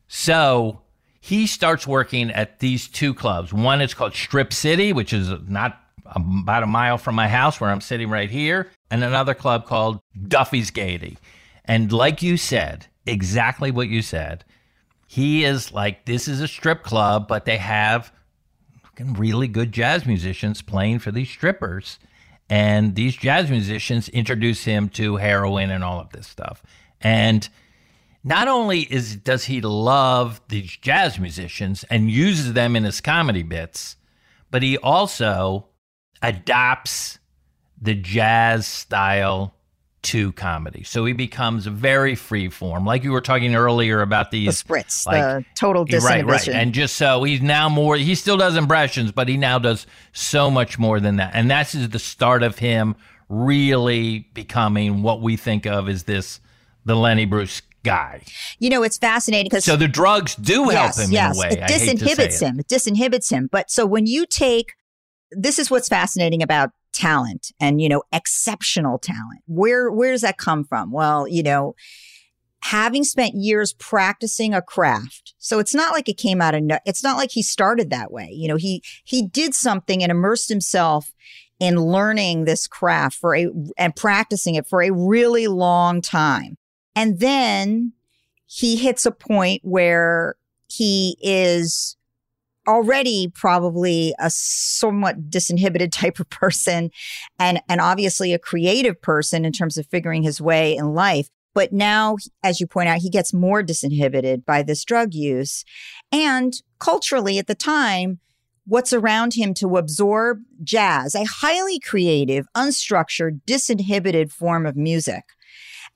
So 0.08 0.82
he 1.20 1.46
starts 1.46 1.86
working 1.86 2.30
at 2.30 2.58
these 2.58 2.88
two 2.88 3.14
clubs. 3.14 3.52
One 3.52 3.80
is 3.80 3.94
called 3.94 4.14
Strip 4.14 4.52
City, 4.52 4.92
which 4.92 5.12
is 5.12 5.30
not 5.46 5.78
about 6.06 6.62
a 6.62 6.66
mile 6.66 6.98
from 6.98 7.14
my 7.14 7.28
house 7.28 7.60
where 7.60 7.70
I'm 7.70 7.80
sitting 7.80 8.10
right 8.10 8.30
here, 8.30 8.70
and 8.90 9.04
another 9.04 9.34
club 9.34 9.66
called 9.66 10.00
Duffy's 10.26 10.70
Gaiety. 10.70 11.18
And 11.64 11.92
like 11.92 12.22
you 12.22 12.36
said, 12.36 12.86
exactly 13.06 13.70
what 13.70 13.88
you 13.88 14.02
said, 14.02 14.44
he 15.06 15.44
is 15.44 15.72
like, 15.72 16.06
this 16.06 16.26
is 16.26 16.40
a 16.40 16.48
strip 16.48 16.82
club, 16.82 17.28
but 17.28 17.44
they 17.44 17.58
have 17.58 18.12
really 18.98 19.48
good 19.48 19.72
jazz 19.72 20.06
musicians 20.06 20.62
playing 20.62 20.98
for 20.98 21.10
these 21.10 21.28
strippers. 21.28 21.98
And 22.48 22.96
these 22.96 23.16
jazz 23.16 23.50
musicians 23.50 24.08
introduce 24.08 24.64
him 24.64 24.88
to 24.90 25.16
heroin 25.16 25.70
and 25.70 25.84
all 25.84 26.00
of 26.00 26.10
this 26.10 26.26
stuff. 26.26 26.62
And 27.00 27.48
not 28.22 28.48
only 28.48 28.80
is 28.80 29.16
does 29.16 29.44
he 29.44 29.60
love 29.60 30.40
these 30.48 30.76
jazz 30.76 31.18
musicians 31.18 31.84
and 31.84 32.10
uses 32.10 32.52
them 32.52 32.76
in 32.76 32.84
his 32.84 33.00
comedy 33.00 33.42
bits, 33.42 33.96
but 34.50 34.62
he 34.62 34.76
also 34.78 35.66
adopts 36.22 37.18
the 37.80 37.94
jazz 37.94 38.66
style 38.66 39.54
to 40.02 40.32
comedy. 40.32 40.82
So 40.82 41.04
he 41.04 41.12
becomes 41.12 41.66
very 41.66 42.14
free 42.14 42.48
form. 42.48 42.86
Like 42.86 43.04
you 43.04 43.12
were 43.12 43.20
talking 43.20 43.54
earlier 43.54 44.00
about 44.00 44.30
these 44.30 44.62
the 44.62 44.68
spritz, 44.68 45.06
like, 45.06 45.22
the 45.22 45.44
total 45.54 45.84
disinhibition. 45.84 46.24
Right, 46.24 46.26
right. 46.26 46.48
And 46.48 46.72
just 46.72 46.96
so 46.96 47.22
he's 47.22 47.42
now 47.42 47.68
more 47.68 47.96
he 47.96 48.14
still 48.14 48.36
does 48.36 48.56
impressions, 48.56 49.12
but 49.12 49.28
he 49.28 49.36
now 49.36 49.58
does 49.58 49.86
so 50.12 50.50
much 50.50 50.78
more 50.78 51.00
than 51.00 51.16
that. 51.16 51.32
And 51.34 51.50
that's 51.50 51.74
is 51.74 51.90
the 51.90 51.98
start 51.98 52.42
of 52.42 52.58
him 52.58 52.96
really 53.28 54.20
becoming 54.34 55.02
what 55.02 55.20
we 55.20 55.36
think 55.36 55.66
of 55.66 55.88
as 55.88 56.04
this 56.04 56.40
the 56.84 56.96
Lenny 56.96 57.26
Bruce 57.26 57.60
guy. 57.82 58.22
You 58.58 58.70
know, 58.70 58.82
it's 58.82 58.98
fascinating 58.98 59.48
because 59.50 59.64
so 59.64 59.76
the 59.76 59.88
drugs 59.88 60.34
do 60.34 60.66
yes, 60.66 60.96
help 60.96 61.08
him 61.08 61.12
yes, 61.12 61.34
in 61.34 61.38
a 61.38 61.40
way. 61.40 61.56
It 61.56 61.70
disinhibits 61.70 62.40
him. 62.40 62.58
It. 62.58 62.66
it 62.70 62.74
disinhibits 62.74 63.30
him. 63.30 63.48
But 63.50 63.70
so 63.70 63.86
when 63.86 64.06
you 64.06 64.26
take 64.26 64.72
this 65.32 65.58
is 65.58 65.70
what's 65.70 65.88
fascinating 65.88 66.42
about 66.42 66.70
talent 66.92 67.52
and 67.60 67.80
you 67.80 67.88
know 67.88 68.02
exceptional 68.12 68.98
talent. 68.98 69.42
Where 69.46 69.90
where 69.90 70.12
does 70.12 70.22
that 70.22 70.38
come 70.38 70.64
from? 70.64 70.92
Well, 70.92 71.26
you 71.28 71.42
know, 71.42 71.74
having 72.62 73.04
spent 73.04 73.34
years 73.34 73.72
practicing 73.72 74.54
a 74.54 74.62
craft. 74.62 75.34
So 75.38 75.58
it's 75.58 75.74
not 75.74 75.92
like 75.92 76.08
it 76.08 76.16
came 76.16 76.40
out 76.40 76.54
of 76.54 76.62
no, 76.62 76.78
it's 76.84 77.04
not 77.04 77.16
like 77.16 77.30
he 77.32 77.42
started 77.42 77.90
that 77.90 78.12
way. 78.12 78.30
You 78.32 78.48
know, 78.48 78.56
he 78.56 78.82
he 79.04 79.26
did 79.26 79.54
something 79.54 80.02
and 80.02 80.10
immersed 80.10 80.48
himself 80.48 81.12
in 81.58 81.76
learning 81.76 82.44
this 82.44 82.66
craft 82.66 83.16
for 83.16 83.36
a 83.36 83.48
and 83.78 83.94
practicing 83.94 84.54
it 84.54 84.66
for 84.66 84.82
a 84.82 84.90
really 84.90 85.46
long 85.46 86.00
time. 86.00 86.56
And 86.94 87.20
then 87.20 87.92
he 88.46 88.76
hits 88.76 89.06
a 89.06 89.12
point 89.12 89.60
where 89.64 90.36
he 90.66 91.16
is 91.20 91.96
already 92.66 93.28
probably 93.34 94.14
a 94.18 94.30
somewhat 94.30 95.30
disinhibited 95.30 95.90
type 95.92 96.20
of 96.20 96.28
person 96.30 96.90
and 97.38 97.60
and 97.68 97.80
obviously 97.80 98.32
a 98.32 98.38
creative 98.38 99.00
person 99.00 99.44
in 99.44 99.52
terms 99.52 99.78
of 99.78 99.86
figuring 99.86 100.22
his 100.22 100.40
way 100.40 100.76
in 100.76 100.94
life. 100.94 101.28
But 101.54 101.72
now 101.72 102.16
as 102.42 102.60
you 102.60 102.66
point 102.66 102.88
out 102.88 102.98
he 102.98 103.10
gets 103.10 103.32
more 103.32 103.62
disinhibited 103.62 104.44
by 104.44 104.62
this 104.62 104.84
drug 104.84 105.14
use. 105.14 105.64
And 106.12 106.54
culturally 106.78 107.38
at 107.38 107.46
the 107.46 107.54
time 107.54 108.20
what's 108.66 108.92
around 108.92 109.34
him 109.34 109.52
to 109.54 109.76
absorb 109.76 110.42
jazz 110.62 111.14
a 111.14 111.24
highly 111.24 111.80
creative 111.80 112.46
unstructured 112.56 113.40
disinhibited 113.46 114.30
form 114.30 114.66
of 114.66 114.76
music. 114.76 115.24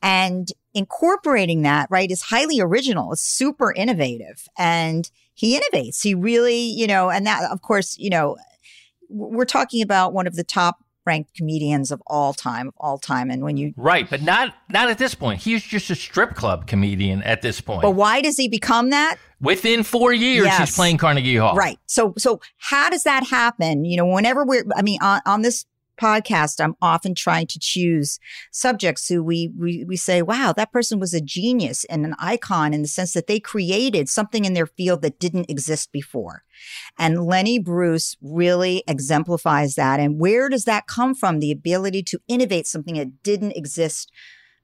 And 0.03 0.49
incorporating 0.75 1.63
that, 1.63 1.89
right, 1.91 2.11
is 2.11 2.23
highly 2.23 2.61
original. 2.61 3.13
It's 3.13 3.23
super 3.23 3.73
innovative. 3.73 4.47
And 4.59 5.11
he 5.35 5.59
innovates. 5.59 6.03
He 6.03 6.15
really, 6.15 6.61
you 6.61 6.87
know, 6.87 7.11
and 7.11 7.27
that, 7.27 7.51
of 7.51 7.63
course, 7.63 7.97
you 7.99 8.11
know, 8.11 8.37
we're 9.09 9.45
talking 9.45 9.83
about 9.83 10.13
one 10.13 10.27
of 10.27 10.35
the 10.35 10.45
top 10.45 10.79
ranked 11.07 11.35
comedians 11.35 11.91
of 11.91 12.03
all 12.07 12.33
time 12.33 12.69
of 12.69 12.75
all 12.79 12.97
time 12.97 13.31
and 13.31 13.43
when 13.43 13.59
you 13.59 13.75
right 13.77 14.09
but 14.09 14.23
not 14.23 14.55
not 14.71 14.89
at 14.89 14.97
this 14.97 15.15
point 15.15 15.39
he's 15.39 15.63
just 15.63 15.91
a 15.91 15.95
strip 15.95 16.35
club 16.35 16.67
comedian 16.67 17.23
at 17.25 17.43
this 17.43 17.61
point 17.61 17.83
but 17.83 17.91
why 17.91 18.23
does 18.23 18.39
he 18.39 18.49
become 18.49 18.89
that 18.89 19.17
within 19.39 19.83
four 19.83 20.15
years 20.15 20.47
yes. 20.47 20.59
he's 20.59 20.75
playing 20.75 20.97
carnegie 20.97 21.37
hall 21.37 21.55
right 21.55 21.79
so 21.87 22.15
so 22.17 22.41
how 22.57 22.89
does 22.89 23.03
that 23.03 23.23
happen 23.27 23.85
you 23.85 23.99
know 23.99 24.07
whenever 24.07 24.47
we're 24.47 24.65
i 24.77 24.83
mean 24.83 24.99
on, 25.03 25.21
on 25.27 25.43
this 25.43 25.67
podcast, 25.97 26.63
I'm 26.63 26.77
often 26.81 27.15
trying 27.15 27.47
to 27.49 27.59
choose 27.59 28.19
subjects 28.51 29.09
who 29.09 29.23
we, 29.23 29.53
we, 29.59 29.85
we 29.85 29.97
say, 29.97 30.23
wow, 30.23 30.53
that 30.57 30.73
person 30.73 31.01
was 31.01 31.15
a 31.15 31.21
genius 31.21 31.85
and 31.85 32.05
an 32.05 32.15
icon 32.19 32.75
in 32.75 32.83
the 32.83 32.89
sense 32.89 33.13
that 33.13 33.27
they 33.27 33.41
created 33.41 34.09
something 34.09 34.45
in 34.45 34.55
their 34.55 34.67
field 34.67 35.03
that 35.03 35.19
didn't 35.19 35.51
exist 35.51 35.93
before. 35.93 36.43
And 36.99 37.25
Lenny 37.25 37.59
Bruce 37.59 38.17
really 38.21 38.83
exemplifies 38.87 39.75
that. 39.75 40.01
And 40.01 40.19
where 40.19 40.49
does 40.49 40.65
that 40.65 40.87
come 40.87 41.15
from? 41.15 41.39
The 41.39 41.53
ability 41.53 42.03
to 42.05 42.21
innovate 42.29 42.67
something 42.67 42.97
that 42.97 43.23
didn't 43.23 43.53
exist 43.53 44.11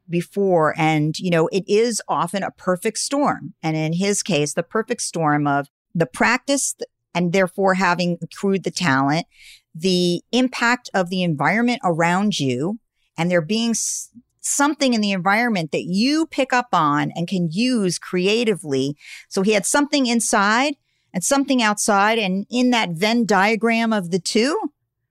before. 0.09 0.75
And, 0.77 1.19
you 1.19 1.31
know, 1.31 1.49
it 1.49 1.65
is 1.67 2.03
often 2.09 2.43
a 2.43 2.51
perfect 2.51 2.99
storm. 2.99 3.55
And 3.63 3.77
in 3.77 3.93
his 3.93 4.23
case, 4.23 4.55
the 4.55 4.63
perfect 4.63 5.03
storm 5.03 5.47
of 5.47 5.69
the 5.95 6.07
practice 6.07 6.75
and 7.15 7.33
therefore 7.33 7.75
having 7.75 8.19
accrued 8.23 8.65
the 8.65 8.71
talent, 8.71 9.27
the 9.75 10.23
impact 10.33 10.91
of 10.95 11.11
the 11.11 11.23
environment 11.23 11.81
around 11.85 12.39
you 12.39 12.79
and 13.17 13.31
there 13.31 13.41
being 13.41 13.71
s- 13.71 14.11
something 14.41 14.95
in 14.95 15.01
the 15.01 15.13
environment 15.13 15.73
that 15.73 15.85
you 15.85 16.27
pick 16.27 16.53
up 16.53 16.69
on 16.73 17.13
and 17.15 17.29
can 17.29 17.49
use 17.51 17.99
creatively. 17.99 18.97
So 19.29 19.43
he 19.43 19.53
had 19.53 19.67
something 19.67 20.07
inside 20.07 20.77
and 21.13 21.23
something 21.23 21.63
outside. 21.63 22.19
And 22.19 22.47
in 22.51 22.71
that 22.71 22.91
Venn 22.91 23.27
diagram 23.27 23.93
of 23.93 24.11
the 24.11 24.19
two, 24.19 24.59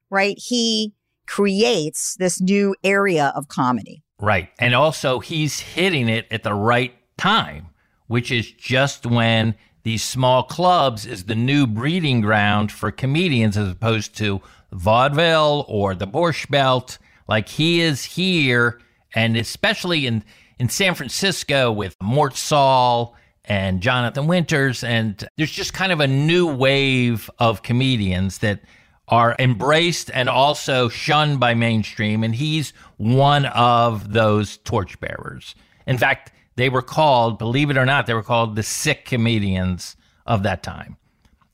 right, 0.10 0.38
he 0.38 0.93
creates 1.28 2.16
this 2.18 2.41
new 2.41 2.76
area 2.84 3.32
of 3.36 3.47
comedy. 3.47 4.03
Right. 4.20 4.49
And 4.60 4.76
also, 4.76 5.20
he's 5.20 5.60
hitting 5.60 6.10
it 6.10 6.28
at 6.32 6.43
the 6.43 6.53
right 6.53 6.93
time, 7.18 7.68
which 8.07 8.32
is 8.32 8.51
just 8.51 9.05
when 9.05 9.55
these 9.84 10.03
small 10.03 10.43
clubs 10.43 11.05
is 11.05 11.23
the 11.23 11.36
new 11.36 11.65
breeding 11.65 12.21
ground 12.21 12.71
for 12.71 12.91
comedians 12.91 13.57
as 13.57 13.69
opposed 13.69 14.15
to 14.17 14.41
vaudeville 14.71 15.65
or 15.67 15.95
the 15.95 16.07
Borscht 16.07 16.49
Belt. 16.49 16.97
Like 17.27 17.47
he 17.47 17.82
is 17.82 18.03
here, 18.03 18.82
and 19.13 19.38
especially 19.38 20.05
in, 20.07 20.23
in 20.57 20.69
San 20.69 20.95
Francisco 20.95 21.71
with 21.71 21.95
Mort 22.01 22.36
Sahl 22.36 23.15
and 23.45 23.82
Jonathan 23.82 24.27
Winters. 24.27 24.84
And 24.84 25.27
there's 25.38 25.51
just 25.51 25.73
kind 25.73 25.91
of 25.91 25.99
a 25.99 26.07
new 26.07 26.47
wave 26.47 27.30
of 27.39 27.63
comedians 27.63 28.39
that 28.39 28.61
are 29.07 29.36
embraced 29.39 30.11
and 30.13 30.30
also 30.30 30.89
shunned 30.89 31.39
by 31.39 31.53
mainstream. 31.53 32.23
And 32.23 32.36
he's 32.36 32.73
one 32.97 33.45
of 33.47 34.13
those 34.13 34.57
torchbearers. 34.57 35.55
In 35.88 35.97
fact, 35.97 36.32
they 36.60 36.70
were 36.70 36.82
called, 36.82 37.39
believe 37.39 37.70
it 37.70 37.78
or 37.78 37.86
not, 37.86 38.05
they 38.05 38.14
were 38.14 38.24
called 38.24 38.55
the 38.55 38.64
sick 38.64 39.05
comedians 39.05 39.95
of 40.26 40.43
that 40.43 40.62
time. 40.62 40.97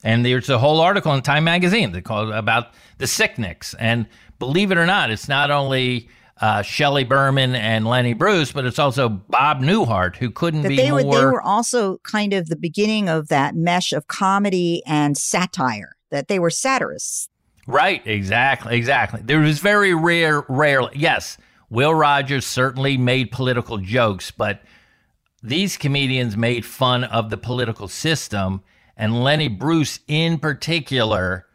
And 0.03 0.25
there's 0.25 0.49
a 0.49 0.59
whole 0.59 0.81
article 0.81 1.13
in 1.13 1.21
Time 1.21 1.45
magazine 1.45 1.91
that 1.93 2.03
called 2.03 2.31
about 2.31 2.73
the 2.97 3.05
sickniks. 3.05 3.73
And 3.79 4.07
believe 4.39 4.71
it 4.71 4.77
or 4.77 4.85
not, 4.85 5.09
it's 5.11 5.27
not 5.27 5.49
only 5.49 6.09
uh, 6.41 6.61
Shelley 6.61 7.03
Berman 7.03 7.55
and 7.55 7.87
Lenny 7.87 8.13
Bruce, 8.13 8.51
but 8.51 8.65
it's 8.65 8.77
also 8.77 9.09
Bob 9.09 9.61
Newhart, 9.61 10.15
who 10.17 10.29
couldn't 10.29 10.63
that 10.63 10.69
be 10.69 10.75
they 10.75 10.91
more. 10.91 11.05
were 11.05 11.19
they 11.19 11.25
were 11.25 11.41
also 11.41 11.97
kind 11.99 12.33
of 12.33 12.47
the 12.47 12.55
beginning 12.55 13.09
of 13.09 13.29
that 13.29 13.55
mesh 13.55 13.93
of 13.93 14.07
comedy 14.07 14.83
and 14.85 15.17
satire. 15.17 15.95
That 16.11 16.27
they 16.27 16.39
were 16.39 16.51
satirists. 16.51 17.29
Right, 17.67 18.05
exactly, 18.05 18.77
exactly. 18.77 19.21
There 19.23 19.39
was 19.39 19.59
very 19.59 19.95
rare, 19.95 20.45
rare. 20.47 20.81
Yes, 20.93 21.37
Will 21.69 21.95
Rogers 21.95 22.45
certainly 22.45 22.95
made 22.97 23.31
political 23.31 23.79
jokes, 23.79 24.29
but 24.29 24.61
these 25.47 25.77
comedians 25.77 26.35
made 26.35 26.65
fun 26.65 27.03
of 27.03 27.29
the 27.29 27.37
political 27.37 27.87
system, 27.87 28.63
and 28.97 29.23
Lenny 29.23 29.47
Bruce 29.47 29.99
in 30.07 30.39
particular 30.39 31.45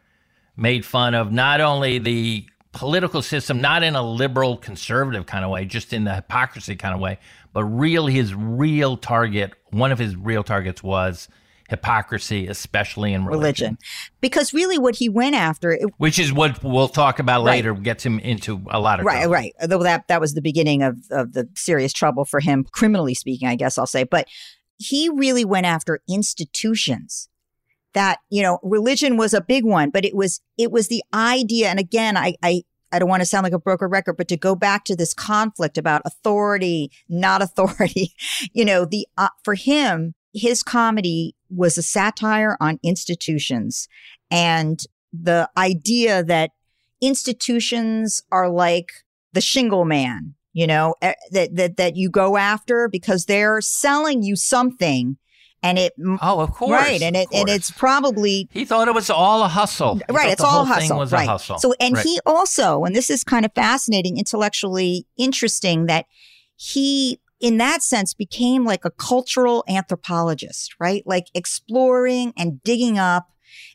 made 0.55 0.85
fun 0.85 1.13
of 1.13 1.31
not 1.31 1.59
only 1.61 1.97
the 1.97 2.45
political 2.71 3.21
system, 3.21 3.59
not 3.59 3.83
in 3.83 3.95
a 3.95 4.01
liberal 4.01 4.57
conservative 4.57 5.25
kind 5.25 5.43
of 5.43 5.51
way, 5.51 5.65
just 5.65 5.91
in 5.91 6.05
the 6.05 6.15
hypocrisy 6.15 6.75
kind 6.75 6.93
of 6.93 7.01
way, 7.01 7.19
but 7.53 7.65
real 7.65 8.07
his 8.07 8.33
real 8.33 8.95
target, 8.95 9.53
one 9.71 9.91
of 9.91 9.99
his 9.99 10.15
real 10.15 10.43
targets 10.43 10.81
was 10.81 11.27
hypocrisy, 11.71 12.45
especially 12.47 13.13
in 13.13 13.25
religion. 13.25 13.41
religion. 13.71 13.77
Because 14.21 14.53
really 14.53 14.77
what 14.77 14.95
he 14.97 15.09
went 15.09 15.33
after 15.35 15.71
it, 15.71 15.81
Which 15.97 16.19
is 16.19 16.31
what 16.31 16.63
we'll 16.63 16.87
talk 16.87 17.17
about 17.17 17.43
Right. 17.43 17.55
later, 17.55 17.73
gets 17.73 18.05
him 18.05 18.19
into 18.19 18.61
a 18.69 18.79
lot 18.79 18.99
of 18.99 19.05
right, 19.07 19.21
trouble. 19.21 19.33
right. 19.33 19.53
Though 19.63 19.81
that 19.81 20.07
that 20.07 20.21
was 20.21 20.35
the 20.35 20.41
beginning 20.41 20.83
of 20.83 20.97
of 21.09 21.33
the 21.33 21.49
serious 21.55 21.91
trouble 21.93 22.25
for 22.25 22.39
him, 22.39 22.65
criminally 22.71 23.15
speaking, 23.15 23.47
I 23.47 23.55
guess 23.55 23.79
I'll 23.79 23.87
say. 23.87 24.03
But 24.03 24.27
he 24.77 25.09
really 25.09 25.45
went 25.45 25.65
after 25.65 26.01
institutions. 26.07 27.27
That 27.93 28.19
you 28.29 28.41
know, 28.41 28.59
religion 28.63 29.17
was 29.17 29.33
a 29.33 29.41
big 29.41 29.65
one, 29.65 29.89
but 29.89 30.05
it 30.05 30.15
was 30.15 30.39
it 30.57 30.71
was 30.71 30.87
the 30.87 31.03
idea. 31.13 31.67
And 31.69 31.79
again, 31.79 32.15
I 32.15 32.35
I 32.43 32.63
I 32.93 32.99
don't 32.99 33.09
want 33.09 33.21
to 33.21 33.25
sound 33.25 33.43
like 33.43 33.53
a 33.53 33.59
broken 33.59 33.87
record, 33.89 34.15
but 34.17 34.27
to 34.29 34.37
go 34.37 34.55
back 34.55 34.83
to 34.85 34.95
this 34.95 35.13
conflict 35.13 35.77
about 35.77 36.01
authority, 36.05 36.91
not 37.09 37.41
authority, 37.41 38.13
you 38.53 38.63
know, 38.65 38.85
the 38.85 39.07
uh, 39.17 39.29
for 39.43 39.55
him, 39.55 40.13
his 40.33 40.63
comedy 40.63 41.35
was 41.49 41.77
a 41.77 41.83
satire 41.83 42.57
on 42.61 42.79
institutions 42.83 43.87
and 44.29 44.83
the 45.13 45.49
idea 45.57 46.23
that 46.23 46.51
institutions 47.21 48.23
are 48.31 48.49
like 48.49 48.89
the 49.33 49.41
shingle 49.41 49.85
man, 49.85 50.33
you 50.53 50.65
know, 50.67 50.95
that 51.01 51.49
that 51.55 51.77
that 51.77 51.95
you 51.95 52.09
go 52.09 52.37
after 52.37 52.87
because 52.87 53.25
they're 53.25 53.61
selling 53.61 54.23
you 54.23 54.35
something 54.35 55.17
and 55.63 55.77
it 55.77 55.93
Oh, 56.21 56.39
of 56.39 56.51
course. 56.53 56.71
right 56.71 57.01
and 57.01 57.15
it 57.15 57.27
and 57.33 57.47
it's 57.49 57.69
probably 57.71 58.47
He 58.51 58.65
thought 58.65 58.87
it 58.87 58.93
was 58.95 59.09
all 59.09 59.43
a 59.43 59.47
hustle. 59.47 59.95
He 59.95 60.01
right 60.09 60.31
it's 60.31 60.41
all 60.41 60.65
hustle 60.65 60.97
was 60.97 61.11
right 61.11 61.27
a 61.27 61.31
hustle. 61.31 61.59
so 61.59 61.73
and 61.79 61.95
Right. 61.95 62.05
he 62.05 62.19
also 62.25 62.83
and 62.83 62.95
this 62.95 63.09
is 63.09 63.23
kind 63.23 63.45
of 63.45 63.51
fascinating 63.53 64.17
intellectually 64.17 65.05
interesting 65.17 65.85
that 65.87 66.05
he 66.55 67.19
in 67.41 67.57
that 67.57 67.81
sense 67.81 68.13
became 68.13 68.63
like 68.63 68.85
a 68.85 68.91
cultural 68.91 69.63
anthropologist 69.67 70.75
right 70.79 71.03
like 71.05 71.25
exploring 71.33 72.33
and 72.37 72.63
digging 72.63 72.97
up 72.97 73.31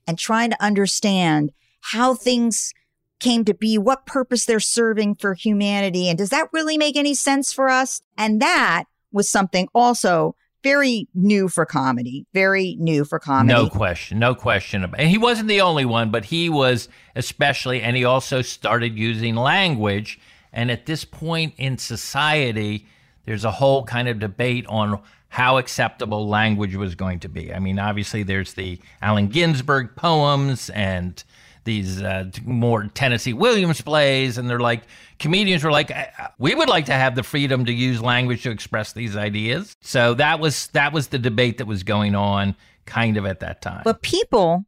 and 0.07 0.19
trying 0.19 0.51
to 0.51 0.63
understand 0.63 1.51
how 1.81 2.15
things 2.15 2.73
came 3.19 3.45
to 3.45 3.55
be 3.55 3.77
what 3.77 4.07
purpose 4.07 4.47
they're 4.47 4.61
serving 4.61 5.15
for 5.15 5.35
humanity 5.35 6.09
and 6.09 6.19
does 6.19 6.31
that 6.31 6.49
really 6.53 6.79
make 6.79 6.97
any 6.97 7.15
sense 7.15 7.53
for 7.53 7.69
us 7.69 8.01
and 8.17 8.41
that 8.41 8.85
was 9.13 9.29
something 9.29 9.69
also 9.75 10.35
very 10.63 11.07
new 11.15 11.49
for 11.49 11.65
comedy 11.65 12.27
very 12.35 12.77
new 12.81 13.05
for 13.05 13.19
comedy 13.19 13.55
No 13.55 13.69
question, 13.69 14.19
no 14.19 14.35
question 14.35 14.83
about. 14.85 14.99
And 14.99 15.09
he 15.09 15.19
wasn't 15.19 15.49
the 15.49 15.61
only 15.61 15.85
one, 15.85 16.11
but 16.11 16.25
he 16.25 16.49
was 16.49 16.89
especially, 17.15 17.81
and 17.83 17.97
he 17.97 18.05
also 18.05 18.43
started 18.43 18.99
using 18.99 19.37
language. 19.37 20.19
And 20.53 20.71
at 20.71 20.87
this 20.87 21.05
point 21.05 21.55
in 21.57 21.79
society, 21.79 22.87
there's 23.27 23.45
a 23.45 23.51
whole 23.51 23.85
kind 23.85 24.09
of 24.09 24.19
debate 24.19 24.67
on 24.69 25.01
how 25.29 25.59
acceptable 25.59 26.29
language 26.29 26.75
was 26.77 26.95
going 26.95 27.21
to 27.21 27.29
be. 27.29 27.53
I 27.53 27.59
mean, 27.59 27.79
obviously, 27.79 28.23
there's 28.23 28.55
the 28.55 28.81
Allen 29.03 29.29
Ginsberg 29.29 29.95
poems 29.97 30.71
and 30.71 31.23
these 31.65 32.01
uh, 32.01 32.31
more 32.45 32.85
Tennessee 32.95 33.35
Williams 33.35 33.81
plays, 33.83 34.39
and 34.39 34.49
they're 34.49 34.61
like 34.61 34.85
comedians 35.19 35.65
were 35.65 35.73
like, 35.73 35.91
"Uh, 35.91 36.07
we 36.39 36.55
would 36.55 36.69
like 36.69 36.87
to 36.87 36.93
have 36.93 37.15
the 37.15 37.23
freedom 37.23 37.67
to 37.67 37.73
use 37.73 38.01
language 38.01 38.45
to 38.45 38.51
express 38.51 38.93
these 38.93 39.17
ideas. 39.17 39.77
So 39.83 40.15
that 40.15 40.41
was 40.41 40.69
that 40.69 40.93
was 40.93 41.09
the 41.09 41.19
debate 41.19 41.59
that 41.59 41.67
was 41.67 41.83
going 41.83 42.15
on, 42.15 42.57
kind 42.87 43.17
of 43.17 43.27
at 43.27 43.41
that 43.41 43.61
time. 43.61 43.83
But 43.85 44.01
people 44.01 44.65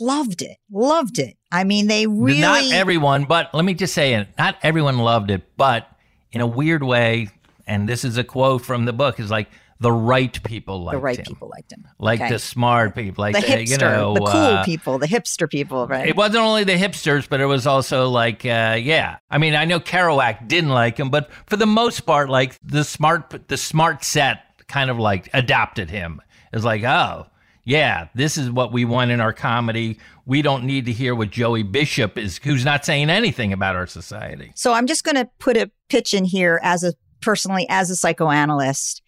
loved 0.00 0.42
it, 0.42 0.56
loved 0.70 1.18
it. 1.18 1.36
I 1.52 1.64
mean, 1.64 1.86
they 1.86 2.06
really. 2.06 2.40
Not 2.40 2.64
everyone, 2.72 3.26
but 3.26 3.54
let 3.54 3.64
me 3.64 3.74
just 3.74 3.94
say 3.94 4.14
it. 4.14 4.28
Not 4.38 4.56
everyone 4.62 4.98
loved 4.98 5.30
it, 5.30 5.42
but 5.56 5.86
in 6.32 6.40
a 6.40 6.46
weird 6.46 6.82
way, 6.82 7.28
and 7.66 7.88
this 7.88 8.04
is 8.04 8.16
a 8.16 8.24
quote 8.24 8.64
from 8.64 8.84
the 8.84 8.92
book, 8.92 9.20
is 9.20 9.30
like 9.30 9.48
the 9.78 9.92
right 9.92 10.42
people 10.42 10.84
liked 10.84 10.94
him. 10.94 11.00
the 11.00 11.04
right 11.04 11.18
him. 11.18 11.24
people 11.26 11.48
liked 11.54 11.72
him. 11.72 11.86
Like 11.98 12.20
Okay. 12.20 12.30
the 12.30 12.38
smart 12.38 12.94
people, 12.94 13.22
like 13.22 13.34
the 13.34 13.42
the, 13.42 13.46
hipster, 13.46 13.68
you 13.68 13.76
know, 13.78 14.14
the 14.14 14.20
cool 14.20 14.30
uh, 14.30 14.64
people, 14.64 14.98
the 14.98 15.06
hipster 15.06 15.50
people, 15.50 15.86
right? 15.86 16.08
It 16.08 16.16
wasn't 16.16 16.44
only 16.44 16.64
the 16.64 16.76
hipsters, 16.76 17.28
but 17.28 17.40
it 17.40 17.46
was 17.46 17.66
also 17.66 18.08
like, 18.08 18.44
uh, 18.46 18.78
yeah. 18.80 19.18
I 19.30 19.38
mean, 19.38 19.54
I 19.54 19.66
know 19.66 19.78
Kerouac 19.80 20.48
didn't 20.48 20.70
like 20.70 20.98
him, 20.98 21.10
but 21.10 21.30
for 21.46 21.56
the 21.56 21.66
most 21.66 22.00
part, 22.00 22.30
like 22.30 22.58
the 22.62 22.84
smart, 22.84 23.48
the 23.48 23.56
smart 23.56 24.02
set 24.02 24.40
kind 24.68 24.90
of 24.90 24.98
like 24.98 25.28
adopted 25.34 25.90
him. 25.90 26.22
It's 26.52 26.64
like, 26.64 26.82
oh, 26.84 27.26
yeah, 27.64 28.08
this 28.14 28.38
is 28.38 28.50
what 28.50 28.72
we 28.72 28.84
want 28.84 29.10
in 29.10 29.20
our 29.20 29.32
comedy. 29.32 29.98
We 30.24 30.40
don't 30.40 30.64
need 30.64 30.86
to 30.86 30.92
hear 30.92 31.14
what 31.14 31.30
Joey 31.30 31.64
Bishop 31.64 32.16
is, 32.16 32.38
who's 32.42 32.64
not 32.64 32.84
saying 32.84 33.10
anything 33.10 33.52
about 33.52 33.76
our 33.76 33.86
society. 33.88 34.52
So 34.54 34.72
I'm 34.72 34.86
just 34.86 35.04
going 35.04 35.16
to 35.16 35.28
put 35.38 35.56
a 35.56 35.70
pitch 35.88 36.14
in 36.14 36.24
here 36.24 36.60
as 36.62 36.82
a 36.84 36.94
personally 37.20 37.66
as 37.68 37.90
a 37.90 37.96
psychoanalyst. 37.96 39.02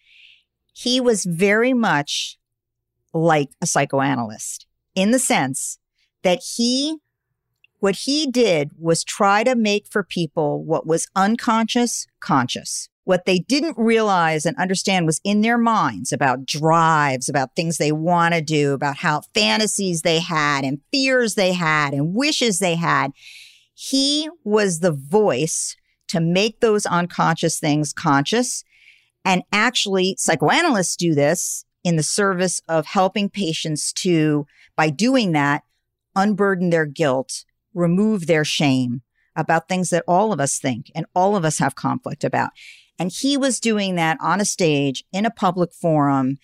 He 0.73 1.01
was 1.01 1.25
very 1.25 1.73
much 1.73 2.39
like 3.13 3.51
a 3.61 3.67
psychoanalyst 3.67 4.67
in 4.95 5.11
the 5.11 5.19
sense 5.19 5.79
that 6.23 6.41
he 6.57 6.99
what 7.81 7.95
he 7.95 8.27
did 8.27 8.73
was 8.77 9.05
try 9.05 9.45
to 9.45 9.55
make 9.55 9.87
for 9.87 10.03
people 10.03 10.65
what 10.65 10.87
was 10.87 11.07
unconscious 11.15 12.07
conscious. 12.21 12.89
What 13.05 13.25
they 13.25 13.39
didn't 13.39 13.79
realize 13.79 14.45
and 14.45 14.57
understand 14.59 15.07
was 15.07 15.21
in 15.25 15.41
their 15.41 15.57
minds 15.57 16.13
about 16.13 16.45
drives, 16.45 17.29
about 17.29 17.55
things 17.57 17.79
they 17.79 17.93
want 17.93 18.35
to 18.35 18.43
do, 18.43 18.75
about 18.75 18.99
how 18.99 19.23
fantasies 19.33 20.03
they 20.03 20.19
had 20.19 20.65
and 20.65 20.81
fears 20.93 21.35
they 21.35 21.53
had 21.55 21.95
and 21.95 22.15
wishes 22.15 22.59
they 22.59 22.75
had. 22.75 23.13
He 23.73 24.29
was 24.45 24.81
the 24.81 24.93
voice 24.93 25.75
to 26.09 26.21
make 26.21 26.61
those 26.61 26.87
unconscious 26.87 27.59
things 27.59 27.93
conscious. 27.93 28.65
And 29.25 29.43
actually, 29.53 30.17
psychoanalysts 30.19 30.97
do 30.97 31.15
this 31.15 31.65
in 31.85 31.97
the 31.97 32.03
service 32.03 32.61
of 32.69 32.87
helping 32.87 33.29
patients 33.29 33.93
to, 33.95 34.47
by 34.77 34.91
doing 34.91 35.33
that, 35.33 35.63
unburden 36.15 36.71
their 36.71 36.87
guilt, 36.87 37.45
remove 37.75 38.27
their 38.27 38.45
shame 38.45 39.03
about 39.37 39.69
things 39.69 39.91
that 39.91 40.05
all 40.09 40.33
of 40.33 40.41
us 40.41 40.59
think 40.59 40.91
and 40.95 41.07
all 41.15 41.37
of 41.37 41.45
us 41.45 41.59
have 41.59 41.75
conflict 41.75 42.25
about. 42.25 42.51
And 42.99 43.13
he 43.13 43.37
was 43.37 43.61
doing 43.61 43.95
that 43.95 44.19
on 44.21 44.41
a 44.41 44.45
stage 44.45 45.05
in 45.13 45.25
a 45.25 45.31
public 45.31 45.73
forum. 45.73 46.39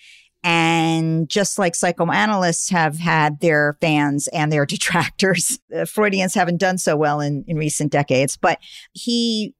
And 0.44 1.28
just 1.28 1.58
like 1.58 1.74
psychoanalysts 1.74 2.68
have 2.68 2.98
had 2.98 3.40
their 3.40 3.78
fans 3.80 4.28
and 4.28 4.52
their 4.52 4.66
detractors, 4.74 5.58
uh, 5.74 5.86
Freudians 5.86 6.34
haven't 6.34 6.58
done 6.58 6.78
so 6.78 6.96
well 6.96 7.20
in, 7.20 7.44
in 7.48 7.56
recent 7.56 7.90
decades, 7.90 8.36
but 8.36 8.58
he 8.92 9.54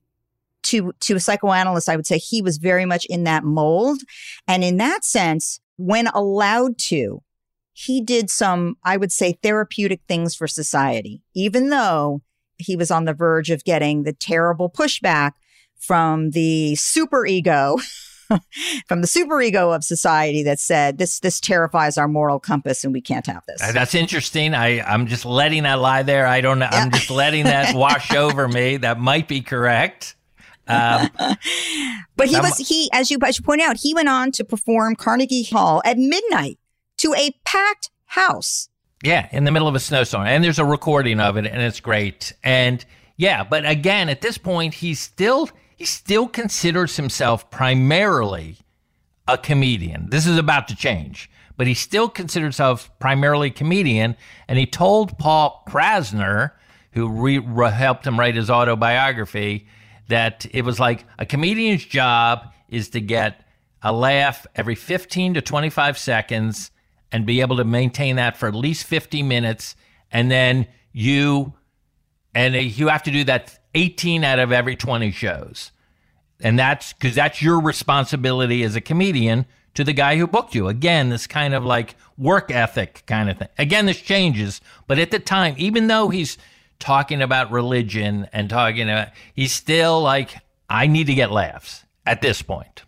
to 0.64 0.92
to 1.00 1.14
a 1.16 1.20
psychoanalyst, 1.20 1.88
I 1.88 1.96
would 1.96 2.06
say 2.06 2.18
he 2.18 2.42
was 2.42 2.58
very 2.58 2.84
much 2.84 3.06
in 3.06 3.24
that 3.24 3.44
mold. 3.44 4.00
And 4.46 4.64
in 4.64 4.76
that 4.78 5.04
sense, 5.04 5.60
when 5.76 6.06
allowed 6.08 6.78
to, 6.78 7.22
he 7.72 8.00
did 8.00 8.30
some, 8.30 8.76
I 8.84 8.96
would 8.96 9.12
say, 9.12 9.38
therapeutic 9.42 10.00
things 10.08 10.34
for 10.34 10.46
society, 10.46 11.22
even 11.34 11.70
though 11.70 12.22
he 12.56 12.76
was 12.76 12.90
on 12.90 13.04
the 13.04 13.14
verge 13.14 13.50
of 13.50 13.64
getting 13.64 14.02
the 14.02 14.12
terrible 14.12 14.70
pushback 14.70 15.32
from 15.76 16.30
the 16.30 16.74
super 16.76 17.26
ego. 17.26 17.76
from 18.88 19.00
the 19.00 19.06
super 19.06 19.40
ego 19.40 19.70
of 19.70 19.84
society 19.84 20.42
that 20.42 20.58
said 20.60 20.98
this 20.98 21.20
this 21.20 21.40
terrifies 21.40 21.98
our 21.98 22.08
moral 22.08 22.40
compass 22.40 22.84
and 22.84 22.92
we 22.92 23.00
can't 23.00 23.26
have 23.26 23.44
this. 23.46 23.62
Uh, 23.62 23.72
That's 23.72 23.94
interesting. 23.94 24.54
I 24.54 24.80
I'm 24.80 25.06
just 25.06 25.24
letting 25.24 25.64
that 25.64 25.78
lie 25.80 26.02
there. 26.02 26.26
I 26.26 26.40
don't 26.40 26.58
know. 26.58 26.68
I'm 26.70 26.90
just 26.90 27.10
letting 27.10 27.44
that 27.44 27.74
wash 27.76 28.12
over 28.12 28.48
me. 28.48 28.78
That 28.78 28.98
might 28.98 29.28
be 29.28 29.40
correct. 29.40 30.16
Um, 30.66 31.10
But 32.16 32.28
he 32.28 32.34
That 32.34 32.42
was 32.44 32.58
he 32.58 32.88
as 32.92 33.10
you 33.10 33.18
as 33.24 33.38
you 33.38 33.44
point 33.44 33.60
out, 33.60 33.78
he 33.78 33.92
went 33.94 34.08
on 34.08 34.30
to 34.32 34.44
perform 34.44 34.94
Carnegie 34.94 35.44
Hall 35.44 35.82
at 35.84 35.98
midnight 35.98 36.58
to 36.98 37.12
a 37.14 37.32
packed 37.44 37.90
house. 38.06 38.68
Yeah, 39.02 39.28
in 39.32 39.44
the 39.44 39.50
middle 39.50 39.68
of 39.68 39.74
a 39.74 39.80
snowstorm. 39.80 40.26
And 40.26 40.42
there's 40.42 40.58
a 40.58 40.64
recording 40.64 41.20
of 41.20 41.36
it 41.36 41.46
and 41.46 41.60
it's 41.60 41.80
great. 41.80 42.32
And 42.42 42.84
yeah, 43.16 43.44
but 43.44 43.66
again, 43.66 44.08
at 44.08 44.20
this 44.20 44.38
point 44.38 44.74
he's 44.74 45.00
still 45.00 45.50
he 45.84 45.88
still 45.88 46.26
considers 46.26 46.96
himself 46.96 47.50
primarily 47.50 48.56
a 49.28 49.36
comedian. 49.36 50.08
This 50.08 50.26
is 50.26 50.38
about 50.38 50.66
to 50.68 50.74
change, 50.74 51.30
but 51.58 51.66
he 51.66 51.74
still 51.74 52.08
considers 52.08 52.56
himself 52.56 52.90
primarily 52.98 53.48
a 53.48 53.52
comedian 53.52 54.16
and 54.48 54.58
he 54.58 54.64
told 54.64 55.18
Paul 55.18 55.62
Krassner, 55.68 56.52
who 56.92 57.06
re- 57.06 57.36
re- 57.36 57.70
helped 57.70 58.06
him 58.06 58.18
write 58.18 58.34
his 58.34 58.48
autobiography, 58.48 59.66
that 60.08 60.46
it 60.52 60.64
was 60.64 60.80
like 60.80 61.04
a 61.18 61.26
comedian's 61.26 61.84
job 61.84 62.50
is 62.70 62.88
to 62.88 63.02
get 63.02 63.46
a 63.82 63.92
laugh 63.92 64.46
every 64.54 64.76
15 64.76 65.34
to 65.34 65.42
25 65.42 65.98
seconds 65.98 66.70
and 67.12 67.26
be 67.26 67.42
able 67.42 67.58
to 67.58 67.64
maintain 67.64 68.16
that 68.16 68.38
for 68.38 68.48
at 68.48 68.54
least 68.54 68.86
50 68.86 69.22
minutes 69.22 69.76
and 70.10 70.30
then 70.30 70.66
you 70.92 71.52
and 72.34 72.54
you 72.54 72.88
have 72.88 73.02
to 73.02 73.10
do 73.10 73.22
that 73.24 73.58
18 73.74 74.24
out 74.24 74.38
of 74.38 74.50
every 74.50 74.76
20 74.76 75.10
shows 75.10 75.72
and 76.44 76.58
that's 76.58 76.92
because 76.92 77.16
that's 77.16 77.42
your 77.42 77.58
responsibility 77.58 78.62
as 78.62 78.76
a 78.76 78.80
comedian 78.80 79.46
to 79.72 79.82
the 79.82 79.92
guy 79.92 80.16
who 80.16 80.26
booked 80.28 80.54
you. 80.54 80.68
Again 80.68 81.08
this 81.08 81.26
kind 81.26 81.54
of 81.54 81.64
like 81.64 81.96
work 82.16 82.52
ethic 82.52 83.02
kind 83.06 83.28
of 83.28 83.38
thing. 83.38 83.48
Again 83.58 83.86
this 83.86 84.00
changes 84.00 84.60
but 84.86 85.00
at 85.00 85.10
the 85.10 85.18
time 85.18 85.54
even 85.56 85.88
though 85.88 86.10
he's 86.10 86.38
talking 86.78 87.22
about 87.22 87.50
religion 87.50 88.28
and 88.32 88.50
talking 88.50 88.88
about 88.88 89.08
he's 89.32 89.52
still 89.52 90.02
like 90.02 90.36
i 90.68 90.86
need 90.86 91.06
to 91.06 91.14
get 91.14 91.32
laughs 91.32 91.84
at 92.06 92.20
this 92.20 92.42
point. 92.42 92.84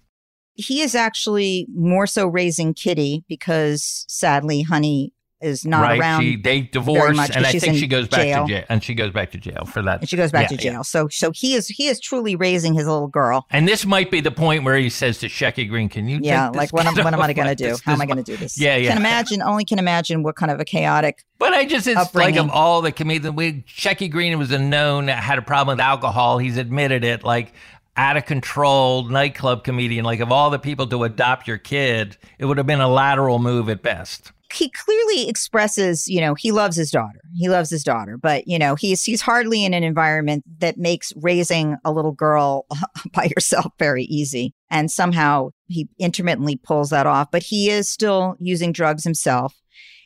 He 0.54 0.80
is 0.80 0.94
actually 0.94 1.66
more 1.74 2.06
so 2.06 2.26
raising 2.26 2.74
Kitty 2.74 3.24
because 3.28 4.04
sadly 4.08 4.62
Honey 4.62 5.12
is 5.40 5.64
not 5.66 5.82
right 5.82 6.00
around. 6.00 6.22
she 6.22 6.36
they 6.36 6.62
divorce 6.62 7.14
much 7.16 7.36
and 7.36 7.44
i 7.44 7.52
think 7.52 7.76
she 7.76 7.86
goes 7.86 8.08
back 8.08 8.22
jail. 8.22 8.46
to 8.46 8.52
jail 8.52 8.64
and 8.70 8.82
she 8.82 8.94
goes 8.94 9.12
back 9.12 9.30
to 9.30 9.38
jail 9.38 9.64
for 9.66 9.82
that 9.82 10.00
and 10.00 10.08
she 10.08 10.16
goes 10.16 10.32
back 10.32 10.50
Yeah, 10.50 10.56
to 10.56 10.64
yeah. 10.64 10.70
jail. 10.72 10.84
So 10.84 11.08
so 11.08 11.30
he 11.32 11.54
is 11.54 11.68
he 11.68 11.88
is 11.88 12.00
truly 12.00 12.36
raising 12.36 12.74
his 12.74 12.86
little 12.86 13.08
girl. 13.08 13.46
And 13.50 13.68
this 13.68 13.84
might 13.84 14.10
be 14.10 14.20
the 14.20 14.30
point 14.30 14.64
where 14.64 14.76
he 14.78 14.88
says 14.88 15.18
to 15.18 15.26
Shecky 15.28 15.68
Greene, 15.68 15.88
"Can 15.88 16.08
you?" 16.08 16.20
Yeah, 16.22 16.44
take 16.46 16.52
this 16.52 16.58
like 16.58 16.72
what 16.72 16.86
what 17.04 17.12
am 17.14 17.20
I 17.20 17.32
going 17.32 17.48
to 17.48 17.54
do? 17.54 17.68
this- 17.68 17.80
How 17.82 17.92
am 17.92 18.00
I 18.00 18.06
going 18.06 18.16
to 18.16 18.22
do 18.22 18.36
this? 18.36 18.58
Yeah, 18.58 18.76
yeah. 18.76 18.88
Can 18.90 18.98
imagine 18.98 19.42
only 19.42 19.64
can 19.64 19.78
imagine 19.78 20.22
what 20.22 20.36
kind 20.36 20.50
of 20.50 20.58
a 20.60 20.64
chaotic. 20.64 21.24
But 21.38 21.52
I 21.52 21.64
just 21.66 21.86
it's 21.86 22.14
like 22.14 22.36
of 22.36 22.50
all 22.50 22.80
the 22.82 22.92
comedians, 22.92 23.34
we 23.36 23.62
Shecky 23.62 24.10
Greene 24.10 24.38
was 24.38 24.50
a 24.52 24.58
known 24.58 25.08
had 25.08 25.38
a 25.38 25.42
problem 25.42 25.76
with 25.76 25.82
alcohol. 25.84 26.38
He's 26.38 26.56
admitted 26.56 27.04
it. 27.04 27.24
Like 27.24 27.52
out 27.96 28.16
of 28.16 28.26
control 28.26 29.04
nightclub 29.04 29.64
comedian. 29.64 30.04
Like 30.04 30.20
of 30.20 30.30
all 30.32 30.50
the 30.50 30.58
people 30.58 30.86
to 30.88 31.04
adopt 31.04 31.48
your 31.48 31.58
kid, 31.58 32.16
it 32.38 32.44
would 32.44 32.58
have 32.58 32.66
been 32.66 32.80
a 32.80 32.88
lateral 32.88 33.38
move 33.38 33.68
at 33.68 33.82
best. 33.82 34.32
He 34.54 34.70
clearly 34.70 35.28
expresses, 35.28 36.08
you 36.08 36.20
know, 36.20 36.34
he 36.34 36.52
loves 36.52 36.76
his 36.76 36.90
daughter. 36.90 37.20
He 37.34 37.48
loves 37.48 37.70
his 37.70 37.82
daughter, 37.82 38.16
but 38.16 38.46
you 38.46 38.58
know, 38.58 38.74
he's 38.74 39.02
he's 39.02 39.20
hardly 39.20 39.64
in 39.64 39.74
an 39.74 39.82
environment 39.82 40.44
that 40.58 40.78
makes 40.78 41.12
raising 41.16 41.76
a 41.84 41.92
little 41.92 42.12
girl 42.12 42.66
by 43.12 43.24
yourself 43.24 43.72
very 43.78 44.04
easy. 44.04 44.54
And 44.70 44.90
somehow 44.90 45.50
he 45.66 45.88
intermittently 45.98 46.56
pulls 46.56 46.90
that 46.90 47.06
off, 47.06 47.30
but 47.30 47.42
he 47.42 47.70
is 47.70 47.88
still 47.88 48.36
using 48.38 48.72
drugs 48.72 49.04
himself. 49.04 49.54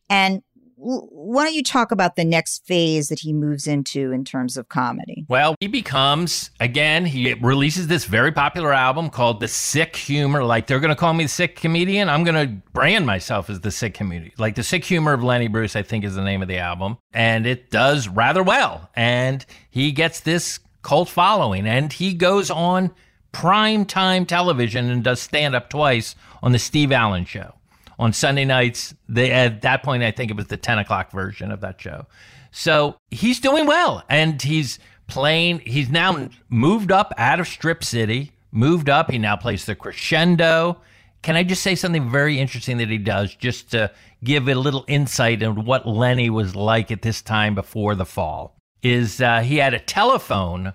And 0.09 0.43
why 0.81 1.45
don't 1.45 1.55
you 1.55 1.63
talk 1.63 1.93
about 1.93 2.17
the 2.17 2.25
next 2.25 2.67
phase 2.67 3.09
that 3.09 3.21
he 3.21 3.33
moves 3.33 3.67
into 3.67 4.13
in 4.13 4.25
terms 4.25 4.57
of 4.57 4.69
comedy? 4.69 5.27
Well, 5.29 5.55
he 5.61 5.67
becomes 5.67 6.51
again. 6.59 7.05
He 7.05 7.35
releases 7.35 7.87
this 7.87 8.07
very 8.07 8.33
popular 8.33 8.73
album 8.73 9.11
called 9.11 9.41
"The 9.41 9.49
Sick 9.49 9.95
Humor." 9.97 10.43
Like 10.43 10.67
they're 10.67 10.81
going 10.81 10.91
to 10.91 10.97
call 10.97 11.13
me 11.13 11.25
the 11.25 11.29
sick 11.29 11.57
comedian. 11.57 12.09
I'm 12.09 12.25
going 12.25 12.49
to 12.49 12.55
brand 12.73 13.07
myself 13.07 13.51
as 13.51 13.61
the 13.61 13.71
sick 13.71 13.95
comedian. 13.95 14.33
Like 14.39 14.55
the 14.55 14.63
sick 14.63 14.85
humor 14.85 15.13
of 15.13 15.23
Lenny 15.23 15.49
Bruce, 15.49 15.77
I 15.77 15.83
think 15.83 16.05
is 16.05 16.15
the 16.15 16.25
name 16.25 16.41
of 16.41 16.49
the 16.49 16.59
album, 16.59 16.97
and 17.13 17.47
it 17.47 17.71
does 17.71 18.09
rather 18.09 18.43
well. 18.43 18.91
And 18.95 19.45
he 19.71 19.93
gets 19.93 20.21
this 20.21 20.61
cult 20.83 21.11
following, 21.11 21.67
and 21.67 21.93
he 21.93 22.15
goes 22.15 22.51
on 22.51 22.95
prime 23.33 23.85
time 23.85 24.25
television 24.25 24.91
and 24.91 25.05
does 25.05 25.21
stand 25.21 25.55
up 25.55 25.69
twice 25.69 26.15
on 26.43 26.53
the 26.53 26.59
Steve 26.59 26.91
Allen 26.91 27.27
Show 27.27 27.55
on 28.01 28.15
Sunday 28.15 28.47
nights. 28.47 28.95
They 29.09 29.31
at 29.31 29.63
that 29.63 29.85
point, 29.85 30.03
I 30.03 30.11
think 30.11 30.31
it 30.31 30.37
was 30.37 30.47
the 30.47 30.57
ten 30.57 30.79
o'clock 30.79 31.13
version 31.13 31.53
of 31.53 31.61
that 31.61 31.81
show. 31.81 32.07
So 32.51 32.97
he's 33.11 33.39
doing 33.39 33.67
well, 33.67 34.03
and 34.09 34.41
he's 34.41 34.81
playing. 35.07 35.61
He's 35.61 35.91
now 35.91 36.31
moved 36.49 36.91
up 36.91 37.13
out 37.17 37.39
of 37.39 37.47
Strip 37.47 37.85
City. 37.85 38.33
Moved 38.51 38.89
up. 38.89 39.11
He 39.11 39.19
now 39.19 39.37
plays 39.37 39.67
the 39.67 39.77
crescendo. 39.77 40.81
Can 41.23 41.37
I 41.37 41.43
just 41.43 41.63
say 41.63 41.75
something 41.75 42.11
very 42.11 42.41
interesting 42.41 42.79
that 42.79 42.89
he 42.89 42.97
does, 42.97 43.35
just 43.35 43.71
to 43.73 43.93
give 44.25 44.49
a 44.49 44.55
little 44.55 44.87
insight 44.89 45.43
into 45.43 45.61
what 45.61 45.87
Lenny 45.87 46.31
was 46.31 46.57
like 46.57 46.91
at 46.91 47.03
this 47.03 47.21
time 47.21 47.55
before 47.55 47.95
the 47.95 48.07
fall? 48.07 48.57
Is 48.83 49.21
uh, 49.21 49.41
he 49.43 49.59
had 49.59 49.75
a 49.75 49.79
telephone 49.79 50.73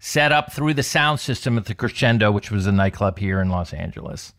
set 0.00 0.32
up 0.32 0.52
through 0.52 0.74
the 0.74 0.82
sound 0.82 1.20
system 1.20 1.56
at 1.56 1.66
the 1.66 1.76
Crescendo, 1.76 2.32
which 2.32 2.50
was 2.50 2.66
a 2.66 2.72
nightclub 2.72 3.20
here 3.20 3.40
in 3.40 3.48
Los 3.48 3.72
Angeles, 3.72 4.34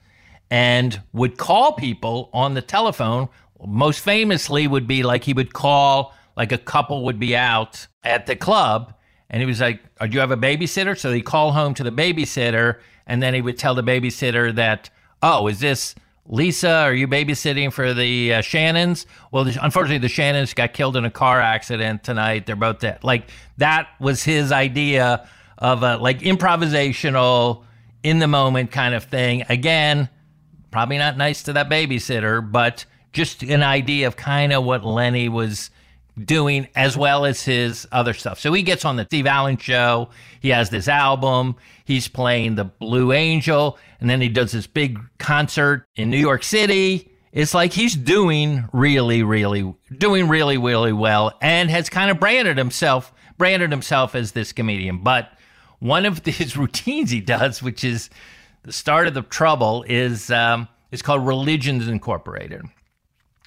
and 0.54 1.02
would 1.14 1.36
call 1.36 1.74
people 1.74 2.30
on 2.32 2.54
the 2.54 2.62
telephone. 2.62 3.28
Most 3.66 4.02
famously, 4.02 4.68
would 4.68 4.86
be 4.86 5.02
like 5.02 5.24
he 5.24 5.34
would 5.34 5.52
call, 5.52 6.14
like 6.38 6.52
a 6.52 6.60
couple 6.60 7.06
would 7.06 7.20
be 7.20 7.36
out 7.36 7.88
at 8.04 8.28
the 8.28 8.36
club, 8.36 8.94
and 9.32 9.42
he 9.42 9.48
was 9.48 9.60
like, 9.60 9.82
"Oh, 10.00 10.06
"Do 10.06 10.14
you 10.14 10.20
have 10.20 10.30
a 10.30 10.38
babysitter?" 10.38 10.96
So 10.96 11.12
he'd 11.12 11.24
call 11.24 11.54
home 11.54 11.74
to 11.74 11.84
the 11.84 11.92
babysitter, 11.92 12.82
and 13.08 13.24
then 13.24 13.34
he 13.34 13.42
would 13.42 13.58
tell 13.58 13.74
the 13.74 13.82
babysitter 13.82 14.54
that, 14.54 14.92
"Oh, 15.24 15.48
is 15.48 15.60
this?" 15.60 15.96
Lisa, 16.28 16.70
are 16.70 16.94
you 16.94 17.08
babysitting 17.08 17.74
for 17.74 17.94
the 17.94 18.36
uh, 18.36 18.42
Shannons? 18.42 19.08
Well, 19.32 19.48
unfortunately, 19.60 19.98
the 19.98 20.08
Shannons 20.08 20.54
got 20.54 20.74
killed 20.74 20.96
in 20.96 21.04
a 21.04 21.12
car 21.12 21.42
accident 21.42 22.04
tonight. 22.04 22.46
They're 22.46 22.56
both 22.56 22.80
dead. 22.80 23.04
Like 23.04 23.30
that 23.58 23.88
was 24.00 24.24
his 24.24 24.52
idea 24.52 25.28
of 25.58 25.82
a 25.82 25.98
like 25.98 26.20
improvisational, 26.20 27.64
in 28.04 28.20
the 28.20 28.28
moment 28.28 28.72
kind 28.72 28.94
of 28.94 29.06
thing. 29.06 29.44
Again, 29.50 30.10
probably 30.74 30.98
not 30.98 31.16
nice 31.16 31.44
to 31.44 31.54
that 31.54 31.70
babysitter, 31.70 32.52
but 32.52 32.84
just 33.14 33.44
an 33.44 33.62
idea 33.62 34.08
of 34.08 34.18
kind 34.18 34.52
of 34.52 34.64
what 34.66 34.84
Lenny 34.84 35.30
was 35.30 35.70
doing 36.26 36.68
as 36.76 36.98
well 36.98 37.26
as 37.26 37.44
his 37.44 37.88
other 37.92 38.14
stuff. 38.14 38.40
So 38.40 38.52
he 38.54 38.64
gets 38.64 38.84
on 38.84 38.96
the 38.96 39.06
Steve 39.06 39.28
Allen 39.28 39.58
show. 39.58 40.10
He 40.42 40.50
has 40.50 40.72
this 40.72 40.88
album. 40.88 41.56
He's 41.86 42.08
playing 42.08 42.56
the 42.56 42.66
Blue 42.66 43.12
Angel, 43.12 43.78
and 44.02 44.10
then 44.10 44.20
he 44.20 44.30
does 44.30 44.52
this 44.52 44.66
big 44.66 45.00
concert 45.20 45.86
in 45.96 46.10
New 46.10 46.18
York 46.18 46.44
City. 46.44 47.12
It's 47.32 47.54
like 47.54 47.72
he's 47.72 47.96
doing 47.96 48.66
really, 48.74 49.22
really, 49.22 49.74
doing 49.96 50.28
really, 50.28 50.58
really 50.58 50.94
well, 50.94 51.38
and 51.40 51.70
has 51.70 51.88
kind 51.88 52.10
of 52.10 52.20
branded 52.20 52.58
himself, 52.58 53.14
branded 53.38 53.70
himself 53.70 54.16
as 54.16 54.32
this 54.32 54.52
comedian. 54.54 55.04
But 55.04 55.32
one 55.80 56.06
of 56.06 56.26
his 56.26 56.58
routines 56.58 57.12
he 57.12 57.22
does, 57.22 57.62
which 57.62 57.84
is 57.84 58.10
the 58.64 58.74
start 58.74 59.08
of 59.08 59.14
the 59.14 59.22
trouble, 59.22 59.86
is 59.88 60.30
um, 60.32 60.68
is 60.92 61.02
called 61.02 61.26
Religions 61.26 61.88
Incorporated 61.88 62.64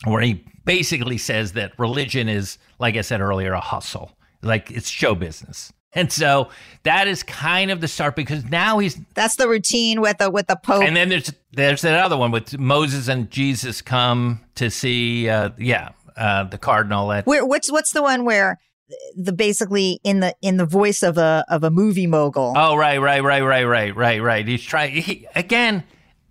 where 0.04 0.20
he 0.22 0.44
basically 0.64 1.18
says 1.18 1.52
that 1.52 1.72
religion 1.78 2.28
is, 2.28 2.58
like 2.78 2.96
I 2.96 3.00
said 3.00 3.20
earlier, 3.20 3.52
a 3.52 3.60
hustle, 3.60 4.12
like 4.42 4.70
it's 4.70 4.88
show 4.88 5.14
business. 5.14 5.72
And 5.92 6.12
so 6.12 6.50
that 6.82 7.08
is 7.08 7.22
kind 7.22 7.70
of 7.70 7.80
the 7.80 7.88
start 7.88 8.16
because 8.16 8.44
now 8.44 8.78
he's 8.78 8.98
That's 9.14 9.36
the 9.36 9.48
routine 9.48 10.02
with 10.02 10.18
the 10.18 10.30
with 10.30 10.46
the 10.46 10.56
Pope. 10.56 10.82
and 10.82 10.94
then 10.94 11.08
there's 11.08 11.32
there's 11.52 11.80
that 11.82 11.98
other 11.98 12.18
one 12.18 12.30
with 12.30 12.58
Moses 12.58 13.08
and 13.08 13.30
Jesus 13.30 13.80
come 13.80 14.40
to 14.56 14.70
see 14.70 15.28
uh 15.30 15.50
yeah, 15.56 15.90
uh 16.16 16.44
the 16.44 16.58
cardinal 16.58 17.10
at 17.12 17.26
Where 17.26 17.46
what's 17.46 17.72
what's 17.72 17.92
the 17.92 18.02
one 18.02 18.26
where 18.26 18.58
the 19.16 19.32
basically 19.32 20.01
in 20.05 20.20
the 20.20 20.34
in 20.43 20.57
the 20.57 20.66
voice 20.66 21.03
of 21.03 21.18
a 21.18 21.45
of 21.49 21.64
a 21.64 21.70
movie 21.70 22.07
mogul. 22.07 22.55
Oh 22.57 22.76
right, 22.76 22.99
right, 22.99 23.22
right, 23.22 23.43
right, 23.43 23.64
right, 23.64 23.95
right, 23.95 24.22
right. 24.22 24.47
He's 24.47 24.62
trying 24.62 25.03
he, 25.03 25.26
again 25.34 25.84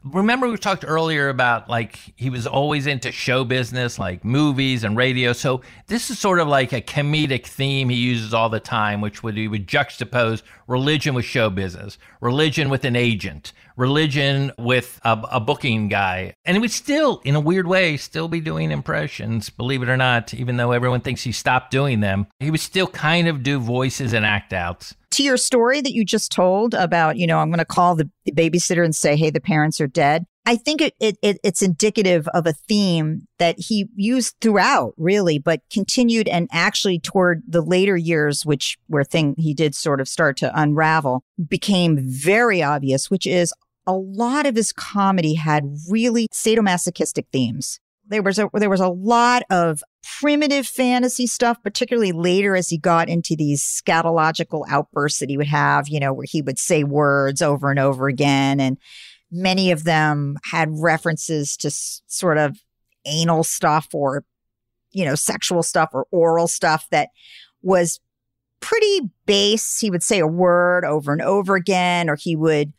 remember 0.06 0.48
we 0.48 0.58
talked 0.58 0.86
earlier 0.88 1.30
about 1.30 1.70
like 1.70 1.98
he 2.16 2.30
was 2.30 2.46
always 2.46 2.86
into 2.86 3.12
show 3.12 3.44
business, 3.44 3.98
like 3.98 4.24
movies 4.24 4.84
and 4.84 4.96
radio. 4.96 5.34
So 5.34 5.62
this 5.88 6.10
is 6.10 6.20
sort 6.20 6.40
of 6.40 6.48
like 6.48 6.74
a 6.74 6.82
comedic 6.82 7.48
theme 7.48 7.90
he 7.90 7.98
uses 7.98 8.34
all 8.34 8.50
the 8.50 8.60
time, 8.60 9.02
which 9.02 9.24
would 9.24 9.36
he 9.36 9.48
would 9.48 9.68
juxtapose 9.68 10.44
religion 10.68 11.16
with 11.16 11.26
show 11.26 11.50
business, 11.50 11.98
religion 12.22 12.70
with 12.70 12.86
an 12.86 12.96
agent, 12.96 13.52
religion 13.76 14.52
with 14.58 15.00
a, 15.04 15.20
a 15.32 15.40
booking 15.40 15.90
guy, 15.90 16.34
and 16.46 16.56
he 16.56 16.62
would 16.62 16.72
still, 16.72 17.22
in 17.26 17.36
a 17.36 17.40
weird 17.40 17.68
way, 17.68 17.98
still 17.98 18.28
be 18.28 18.40
doing 18.40 18.72
impressions. 18.72 19.50
Believe 19.50 19.82
it 19.82 19.90
or 19.90 19.98
not, 19.98 20.34
even 20.34 20.58
though 20.58 20.72
everyone 20.72 21.02
thinks 21.02 21.24
he 21.24 21.32
stopped 21.32 21.72
doing 21.72 22.00
them, 22.00 22.28
he 22.40 22.52
would 22.52 22.60
still 22.60 22.88
kind 22.88 23.28
of 23.28 23.44
do 23.44 23.60
voices 23.60 24.14
and 24.14 24.26
act 24.26 24.54
outs 24.54 24.96
to 25.16 25.24
your 25.24 25.38
story 25.38 25.82
that 25.82 25.94
you 25.94 26.04
just 26.04 26.32
told 26.32 26.74
about, 26.74 27.18
you 27.18 27.26
know, 27.26 27.40
I'm 27.40 27.50
going 27.50 27.60
to 27.60 27.66
call 27.66 27.96
the, 27.96 28.10
the, 28.26 28.34
babysitter 28.34 28.84
and 28.84 28.96
say, 28.96 29.16
hey, 29.16 29.30
the 29.30 29.40
parents 29.40 29.80
are 29.80 29.88
dead. 29.88 30.26
I 30.46 30.58
think 30.58 30.82
it, 30.82 30.94
it, 31.00 31.18
it, 31.22 31.40
it's 31.42 31.62
indicative 31.62 32.28
of 32.30 32.46
a 32.46 32.52
theme 32.54 33.28
that 33.40 33.56
he 33.58 33.88
used 33.96 34.36
throughout, 34.42 34.94
really, 34.98 35.40
but 35.40 35.62
continued 35.72 36.28
and 36.28 36.50
actually 36.52 37.00
toward 37.00 37.44
the 37.48 37.62
later 37.62 37.96
years, 37.96 38.46
which 38.46 38.78
where 38.88 39.06
thing 39.06 39.36
he 39.38 39.54
did 39.54 39.74
sort 39.74 40.02
of 40.02 40.08
start 40.08 40.38
to 40.38 40.52
unravel, 40.60 41.24
became 41.48 41.98
very 41.98 42.62
obvious, 42.62 43.10
which 43.10 43.26
is 43.26 43.54
a 43.88 43.94
lot 43.94 44.46
of 44.46 44.56
his 44.56 44.74
comedy 44.74 45.36
had 45.36 45.64
really 45.90 46.28
sadomasochistic 46.34 47.26
themes. 47.32 47.80
There 48.08 48.22
was 48.22 48.38
a 48.38 48.50
there 48.54 48.70
was 48.70 48.82
a 48.82 48.90
lot 48.90 49.44
of 49.50 49.82
primitive 50.20 50.68
fantasy 50.68 51.26
stuff, 51.28 51.62
particularly 51.64 52.12
later 52.12 52.56
as 52.56 52.70
he 52.70 52.78
got 52.78 53.10
into 53.10 53.36
these 53.36 53.64
scatological 53.64 54.64
outbursts 54.70 55.20
that 55.20 55.30
he 55.30 55.38
would 55.38 55.48
have, 55.48 55.88
you 55.88 56.00
know, 56.00 56.14
where 56.14 56.28
he 56.30 56.42
would 56.42 56.60
say 56.60 56.84
words 56.84 57.42
over 57.42 57.72
and 57.72 57.80
over 57.80 58.08
again. 58.08 58.60
And 58.60 58.78
many 59.32 59.72
of 59.72 59.84
them 59.84 60.38
had 60.52 60.70
references 60.72 61.58
to 61.58 61.68
s- 61.68 62.02
sort 62.08 62.38
of 62.38 62.58
anal 63.06 63.44
stuff 63.44 63.88
or, 63.94 64.24
you 64.92 65.06
know, 65.06 65.16
sexual 65.16 65.64
stuff 65.64 65.90
or 65.94 66.06
oral 66.12 66.48
stuff 66.48 66.88
that 66.92 67.10
was 67.62 68.00
pretty 68.60 69.02
base. 69.26 69.80
He 69.80 69.90
would 69.90 70.04
say 70.04 70.20
a 70.20 70.28
word 70.28 70.86
over 70.86 71.12
and 71.12 71.22
over 71.22 71.56
again, 71.56 72.10
or 72.10 72.16
he 72.16 72.36
would 72.36 72.74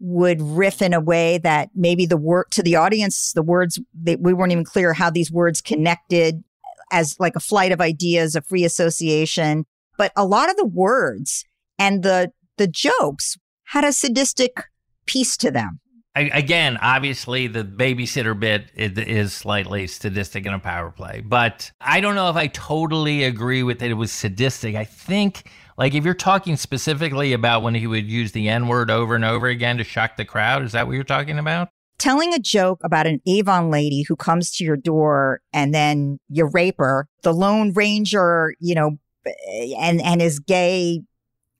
would 0.00 0.40
riff 0.40 0.80
in 0.80 0.94
a 0.94 1.00
way 1.00 1.38
that 1.38 1.70
maybe 1.74 2.06
the 2.06 2.16
word 2.16 2.46
to 2.52 2.62
the 2.62 2.76
audience, 2.76 3.32
the 3.32 3.42
words 3.42 3.80
they, 3.92 4.14
we 4.14 4.32
weren't 4.32 4.52
even 4.52 4.64
clear 4.64 4.92
how 4.92 5.10
these 5.10 5.32
words 5.32 5.60
connected 5.60 6.44
as 6.90 7.16
like 7.18 7.36
a 7.36 7.40
flight 7.40 7.72
of 7.72 7.80
ideas, 7.80 8.34
a 8.34 8.42
free 8.42 8.64
association. 8.64 9.64
But 9.96 10.12
a 10.16 10.24
lot 10.24 10.50
of 10.50 10.56
the 10.56 10.66
words 10.66 11.44
and 11.78 12.02
the 12.02 12.32
the 12.56 12.66
jokes 12.66 13.36
had 13.64 13.84
a 13.84 13.92
sadistic 13.92 14.64
piece 15.06 15.36
to 15.38 15.50
them. 15.50 15.80
Again, 16.14 16.78
obviously, 16.82 17.46
the 17.46 17.62
babysitter 17.62 18.38
bit 18.38 18.72
is 18.74 19.32
slightly 19.32 19.86
sadistic 19.86 20.46
in 20.46 20.52
a 20.52 20.58
power 20.58 20.90
play, 20.90 21.22
but 21.24 21.70
I 21.80 22.00
don't 22.00 22.16
know 22.16 22.28
if 22.28 22.34
I 22.34 22.48
totally 22.48 23.22
agree 23.22 23.62
with 23.62 23.78
that 23.78 23.90
it 23.90 23.94
was 23.94 24.10
sadistic. 24.10 24.74
I 24.74 24.84
think, 24.84 25.48
like, 25.76 25.94
if 25.94 26.04
you're 26.04 26.14
talking 26.14 26.56
specifically 26.56 27.32
about 27.34 27.62
when 27.62 27.76
he 27.76 27.86
would 27.86 28.10
use 28.10 28.32
the 28.32 28.48
N 28.48 28.66
word 28.66 28.90
over 28.90 29.14
and 29.14 29.24
over 29.24 29.46
again 29.46 29.78
to 29.78 29.84
shock 29.84 30.16
the 30.16 30.24
crowd, 30.24 30.64
is 30.64 30.72
that 30.72 30.88
what 30.88 30.94
you're 30.94 31.04
talking 31.04 31.38
about? 31.38 31.68
Telling 31.98 32.32
a 32.32 32.38
joke 32.38 32.80
about 32.84 33.06
an 33.06 33.20
Avon 33.26 33.70
lady 33.70 34.02
who 34.02 34.16
comes 34.16 34.50
to 34.56 34.64
your 34.64 34.76
door 34.76 35.40
and 35.52 35.74
then 35.74 36.18
you 36.28 36.46
rape 36.46 36.78
her, 36.78 37.08
the 37.22 37.32
Lone 37.32 37.72
Ranger, 37.72 38.54
you 38.60 38.74
know, 38.74 38.98
eh, 39.26 39.74
and 39.78 40.00
and 40.02 40.20
his 40.20 40.38
gay 40.38 41.02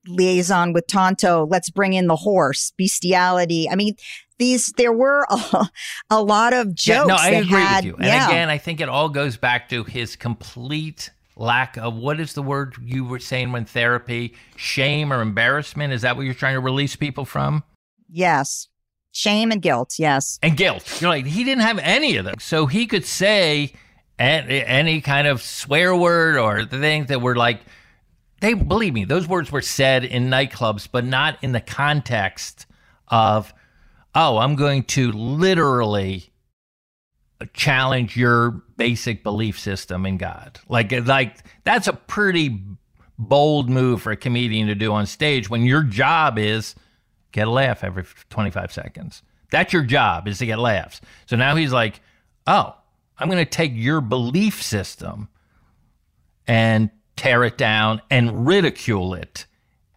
liaison 0.06 0.72
with 0.72 0.86
Tonto, 0.86 1.46
let's 1.46 1.70
bring 1.70 1.92
in 1.92 2.06
the 2.06 2.16
horse, 2.16 2.72
bestiality. 2.76 3.68
I 3.68 3.74
mean, 3.76 3.94
these 4.38 4.72
there 4.76 4.92
were 4.92 5.26
a, 5.30 5.68
a 6.10 6.22
lot 6.22 6.52
of 6.52 6.74
jokes. 6.74 6.86
Yeah, 6.86 7.04
no, 7.04 7.16
I 7.16 7.28
agree 7.30 7.60
had, 7.60 7.76
with 7.76 7.84
you. 7.84 7.96
And 7.96 8.06
yeah. 8.06 8.28
again, 8.28 8.48
I 8.48 8.58
think 8.58 8.80
it 8.80 8.88
all 8.88 9.08
goes 9.08 9.36
back 9.36 9.68
to 9.70 9.84
his 9.84 10.16
complete 10.16 11.10
lack 11.38 11.76
of 11.76 11.94
what 11.94 12.18
is 12.18 12.32
the 12.32 12.42
word 12.42 12.74
you 12.82 13.04
were 13.04 13.18
saying 13.18 13.52
when 13.52 13.64
therapy 13.64 14.34
shame 14.56 15.12
or 15.12 15.22
embarrassment 15.22 15.92
is 15.92 16.02
that 16.02 16.16
what 16.16 16.24
you're 16.24 16.34
trying 16.34 16.54
to 16.54 16.60
release 16.60 16.96
people 16.96 17.24
from 17.24 17.62
yes 18.10 18.66
Shame 19.18 19.50
and 19.50 19.60
guilt, 19.60 19.98
yes. 19.98 20.38
And 20.44 20.56
guilt. 20.56 21.00
You're 21.00 21.10
like, 21.10 21.26
he 21.26 21.42
didn't 21.42 21.64
have 21.64 21.80
any 21.80 22.18
of 22.18 22.24
them. 22.24 22.36
So 22.38 22.66
he 22.66 22.86
could 22.86 23.04
say 23.04 23.72
any 24.16 25.00
kind 25.00 25.26
of 25.26 25.42
swear 25.42 25.96
word 25.96 26.36
or 26.36 26.64
the 26.64 26.78
things 26.78 27.08
that 27.08 27.20
were 27.20 27.34
like, 27.34 27.62
they 28.40 28.54
believe 28.54 28.94
me, 28.94 29.04
those 29.04 29.26
words 29.26 29.50
were 29.50 29.60
said 29.60 30.04
in 30.04 30.30
nightclubs, 30.30 30.88
but 30.90 31.04
not 31.04 31.36
in 31.42 31.50
the 31.50 31.60
context 31.60 32.66
of, 33.08 33.52
oh, 34.14 34.38
I'm 34.38 34.54
going 34.54 34.84
to 34.84 35.10
literally 35.10 36.30
challenge 37.54 38.16
your 38.16 38.62
basic 38.76 39.24
belief 39.24 39.58
system 39.58 40.06
in 40.06 40.16
God. 40.18 40.60
Like, 40.68 40.92
like 40.92 41.38
that's 41.64 41.88
a 41.88 41.92
pretty 41.92 42.62
bold 43.18 43.68
move 43.68 44.00
for 44.00 44.12
a 44.12 44.16
comedian 44.16 44.68
to 44.68 44.76
do 44.76 44.92
on 44.92 45.06
stage 45.06 45.50
when 45.50 45.64
your 45.64 45.82
job 45.82 46.38
is 46.38 46.76
get 47.32 47.48
a 47.48 47.50
laugh 47.50 47.84
every 47.84 48.04
25 48.30 48.72
seconds. 48.72 49.22
That's 49.50 49.72
your 49.72 49.82
job 49.82 50.28
is 50.28 50.38
to 50.38 50.46
get 50.46 50.58
laughs. 50.58 51.00
So 51.26 51.36
now 51.36 51.56
he's 51.56 51.72
like, 51.72 52.00
oh, 52.46 52.74
I'm 53.18 53.28
going 53.28 53.44
to 53.44 53.50
take 53.50 53.72
your 53.74 54.00
belief 54.00 54.62
system 54.62 55.28
and 56.46 56.90
tear 57.16 57.44
it 57.44 57.58
down 57.58 58.02
and 58.10 58.46
ridicule 58.46 59.14
it. 59.14 59.46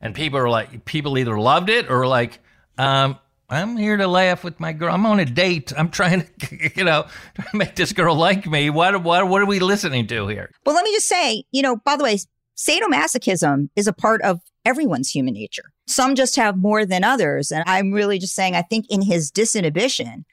And 0.02 0.16
people 0.16 0.40
are 0.40 0.50
like, 0.50 0.86
people 0.86 1.18
either 1.18 1.38
loved 1.38 1.70
it 1.70 1.90
or 1.90 2.08
like, 2.08 2.40
um, 2.78 3.20
I'm 3.50 3.76
here 3.76 3.98
to 3.98 4.08
laugh 4.08 4.44
with 4.44 4.60
my 4.60 4.72
girl. 4.72 4.94
I'm 4.94 5.06
on 5.06 5.20
a 5.20 5.26
date. 5.26 5.74
I'm 5.78 5.90
trying 5.90 6.22
to, 6.40 6.72
you 6.76 6.84
know, 6.84 7.06
make 7.54 7.76
this 7.76 7.94
girl 7.94 8.16
like 8.16 8.48
me. 8.48 8.70
What, 8.70 9.04
what, 9.04 9.28
what 9.28 9.42
are 9.42 9.46
we 9.46 9.60
listening 9.60 10.08
to 10.08 10.28
here? 10.28 10.50
Well, 10.66 10.74
let 10.74 10.86
me 10.86 10.92
just 10.94 11.08
say, 11.08 11.44
you 11.52 11.62
know, 11.62 11.76
by 11.76 11.98
the 11.98 12.04
way, 12.04 12.18
sadomasochism 12.58 13.70
is 13.76 13.88
a 13.88 13.94
part 13.94 14.22
of 14.22 14.40
everyone's 14.66 15.10
human 15.10 15.34
nature. 15.34 15.74
Some 15.92 16.16
just 16.16 16.36
have 16.36 16.58
more 16.58 16.86
than 16.86 17.04
others. 17.04 17.52
And 17.52 17.64
I'm 17.68 17.92
really 17.92 18.20
just 18.20 18.36
saying, 18.36 18.56
I 18.56 18.62
think 18.62 18.86
in 18.90 19.02
his 19.02 19.32
disinhibition, 19.32 20.26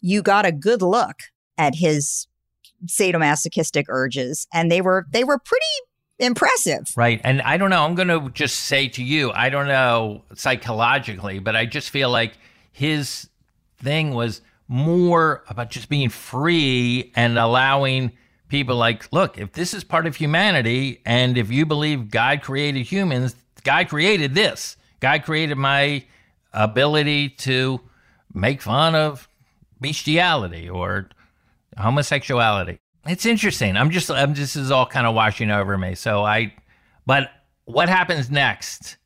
you 0.00 0.22
got 0.22 0.46
a 0.46 0.52
good 0.52 0.82
look 0.82 1.16
at 1.58 1.76
his 1.76 2.26
sadomasochistic 2.86 3.86
urges 3.88 4.46
and 4.52 4.70
they 4.70 4.80
were 4.80 5.06
they 5.10 5.24
were 5.24 5.38
pretty 5.38 5.64
impressive. 6.18 6.92
Right. 6.96 7.20
And 7.24 7.42
I 7.42 7.56
don't 7.56 7.70
know, 7.70 7.84
I'm 7.84 7.94
going 7.94 8.08
to 8.08 8.30
just 8.30 8.60
say 8.60 8.88
to 8.88 9.02
you, 9.02 9.32
I 9.32 9.48
don't 9.48 9.68
know 9.68 10.22
psychologically, 10.34 11.38
but 11.38 11.56
I 11.56 11.66
just 11.66 11.90
feel 11.90 12.10
like 12.10 12.38
his 12.72 13.28
thing 13.78 14.14
was 14.14 14.40
more 14.68 15.44
about 15.48 15.70
just 15.70 15.88
being 15.88 16.08
free 16.08 17.12
and 17.14 17.38
allowing 17.38 18.12
people 18.48 18.76
like, 18.76 19.12
look, 19.12 19.38
if 19.38 19.52
this 19.52 19.74
is 19.74 19.84
part 19.84 20.06
of 20.06 20.16
humanity 20.16 21.00
and 21.04 21.36
if 21.36 21.50
you 21.50 21.66
believe 21.66 22.10
God 22.10 22.42
created 22.42 22.82
humans, 22.82 23.34
God 23.62 23.88
created 23.88 24.34
this. 24.34 24.75
God 25.00 25.24
created 25.24 25.56
my 25.56 26.04
ability 26.52 27.30
to 27.30 27.80
make 28.32 28.62
fun 28.62 28.94
of 28.94 29.28
bestiality 29.80 30.68
or 30.68 31.08
homosexuality. 31.76 32.78
It's 33.06 33.26
interesting. 33.26 33.76
I'm 33.76 33.90
just, 33.90 34.10
I'm 34.10 34.34
just, 34.34 34.54
this 34.54 34.64
is 34.64 34.70
all 34.70 34.86
kind 34.86 35.06
of 35.06 35.14
washing 35.14 35.50
over 35.50 35.78
me. 35.78 35.94
So 35.94 36.24
I, 36.24 36.54
but 37.04 37.30
what 37.64 37.88
happens 37.88 38.30
next 38.30 38.96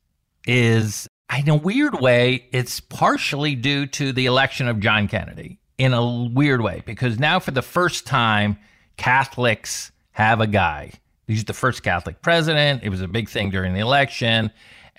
is, 0.47 1.07
in 1.37 1.49
a 1.49 1.55
weird 1.55 2.01
way, 2.01 2.47
it's 2.51 2.79
partially 2.79 3.55
due 3.55 3.85
to 3.87 4.11
the 4.11 4.25
election 4.25 4.67
of 4.67 4.79
John 4.79 5.07
Kennedy 5.07 5.59
in 5.77 5.93
a 5.93 6.29
weird 6.29 6.61
way, 6.61 6.83
because 6.85 7.19
now 7.19 7.39
for 7.39 7.51
the 7.51 7.61
first 7.61 8.05
time, 8.05 8.57
Catholics 8.97 9.91
have 10.11 10.41
a 10.41 10.47
guy. 10.47 10.91
He's 11.27 11.45
the 11.45 11.53
first 11.53 11.83
Catholic 11.83 12.21
president. 12.21 12.83
It 12.83 12.89
was 12.89 13.01
a 13.01 13.07
big 13.07 13.29
thing 13.29 13.49
during 13.49 13.73
the 13.73 13.79
election. 13.79 14.51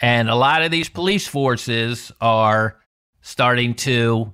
And 0.02 0.28
a 0.28 0.34
lot 0.34 0.62
of 0.62 0.72
these 0.72 0.88
police 0.88 1.28
forces 1.28 2.10
are 2.20 2.76
starting 3.20 3.74
to 3.74 4.32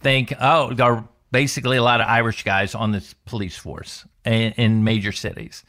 think, 0.00 0.32
oh, 0.40 0.72
there 0.72 0.86
are 0.86 1.08
basically 1.32 1.76
a 1.76 1.82
lot 1.82 2.00
of 2.00 2.06
Irish 2.06 2.44
guys 2.44 2.76
on 2.76 2.92
this 2.92 3.14
police 3.26 3.56
force 3.56 4.06
in, 4.24 4.52
in 4.52 4.84
major 4.84 5.10
cities. 5.10 5.64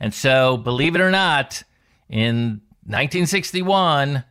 And 0.00 0.14
so, 0.14 0.56
believe 0.56 0.94
it 0.94 1.02
or 1.02 1.10
not, 1.10 1.62
in 2.08 2.62
1961, 2.84 4.24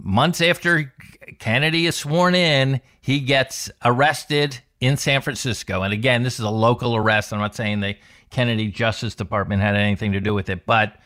months 0.00 0.40
after 0.40 0.92
Kennedy 1.38 1.86
is 1.86 1.94
sworn 1.94 2.34
in, 2.34 2.80
he 3.00 3.20
gets 3.20 3.70
arrested 3.84 4.58
in 4.80 4.96
San 4.96 5.22
Francisco. 5.22 5.82
And 5.82 5.92
again, 5.92 6.24
this 6.24 6.40
is 6.40 6.44
a 6.44 6.50
local 6.50 6.96
arrest. 6.96 7.32
I'm 7.32 7.38
not 7.38 7.54
saying 7.54 7.78
the 7.78 7.96
Kennedy 8.30 8.66
Justice 8.68 9.14
Department 9.14 9.62
had 9.62 9.76
anything 9.76 10.12
to 10.12 10.20
do 10.20 10.34
with 10.34 10.50
it, 10.50 10.66
but 10.66 10.96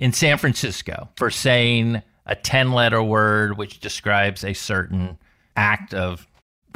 in 0.00 0.12
San 0.12 0.38
Francisco 0.38 1.08
for 1.16 1.30
saying 1.30 2.02
a 2.26 2.34
10 2.34 2.72
letter 2.72 3.02
word 3.02 3.56
which 3.56 3.78
describes 3.78 4.42
a 4.42 4.54
certain 4.54 5.18
act 5.54 5.94
of 5.94 6.26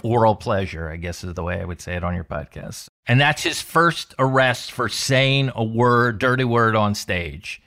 oral 0.02 0.36
pleasure, 0.36 0.88
I 0.88 0.96
guess 0.96 1.24
is 1.24 1.34
the 1.34 1.42
way 1.42 1.60
I 1.60 1.64
would 1.64 1.80
say 1.80 1.94
it 1.94 2.04
on 2.04 2.14
your 2.14 2.24
podcast. 2.24 2.86
And 3.06 3.20
that's 3.20 3.42
his 3.42 3.60
first 3.60 4.14
arrest 4.18 4.70
for 4.70 4.88
saying 4.88 5.50
a 5.54 5.64
word, 5.64 6.18
dirty 6.18 6.44
word 6.44 6.76
on 6.76 6.94
stage. 6.94 7.62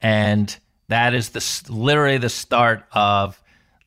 And 0.00 0.56
that 0.88 1.14
is 1.14 1.30
the 1.30 1.72
literally 1.72 2.18
the 2.18 2.28
start 2.28 2.84
of 2.92 3.40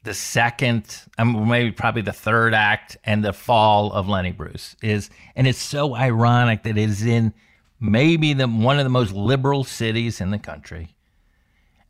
the 0.04 0.14
second, 0.14 1.02
um, 1.18 1.50
maybe 1.50 1.72
probably 1.72 2.04
the 2.04 2.14
third 2.14 2.54
act 2.54 2.98
and 3.04 3.26
the 3.26 3.34
fall 3.34 3.92
of 3.92 4.08
Lenny 4.08 4.32
Bruce 4.32 4.76
is, 4.84 5.10
and 5.36 5.48
it's 5.48 5.62
so 5.62 5.96
ironic 5.96 6.62
that 6.64 6.78
it 6.78 6.90
is 6.90 7.04
in 7.04 7.34
maybe 7.80 8.34
the 8.34 8.48
one 8.48 8.78
of 8.78 8.86
the 8.86 8.90
most 8.90 9.14
liberal 9.14 9.64
cities 9.64 10.22
in 10.22 10.30
the 10.30 10.38
country, 10.38 10.95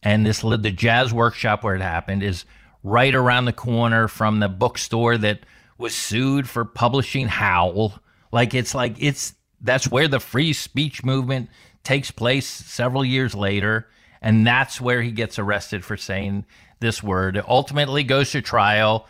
and 0.06 0.26
this 0.26 0.42
the 0.42 0.72
jazz 0.72 1.12
workshop 1.12 1.64
where 1.64 1.76
it 1.76 1.82
happened 1.82 2.24
is 2.24 2.46
right 2.84 3.14
around 3.14 3.46
the 3.46 3.54
corner 3.54 4.08
from 4.08 4.40
the 4.40 4.48
bookstore 4.48 5.18
that 5.18 5.40
was 5.78 5.94
sued 5.94 6.48
for 6.48 6.64
publishing 6.64 7.28
Howl. 7.28 8.00
Like 8.32 8.54
it's 8.54 8.76
like 8.76 8.96
it's 9.00 9.34
that's 9.60 9.90
where 9.90 10.08
the 10.08 10.20
free 10.20 10.54
speech 10.54 11.04
movement 11.04 11.50
takes 11.84 12.12
place 12.12 12.46
several 12.46 13.04
years 13.04 13.34
later, 13.34 13.88
and 14.22 14.46
that's 14.46 14.80
where 14.80 15.02
he 15.02 15.12
gets 15.12 15.40
arrested 15.40 15.84
for 15.84 15.98
saying 15.98 16.46
this 16.80 17.02
word. 17.02 17.36
It 17.36 17.50
ultimately 17.50 18.04
goes 18.04 18.32
to 18.32 18.42
trial. 18.42 19.08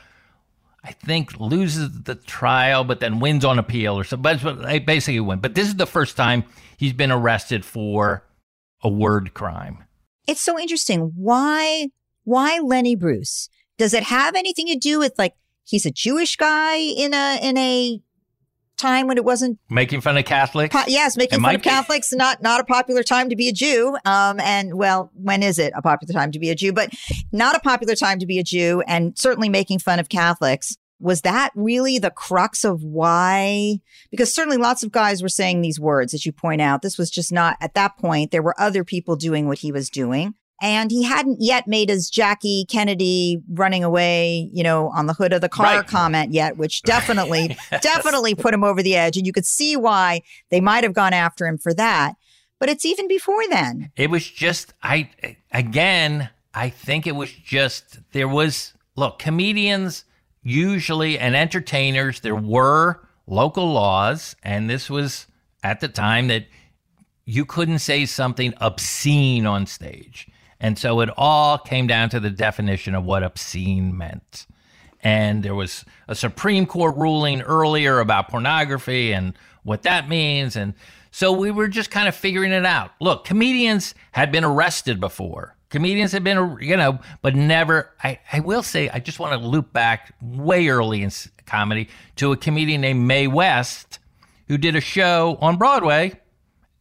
I 0.81 0.91
think 0.91 1.39
loses 1.39 2.03
the 2.03 2.15
trial, 2.15 2.83
but 2.83 2.99
then 2.99 3.19
wins 3.19 3.43
on 3.43 3.59
appeal 3.59 3.97
or 3.99 4.03
something. 4.03 4.39
But 4.41 4.85
basically 4.85 5.19
win. 5.19 5.39
But 5.39 5.55
this 5.55 5.67
is 5.67 5.75
the 5.75 5.87
first 5.87 6.15
time 6.15 6.45
he's 6.77 6.93
been 6.93 7.11
arrested 7.11 7.65
for 7.65 8.23
a 8.81 8.87
word 8.87 9.33
crime. 9.33 9.84
It's 10.27 10.41
so 10.41 10.59
interesting. 10.59 11.11
Why 11.15 11.89
why 12.23 12.59
Lenny 12.59 12.95
Bruce? 12.95 13.49
Does 13.77 13.93
it 13.93 14.03
have 14.03 14.35
anything 14.35 14.67
to 14.67 14.75
do 14.77 14.99
with 14.99 15.13
like 15.17 15.33
he's 15.63 15.85
a 15.85 15.91
Jewish 15.91 16.35
guy 16.37 16.75
in 16.77 17.13
a 17.13 17.39
in 17.41 17.57
a 17.57 18.01
time 18.77 19.07
when 19.07 19.17
it 19.17 19.23
wasn't 19.23 19.59
making 19.69 20.01
fun 20.01 20.17
of 20.17 20.25
Catholics. 20.25 20.75
Po- 20.75 20.83
yes, 20.87 21.17
making 21.17 21.39
It 21.39 21.41
fun 21.41 21.55
of 21.55 21.61
be. 21.61 21.69
Catholics. 21.69 22.11
Not 22.13 22.41
not 22.41 22.59
a 22.59 22.63
popular 22.63 23.03
time 23.03 23.29
to 23.29 23.35
be 23.35 23.47
a 23.47 23.53
Jew. 23.53 23.97
Um, 24.05 24.39
and 24.39 24.75
well, 24.75 25.11
when 25.13 25.43
is 25.43 25.59
it 25.59 25.73
a 25.75 25.81
popular 25.81 26.13
time 26.13 26.31
to 26.31 26.39
be 26.39 26.49
a 26.49 26.55
Jew? 26.55 26.73
But 26.73 26.91
not 27.31 27.55
a 27.55 27.59
popular 27.59 27.95
time 27.95 28.19
to 28.19 28.25
be 28.25 28.39
a 28.39 28.43
Jew, 28.43 28.83
and 28.87 29.17
certainly 29.17 29.49
making 29.49 29.79
fun 29.79 29.99
of 29.99 30.09
Catholics. 30.09 30.75
Was 30.99 31.21
that 31.21 31.51
really 31.55 31.99
the 31.99 32.11
crux 32.11 32.63
of 32.63 32.81
why? 32.83 33.79
Because 34.11 34.33
certainly 34.33 34.57
lots 34.57 34.83
of 34.83 34.91
guys 34.91 35.21
were 35.21 35.29
saying 35.29 35.61
these 35.61 35.79
words, 35.79 36.13
as 36.13 36.25
you 36.25 36.31
point 36.31 36.61
out. 36.61 36.81
This 36.81 36.97
was 36.97 37.09
just 37.09 37.31
not 37.33 37.57
at 37.59 37.73
that 37.73 37.97
point. 37.97 38.31
There 38.31 38.41
were 38.43 38.59
other 38.59 38.83
people 38.83 39.15
doing 39.15 39.47
what 39.47 39.59
he 39.59 39.71
was 39.71 39.89
doing. 39.89 40.35
And 40.61 40.89
he 40.89 41.03
hadn't 41.03 41.39
yet 41.41 41.67
made 41.67 41.89
his 41.89 42.09
Jackie 42.09 42.65
Kennedy 42.69 43.39
running 43.49 43.83
away, 43.83 44.49
you 44.53 44.63
know, 44.63 44.87
on 44.95 45.05
the 45.05 45.13
hood 45.13 45.33
of 45.33 45.41
the 45.41 45.49
car 45.49 45.65
Right. 45.79 45.85
comment 45.87 46.31
yet, 46.31 46.55
which 46.55 46.81
definitely, 46.83 47.57
definitely 47.81 48.35
put 48.35 48.53
him 48.53 48.63
over 48.63 48.81
the 48.81 48.95
edge. 48.95 49.17
And 49.17 49.27
you 49.27 49.33
could 49.33 49.45
see 49.45 49.75
why 49.75 50.21
they 50.51 50.61
might 50.61 50.85
have 50.85 50.93
gone 50.93 51.11
after 51.11 51.45
him 51.45 51.57
for 51.57 51.73
that. 51.73 52.13
But 52.57 52.69
it's 52.69 52.85
even 52.85 53.09
before 53.09 53.45
then. 53.49 53.91
It 53.97 54.09
was 54.09 54.25
just 54.25 54.73
I 54.81 55.09
again, 55.51 56.29
I 56.53 56.69
think 56.69 57.05
it 57.05 57.15
was 57.15 57.33
just 57.33 57.99
there 58.13 58.29
was 58.29 58.73
look, 58.95 59.19
comedians 59.19 60.04
usually 60.45 61.17
and 61.17 61.35
entertainers 61.35 62.21
there 62.21 62.35
were 62.35 63.01
local 63.27 63.73
laws 63.73 64.35
and 64.43 64.69
this 64.69 64.89
was 64.89 65.25
at 65.63 65.79
the 65.79 65.87
time 65.87 66.27
that 66.27 66.45
you 67.25 67.43
couldn't 67.43 67.79
say 67.79 68.05
something 68.05 68.53
obscene 68.61 69.47
on 69.47 69.65
stage. 69.65 70.27
And 70.59 70.77
so 70.77 71.01
it 71.01 71.09
all 71.17 71.57
came 71.57 71.87
down 71.87 72.09
to 72.09 72.19
the 72.19 72.29
definition 72.29 72.93
of 72.93 73.03
what 73.03 73.23
obscene 73.23 73.97
meant. 73.97 74.45
And 75.01 75.43
there 75.43 75.55
was 75.55 75.83
a 76.07 76.15
Supreme 76.15 76.67
Court 76.67 76.95
ruling 76.95 77.41
earlier 77.41 77.99
about 77.99 78.29
pornography 78.29 79.11
and 79.11 79.33
what 79.63 79.81
that 79.83 80.07
means. 80.07 80.55
And 80.55 80.75
so 81.11 81.31
we 81.31 81.49
were 81.49 81.67
just 81.67 81.89
kind 81.89 82.07
of 82.07 82.15
figuring 82.15 82.51
it 82.51 82.65
out. 82.65 82.91
Look, 83.01 83.25
comedians 83.25 83.95
had 84.11 84.31
been 84.31 84.43
arrested 84.43 84.99
before. 84.99 85.54
Comedians 85.75 86.13
have 86.13 86.23
been, 86.23 86.57
you 86.61 86.77
know, 86.77 86.99
but 87.21 87.35
never. 87.35 87.91
I, 88.01 88.17
I 88.31 88.39
will 88.39 88.63
say, 88.63 88.87
I 88.87 88.99
just 88.99 89.19
want 89.19 89.37
to 89.37 89.45
loop 89.45 89.73
back 89.73 90.15
way 90.21 90.69
early 90.69 91.03
in 91.03 91.11
comedy 91.45 91.89
to 92.15 92.31
a 92.31 92.37
comedian 92.37 92.79
named 92.79 93.05
Mae 93.05 93.27
West 93.27 93.99
who 94.47 94.57
did 94.57 94.77
a 94.77 94.79
show 94.79 95.37
on 95.41 95.57
Broadway 95.57 96.17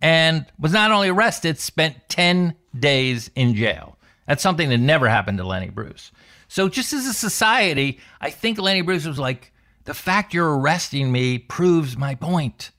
and 0.01 0.47
was 0.61 0.71
not 0.71 0.93
only 0.93 1.09
arrested, 1.09 1.59
spent 1.59 2.09
10 2.09 2.55
days 2.79 3.33
in 3.35 3.57
jail. 3.57 3.99
That's 4.29 4.45
something 4.45 4.69
that 4.69 4.79
never 4.79 5.09
happened 5.09 5.39
to 5.39 5.45
Lenny 5.45 5.71
Bruce. 5.71 6.13
So, 6.47 6.69
just 6.69 6.93
as 6.93 7.05
a 7.05 7.15
society, 7.15 7.99
I 8.21 8.31
think 8.31 8.61
Lenny 8.61 8.83
Bruce 8.83 9.07
was 9.07 9.19
like, 9.19 9.51
the 9.87 9.95
fact 9.95 10.33
you're 10.33 10.57
arresting 10.57 11.11
me 11.11 11.39
proves 11.39 11.97
my 11.97 12.15
point 12.15 12.71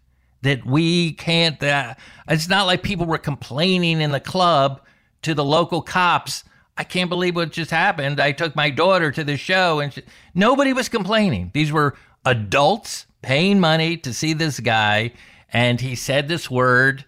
that 0.43 0.65
we 0.65 1.11
can't. 1.11 1.61
Uh, 1.61 1.95
it's 2.29 2.47
not 2.47 2.67
like 2.67 2.83
people 2.83 3.05
were 3.05 3.17
complaining 3.17 3.99
in 3.99 4.11
the 4.11 4.21
club 4.21 4.79
to 5.25 5.33
the 5.33 5.43
local 5.43 5.81
cops. 5.81 6.43
I 6.77 6.83
can't 6.83 7.09
believe 7.09 7.35
what 7.35 7.51
just 7.51 7.71
happened. 7.71 8.19
I 8.19 8.31
took 8.31 8.55
my 8.55 8.69
daughter 8.69 9.11
to 9.11 9.23
the 9.23 9.37
show, 9.37 9.79
and 9.79 9.91
she, 9.91 10.03
nobody 10.35 10.71
was 10.71 10.87
complaining. 10.87 11.49
These 11.53 11.71
were 11.71 11.95
adults 12.25 13.07
paying 13.23 13.59
money 13.59 13.97
to 13.97 14.13
see 14.13 14.33
this 14.33 14.59
guy, 14.59 15.13
and 15.51 15.81
he 15.81 15.95
said 15.95 16.27
this 16.27 16.49
word, 16.49 17.05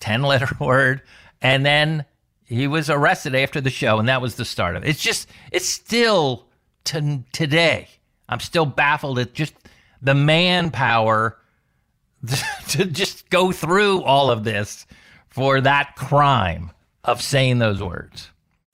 ten 0.00 0.22
letter 0.22 0.48
word, 0.60 1.02
and 1.40 1.64
then 1.64 2.04
he 2.44 2.66
was 2.66 2.90
arrested 2.90 3.36
after 3.36 3.60
the 3.60 3.70
show, 3.70 4.00
and 4.00 4.08
that 4.08 4.20
was 4.20 4.34
the 4.34 4.44
start 4.44 4.74
of 4.74 4.82
it. 4.82 4.88
It's 4.88 5.02
just, 5.02 5.28
it's 5.52 5.68
still 5.68 6.46
to 6.86 7.22
today. 7.32 7.88
I'm 8.28 8.40
still 8.40 8.66
baffled 8.66 9.20
at 9.20 9.32
just 9.32 9.54
the 10.02 10.14
manpower 10.14 11.38
to 12.68 12.84
just 12.84 13.30
go 13.30 13.52
through 13.52 14.02
all 14.02 14.30
of 14.30 14.42
this 14.42 14.86
for 15.28 15.60
that 15.60 15.94
crime 15.94 16.72
of 17.10 17.20
saying 17.20 17.58
those 17.58 17.82
words. 17.82 18.30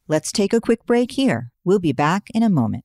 Let's 0.08 0.30
take 0.30 0.52
a 0.52 0.60
quick 0.60 0.84
break 0.86 1.12
here. 1.12 1.50
We'll 1.64 1.78
be 1.78 1.92
back 1.92 2.28
in 2.34 2.42
a 2.42 2.50
moment. 2.50 2.84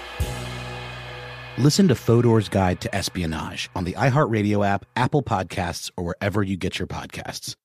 Listen 1.61 1.87
to 1.89 1.93
Fodor's 1.93 2.49
Guide 2.49 2.81
to 2.81 2.95
Espionage 2.95 3.69
on 3.75 3.83
the 3.83 3.93
iHeartRadio 3.93 4.65
app, 4.65 4.83
Apple 4.95 5.21
Podcasts, 5.21 5.91
or 5.95 6.03
wherever 6.03 6.41
you 6.41 6.57
get 6.57 6.79
your 6.79 6.87
podcasts. 6.87 7.55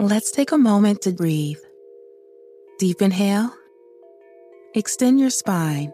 Let's 0.00 0.32
take 0.32 0.50
a 0.50 0.58
moment 0.58 1.02
to 1.02 1.12
breathe. 1.12 1.60
Deep 2.80 3.00
inhale. 3.00 3.54
Extend 4.74 5.20
your 5.20 5.30
spine. 5.30 5.92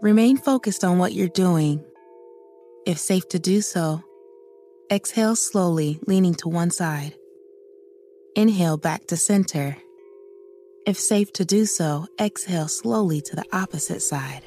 Remain 0.00 0.38
focused 0.38 0.82
on 0.82 0.96
what 0.96 1.12
you're 1.12 1.28
doing. 1.28 1.84
If 2.86 2.96
safe 2.96 3.28
to 3.28 3.38
do 3.38 3.60
so, 3.60 4.02
exhale 4.90 5.36
slowly, 5.36 5.98
leaning 6.06 6.36
to 6.36 6.48
one 6.48 6.70
side. 6.70 7.12
Inhale 8.34 8.78
back 8.78 9.08
to 9.08 9.18
center. 9.18 9.76
If 10.86 10.98
safe 10.98 11.34
to 11.34 11.44
do 11.44 11.66
so, 11.66 12.06
exhale 12.18 12.68
slowly 12.68 13.20
to 13.20 13.36
the 13.36 13.44
opposite 13.52 14.00
side. 14.00 14.40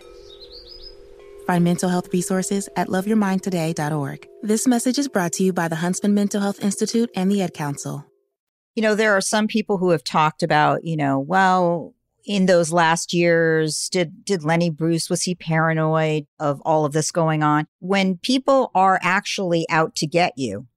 Find 1.50 1.64
mental 1.64 1.90
health 1.90 2.14
resources 2.14 2.70
at 2.76 2.90
loveyourmindtoday.org. 2.90 4.28
This 4.44 4.68
message 4.68 5.00
is 5.00 5.08
brought 5.08 5.34
to 5.34 5.44
you 5.44 5.52
by 5.52 5.68
the 5.68 5.78
Huntsman 5.78 6.14
Mental 6.14 6.42
Health 6.42 6.64
Institute 6.64 7.10
and 7.16 7.32
the 7.32 7.42
Ad 7.42 7.56
Council. 7.56 8.06
You 8.76 8.84
know, 8.84 8.94
there 8.94 9.18
are 9.18 9.22
some 9.22 9.48
people 9.48 9.80
who 9.80 9.90
have 9.90 10.04
talked 10.04 10.44
about, 10.44 10.84
you 10.84 10.96
know, 10.96 11.18
well, 11.18 11.96
in 12.24 12.46
those 12.46 12.72
last 12.72 13.16
years, 13.16 13.90
did 13.92 14.24
did 14.24 14.44
Lenny 14.44 14.70
Bruce 14.70 15.10
was 15.10 15.24
he 15.24 15.34
paranoid 15.34 16.28
of 16.40 16.62
all 16.66 16.86
of 16.86 16.94
this 16.94 17.10
going 17.10 17.42
on? 17.42 17.66
When 17.80 18.18
people 18.18 18.70
are 18.76 19.00
actually 19.02 19.66
out 19.72 19.96
to 19.96 20.06
get 20.06 20.34
you, 20.36 20.68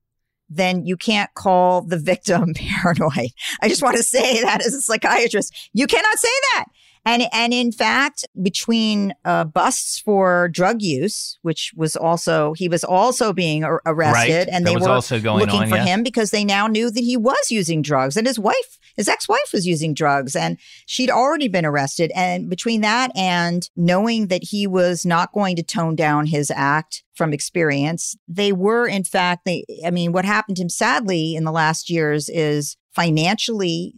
then 0.49 0.87
you 0.87 0.97
can't 0.97 1.35
call 1.35 1.83
the 1.83 1.99
victim 2.13 2.55
paranoid. 2.55 3.29
I 3.61 3.69
just 3.69 3.83
want 3.83 3.99
to 3.99 4.03
say 4.03 4.41
that 4.41 4.65
as 4.65 4.73
a 4.73 4.81
psychiatrist, 4.81 5.55
you 5.75 5.87
cannot 5.87 6.17
say 6.17 6.29
that. 6.55 6.65
And 7.05 7.25
and 7.33 7.53
in 7.53 7.73
fact, 7.73 8.25
between 8.41 9.13
uh, 9.25 9.43
busts 9.45 9.99
for 9.99 10.49
drug 10.49 10.83
use, 10.83 11.37
which 11.43 11.73
was 11.77 11.97
also 11.97 12.53
he 12.53 12.69
was 12.69 12.85
also 12.85 13.33
being 13.33 13.65
ar- 13.65 13.83
arrested, 13.85 14.47
Right. 14.47 14.49
and 14.49 14.65
they 14.65 14.77
were 14.77 14.89
also 14.89 15.19
going 15.21 15.41
looking 15.45 15.63
on, 15.63 15.69
for 15.69 15.79
him 15.79 16.05
because 16.05 16.31
they 16.31 16.45
now 16.45 16.69
knew 16.69 16.91
that 16.91 17.01
he 17.03 17.17
was 17.17 17.51
using 17.51 17.83
drugs, 17.83 18.17
and 18.17 18.25
his 18.27 18.39
wife, 18.39 18.79
his 18.97 19.09
ex-wife, 19.09 19.53
was 19.53 19.67
using 19.67 19.95
drugs, 19.95 20.37
and 20.37 20.59
she'd 20.87 21.11
already 21.11 21.49
been 21.49 21.67
arrested. 21.67 22.13
And 22.15 22.49
between 22.49 22.83
that 22.83 23.11
and 23.17 23.69
knowing 23.75 24.29
that 24.29 24.45
he 24.45 24.69
was 24.69 25.05
not 25.05 25.33
going 25.33 25.57
to 25.57 25.63
tone 25.65 25.97
down 25.97 26.27
his 26.27 26.53
act 26.55 27.03
from 27.15 27.33
experience, 27.33 28.15
they 28.29 28.53
were 28.53 28.87
in 28.87 29.03
fact 29.03 29.45
they. 29.45 29.65
I 29.85 29.91
mean, 29.91 30.13
what 30.13 30.25
happened 30.25 30.57
to 30.59 30.63
him 30.63 30.69
sadly 30.69 31.35
in 31.35 31.43
the 31.43 31.53
last 31.53 31.91
years 31.91 32.29
is 32.29 32.77
financially 32.95 33.95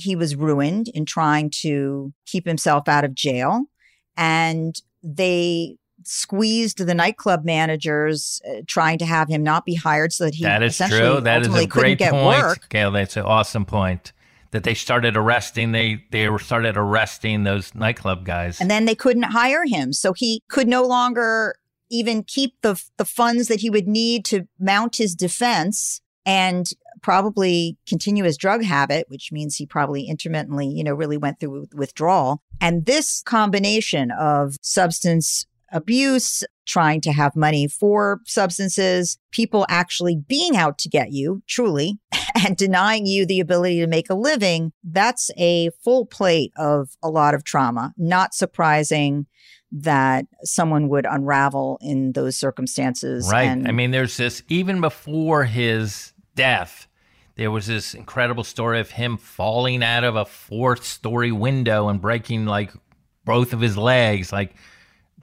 he 0.00 0.16
was 0.16 0.36
ruined 0.36 0.88
in 0.88 1.04
trying 1.04 1.50
to 1.62 2.12
keep 2.26 2.46
himself 2.46 2.88
out 2.88 3.04
of 3.04 3.14
jail. 3.14 3.64
And 4.16 4.74
they 5.02 5.76
squeezed 6.04 6.78
the 6.78 6.94
nightclub 6.94 7.44
managers 7.44 8.40
uh, 8.48 8.62
trying 8.66 8.98
to 8.98 9.06
have 9.06 9.28
him 9.28 9.42
not 9.42 9.64
be 9.64 9.74
hired 9.74 10.12
so 10.12 10.24
that 10.24 10.34
he 10.34 10.44
that 10.44 10.62
is 10.62 10.78
true. 10.78 11.20
That 11.20 11.42
is 11.42 11.54
a 11.54 11.66
great 11.66 11.98
point, 11.98 12.42
work. 12.42 12.68
Gail. 12.68 12.90
That's 12.90 13.16
an 13.16 13.24
awesome 13.24 13.64
point. 13.64 14.12
That 14.52 14.64
they 14.64 14.74
started 14.74 15.16
arresting. 15.16 15.72
They 15.72 16.04
they 16.10 16.28
started 16.38 16.76
arresting 16.76 17.44
those 17.44 17.74
nightclub 17.74 18.24
guys. 18.24 18.60
And 18.60 18.70
then 18.70 18.84
they 18.84 18.94
couldn't 18.94 19.24
hire 19.24 19.64
him. 19.64 19.92
So 19.92 20.12
he 20.12 20.42
could 20.48 20.66
no 20.66 20.82
longer 20.82 21.54
even 21.90 22.24
keep 22.24 22.54
the 22.62 22.82
the 22.96 23.04
funds 23.04 23.48
that 23.48 23.60
he 23.60 23.70
would 23.70 23.86
need 23.86 24.24
to 24.26 24.48
mount 24.58 24.96
his 24.96 25.14
defense 25.14 26.00
and 26.26 26.66
probably 27.02 27.76
continue 27.86 28.24
his 28.24 28.36
drug 28.36 28.62
habit, 28.62 29.06
which 29.08 29.32
means 29.32 29.56
he 29.56 29.66
probably 29.66 30.04
intermittently, 30.04 30.66
you 30.66 30.84
know, 30.84 30.94
really 30.94 31.16
went 31.16 31.40
through 31.40 31.66
withdrawal. 31.74 32.42
And 32.60 32.84
this 32.86 33.22
combination 33.22 34.10
of 34.10 34.56
substance 34.60 35.46
abuse, 35.72 36.44
trying 36.66 37.00
to 37.00 37.12
have 37.12 37.34
money 37.34 37.66
for 37.66 38.20
substances, 38.26 39.18
people 39.32 39.66
actually 39.68 40.16
being 40.16 40.56
out 40.56 40.78
to 40.78 40.88
get 40.88 41.12
you, 41.12 41.42
truly, 41.46 41.98
and 42.44 42.56
denying 42.56 43.06
you 43.06 43.24
the 43.24 43.40
ability 43.40 43.80
to 43.80 43.86
make 43.86 44.10
a 44.10 44.14
living, 44.14 44.72
that's 44.84 45.30
a 45.36 45.70
full 45.82 46.06
plate 46.06 46.52
of 46.56 46.90
a 47.02 47.08
lot 47.08 47.34
of 47.34 47.44
trauma. 47.44 47.92
Not 47.96 48.34
surprising 48.34 49.26
that 49.72 50.26
someone 50.42 50.88
would 50.88 51.06
unravel 51.06 51.78
in 51.80 52.12
those 52.12 52.36
circumstances. 52.36 53.28
Right. 53.30 53.44
And 53.44 53.68
I 53.68 53.72
mean, 53.72 53.90
there's 53.90 54.16
this, 54.16 54.42
even 54.48 54.80
before 54.80 55.44
his 55.44 56.12
death, 56.34 56.88
there 57.36 57.50
was 57.50 57.66
this 57.66 57.94
incredible 57.94 58.44
story 58.44 58.80
of 58.80 58.90
him 58.90 59.16
falling 59.16 59.82
out 59.82 60.04
of 60.04 60.16
a 60.16 60.24
fourth 60.24 60.84
story 60.84 61.32
window 61.32 61.88
and 61.88 62.00
breaking 62.00 62.46
like 62.46 62.72
both 63.24 63.52
of 63.52 63.60
his 63.60 63.76
legs. 63.76 64.32
Like, 64.32 64.54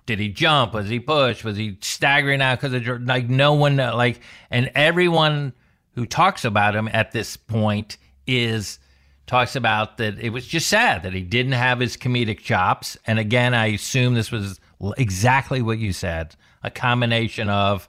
did 0.05 0.19
he 0.19 0.29
jump? 0.29 0.73
Was 0.73 0.87
he 0.87 0.99
pushed? 0.99 1.43
Was 1.43 1.57
he 1.57 1.77
staggering 1.81 2.41
out 2.41 2.61
because 2.61 2.73
of 2.73 3.01
like 3.03 3.29
no 3.29 3.53
one 3.53 3.75
like 3.77 4.21
and 4.49 4.71
everyone 4.73 5.53
who 5.91 6.05
talks 6.05 6.45
about 6.45 6.75
him 6.75 6.87
at 6.93 7.11
this 7.11 7.35
point 7.35 7.97
is 8.25 8.79
talks 9.27 9.55
about 9.55 9.97
that 9.97 10.17
it 10.19 10.29
was 10.29 10.47
just 10.47 10.67
sad 10.67 11.03
that 11.03 11.13
he 11.13 11.21
didn't 11.21 11.51
have 11.51 11.79
his 11.79 11.97
comedic 11.97 12.39
chops. 12.39 12.97
And 13.05 13.19
again, 13.19 13.53
I 13.53 13.67
assume 13.67 14.13
this 14.13 14.31
was 14.31 14.59
exactly 14.97 15.61
what 15.61 15.77
you 15.77 15.93
said, 15.93 16.35
a 16.63 16.71
combination 16.71 17.49
of 17.49 17.87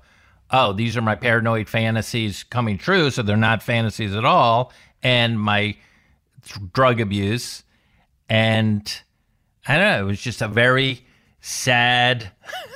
oh, 0.50 0.72
these 0.72 0.96
are 0.96 1.02
my 1.02 1.14
paranoid 1.14 1.68
fantasies 1.68 2.42
coming 2.42 2.78
true, 2.78 3.10
so 3.10 3.22
they're 3.22 3.36
not 3.36 3.62
fantasies 3.62 4.14
at 4.14 4.24
all, 4.24 4.72
and 5.02 5.38
my 5.38 5.76
th- 6.42 6.72
drug 6.72 7.02
abuse 7.02 7.64
and 8.28 9.02
I 9.66 9.76
don't 9.76 9.90
know, 9.90 10.00
it 10.06 10.10
was 10.10 10.20
just 10.20 10.42
a 10.42 10.48
very 10.48 11.04
sad 11.40 12.30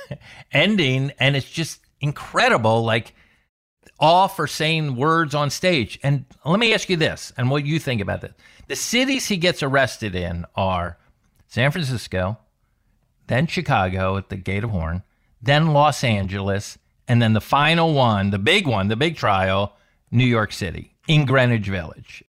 ending. 0.51 1.11
And 1.19 1.35
it's 1.35 1.49
just 1.49 1.79
incredible, 2.01 2.83
like 2.83 3.13
all 3.99 4.27
for 4.27 4.47
saying 4.47 4.95
words 4.95 5.33
on 5.33 5.49
stage. 5.49 5.99
And 6.03 6.25
let 6.45 6.59
me 6.59 6.73
ask 6.73 6.89
you 6.89 6.97
this 6.97 7.33
and 7.37 7.49
what 7.49 7.65
you 7.65 7.79
think 7.79 8.01
about 8.01 8.21
this. 8.21 8.33
The 8.67 8.75
cities 8.75 9.27
he 9.27 9.37
gets 9.37 9.61
arrested 9.61 10.15
in 10.15 10.45
are 10.55 10.97
San 11.47 11.71
Francisco, 11.71 12.37
then 13.27 13.47
Chicago 13.47 14.17
at 14.17 14.29
the 14.29 14.37
Gate 14.37 14.63
of 14.63 14.69
Horn, 14.69 15.03
then 15.41 15.73
Los 15.73 16.03
Angeles, 16.03 16.77
and 17.07 17.21
then 17.21 17.33
the 17.33 17.41
final 17.41 17.93
one, 17.93 18.29
the 18.29 18.39
big 18.39 18.65
one, 18.65 18.87
the 18.87 18.95
big 18.95 19.17
trial, 19.17 19.75
New 20.11 20.25
York 20.25 20.53
City 20.53 20.95
in 21.07 21.25
Greenwich 21.25 21.67
Village. 21.67 22.23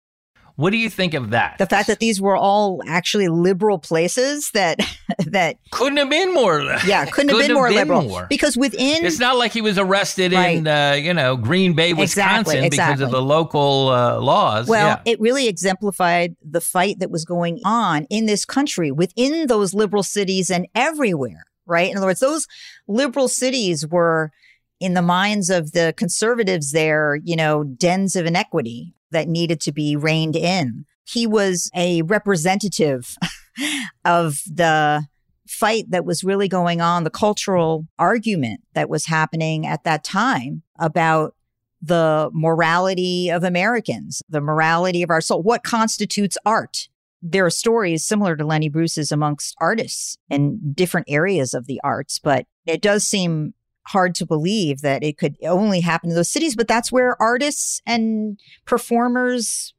What 0.56 0.72
do 0.72 0.78
you 0.78 0.90
think 0.90 1.14
of 1.14 1.32
that? 1.32 1.58
the 1.58 1.66
fact 1.66 1.88
that 1.88 2.00
these 2.00 2.22
were 2.22 2.36
all 2.36 2.82
actually 2.88 3.28
liberal 3.28 3.78
places 3.78 4.52
that 4.52 4.80
that 5.28 5.58
couldn't 5.72 5.98
have 5.98 6.10
been 6.10 6.34
more. 6.34 6.62
Yeah, 6.86 7.06
couldn't 7.06 7.30
have 7.30 7.48
been 7.48 7.54
more 7.54 7.72
liberal 7.72 8.26
because 8.30 8.58
within 8.58 9.06
It's 9.06 9.20
not 9.20 9.38
like 9.38 9.52
he 9.52 9.62
was 9.62 9.78
arrested 9.78 10.34
in, 10.34 10.68
uh, 10.68 10.94
you 10.94 11.14
know, 11.14 11.38
Green 11.38 11.74
Bay, 11.74 11.92
Exactly, 11.92 12.56
Wisconsin, 12.56 12.70
because 12.70 13.02
of 13.02 13.12
the 13.12 13.22
local 13.22 13.90
uh, 13.90 14.20
laws. 14.20 14.68
Well, 14.68 14.88
yeah. 15.06 15.12
it 15.12 15.20
really 15.20 15.48
exemplified 15.48 16.36
the 16.44 16.62
fight 16.62 17.00
that 17.00 17.12
was 17.12 17.26
going 17.26 17.60
on 17.66 18.06
in 18.10 18.26
this 18.26 18.46
country 18.46 18.92
within 18.92 19.48
those 19.48 19.74
liberal 19.74 20.04
cities 20.04 20.50
and 20.50 20.68
everywhere, 20.76 21.46
right? 21.66 21.92
In 21.92 21.98
other 21.98 22.08
words, 22.08 22.20
those 22.20 22.48
liberal 22.88 23.28
cities 23.28 23.88
were 23.88 24.32
in 24.80 24.96
the 24.96 25.02
minds 25.02 25.50
of 25.50 25.74
the 25.74 25.94
conservatives 25.96 26.72
there, 26.72 27.20
you 27.24 27.36
know, 27.36 27.64
dens 27.64 28.16
of 28.16 28.26
inequity 28.26 28.96
that 29.12 29.28
needed 29.28 29.62
to 29.62 29.72
be 29.72 29.96
reined 29.96 30.36
in. 30.36 30.86
He 31.04 31.28
was 31.28 31.70
a 31.76 32.02
representative 32.04 33.16
of 34.06 34.42
the 34.46 35.06
fight 35.48 35.86
that 35.90 36.06
was 36.06 36.24
really 36.24 36.48
going 36.48 36.80
on, 36.82 37.04
the 37.04 37.10
cultural 37.10 37.88
argument 38.00 38.62
that 38.74 38.90
was 38.90 39.06
happening 39.06 39.68
at 39.68 39.84
that 39.84 40.04
time 40.04 40.64
about 40.80 41.36
the 41.82 42.30
morality 42.34 43.30
of 43.30 43.44
Americans, 43.44 44.22
the 44.30 44.42
morality 44.42 45.04
of 45.04 45.10
our 45.10 45.22
soul. 45.22 45.42
What 45.42 45.64
constitutes 45.64 46.38
art? 46.46 46.88
There 47.22 47.46
are 47.46 47.52
stories 47.52 48.06
similar 48.06 48.36
to 48.36 48.46
Lenny 48.46 48.70
Bruce's 48.70 49.12
amongst 49.12 49.56
artists 49.60 50.18
in 50.30 50.74
different 50.74 51.08
areas 51.10 51.54
of 51.54 51.68
the 51.68 51.82
arts, 51.84 52.20
but 52.20 52.46
it 52.66 52.82
does 52.82 53.06
seem 53.06 53.54
hard 53.92 54.16
to 54.16 54.26
believe 54.26 54.82
that 54.82 55.04
it 55.04 55.18
could 55.18 55.36
only 55.44 55.82
happen 55.82 56.10
in 56.10 56.16
those 56.16 56.30
cities. 56.30 56.56
But 56.56 56.68
that's 56.68 56.92
where 56.92 57.22
artists 57.22 57.82
and 57.86 58.40
performers 58.66 59.74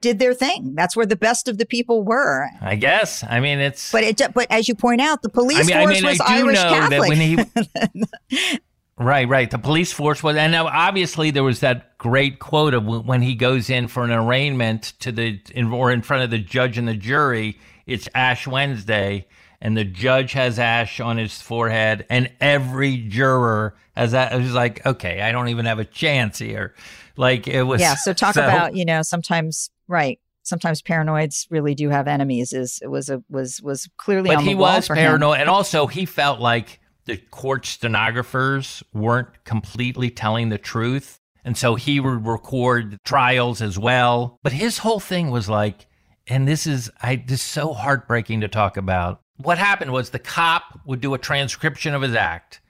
did 0.00 0.18
their 0.18 0.34
thing. 0.34 0.74
That's 0.74 0.96
where 0.96 1.06
the 1.06 1.16
best 1.16 1.48
of 1.48 1.58
the 1.58 1.66
people 1.66 2.02
were. 2.04 2.48
I 2.60 2.76
guess. 2.76 3.24
I 3.28 3.40
mean, 3.40 3.58
it's. 3.58 3.90
But 3.90 4.04
it, 4.04 4.20
but 4.34 4.46
as 4.50 4.68
you 4.68 4.74
point 4.74 5.00
out, 5.00 5.22
the 5.22 5.28
police 5.28 5.58
I 5.58 5.62
mean, 5.62 5.76
I 5.76 5.84
force 5.84 5.94
mean, 6.02 6.10
was 6.10 6.20
I 6.20 6.38
do 6.38 6.46
Irish 6.46 6.56
know 6.56 6.68
Catholic. 6.68 7.00
that 7.00 7.08
when 7.08 8.40
he. 8.40 8.58
Right, 8.98 9.28
right. 9.28 9.50
The 9.50 9.58
police 9.58 9.92
force 9.92 10.22
was, 10.22 10.36
and 10.36 10.52
now 10.52 10.68
obviously 10.68 11.30
there 11.30 11.44
was 11.44 11.60
that 11.60 11.98
great 11.98 12.38
quote 12.38 12.72
of 12.72 12.86
when 12.86 13.20
he 13.20 13.34
goes 13.34 13.68
in 13.68 13.88
for 13.88 14.04
an 14.04 14.10
arraignment 14.10 14.94
to 15.00 15.12
the, 15.12 15.38
in, 15.54 15.70
or 15.70 15.92
in 15.92 16.00
front 16.00 16.24
of 16.24 16.30
the 16.30 16.38
judge 16.38 16.78
and 16.78 16.88
the 16.88 16.94
jury. 16.94 17.58
It's 17.86 18.08
Ash 18.14 18.46
Wednesday, 18.46 19.26
and 19.60 19.76
the 19.76 19.84
judge 19.84 20.32
has 20.32 20.58
ash 20.58 21.00
on 21.00 21.16
his 21.16 21.40
forehead, 21.40 22.06
and 22.10 22.30
every 22.40 22.96
juror 22.96 23.74
has 23.96 24.12
that. 24.12 24.32
It 24.32 24.38
was 24.38 24.54
like, 24.54 24.84
okay, 24.86 25.22
I 25.22 25.32
don't 25.32 25.48
even 25.48 25.66
have 25.66 25.78
a 25.78 25.84
chance 25.84 26.38
here. 26.38 26.74
Like 27.16 27.48
it 27.48 27.62
was. 27.62 27.80
yeah. 27.80 27.94
So 27.94 28.12
talk 28.12 28.36
about 28.36 28.76
you 28.76 28.84
know 28.84 29.02
sometimes 29.02 29.70
right. 29.88 30.20
Sometimes 30.42 30.80
paranoids 30.80 31.46
really 31.50 31.74
do 31.74 31.88
have 31.88 32.06
enemies. 32.06 32.52
Is 32.52 32.78
it 32.82 32.88
was 32.88 33.08
a 33.10 33.22
was 33.28 33.60
was 33.62 33.88
clearly 33.96 34.28
but 34.28 34.38
on 34.38 34.44
he 34.44 34.50
the 34.50 34.58
wall 34.58 34.76
was 34.76 34.86
for 34.86 34.94
him. 34.94 35.04
paranoid, 35.04 35.40
and 35.40 35.48
also 35.48 35.86
he 35.86 36.04
felt 36.04 36.40
like 36.40 36.78
the 37.06 37.16
court 37.16 37.66
stenographers 37.66 38.82
weren't 38.92 39.44
completely 39.44 40.10
telling 40.10 40.50
the 40.50 40.58
truth, 40.58 41.18
and 41.44 41.56
so 41.56 41.74
he 41.74 41.98
would 41.98 42.26
record 42.26 42.98
trials 43.04 43.62
as 43.62 43.78
well. 43.78 44.38
But 44.42 44.52
his 44.52 44.78
whole 44.78 45.00
thing 45.00 45.30
was 45.30 45.48
like, 45.48 45.86
and 46.28 46.46
this 46.46 46.66
is 46.66 46.90
I 47.02 47.16
this 47.16 47.40
is 47.40 47.46
so 47.46 47.72
heartbreaking 47.72 48.42
to 48.42 48.48
talk 48.48 48.76
about. 48.76 49.20
What 49.38 49.58
happened 49.58 49.92
was 49.92 50.10
the 50.10 50.18
cop 50.18 50.80
would 50.84 51.00
do 51.00 51.14
a 51.14 51.18
transcription 51.18 51.94
of 51.94 52.02
his 52.02 52.14
act, 52.14 52.60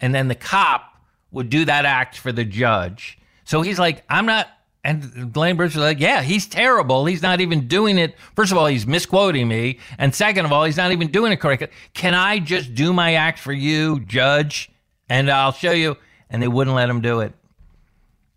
and 0.00 0.14
then 0.14 0.28
the 0.28 0.34
cop 0.34 0.92
would 1.30 1.50
do 1.50 1.64
that 1.64 1.84
act 1.84 2.16
for 2.16 2.30
the 2.30 2.44
judge. 2.44 3.18
So 3.44 3.62
he's 3.62 3.78
like, 3.78 4.04
I'm 4.08 4.26
not. 4.26 4.48
And 4.84 5.34
Lenny 5.36 5.52
Bruce 5.52 5.74
was 5.74 5.82
like, 5.82 6.00
Yeah, 6.00 6.22
he's 6.22 6.46
terrible. 6.46 7.06
He's 7.06 7.22
not 7.22 7.40
even 7.40 7.68
doing 7.68 7.98
it. 7.98 8.16
First 8.34 8.50
of 8.52 8.58
all, 8.58 8.66
he's 8.66 8.86
misquoting 8.86 9.46
me. 9.48 9.78
And 9.98 10.14
second 10.14 10.44
of 10.44 10.52
all, 10.52 10.64
he's 10.64 10.76
not 10.76 10.92
even 10.92 11.08
doing 11.08 11.32
it 11.32 11.36
correctly. 11.36 11.68
Can 11.94 12.14
I 12.14 12.38
just 12.38 12.74
do 12.74 12.92
my 12.92 13.14
act 13.14 13.38
for 13.38 13.52
you, 13.52 14.00
judge? 14.00 14.70
And 15.08 15.30
I'll 15.30 15.52
show 15.52 15.72
you. 15.72 15.96
And 16.30 16.42
they 16.42 16.48
wouldn't 16.48 16.74
let 16.74 16.88
him 16.88 17.00
do 17.00 17.20
it. 17.20 17.32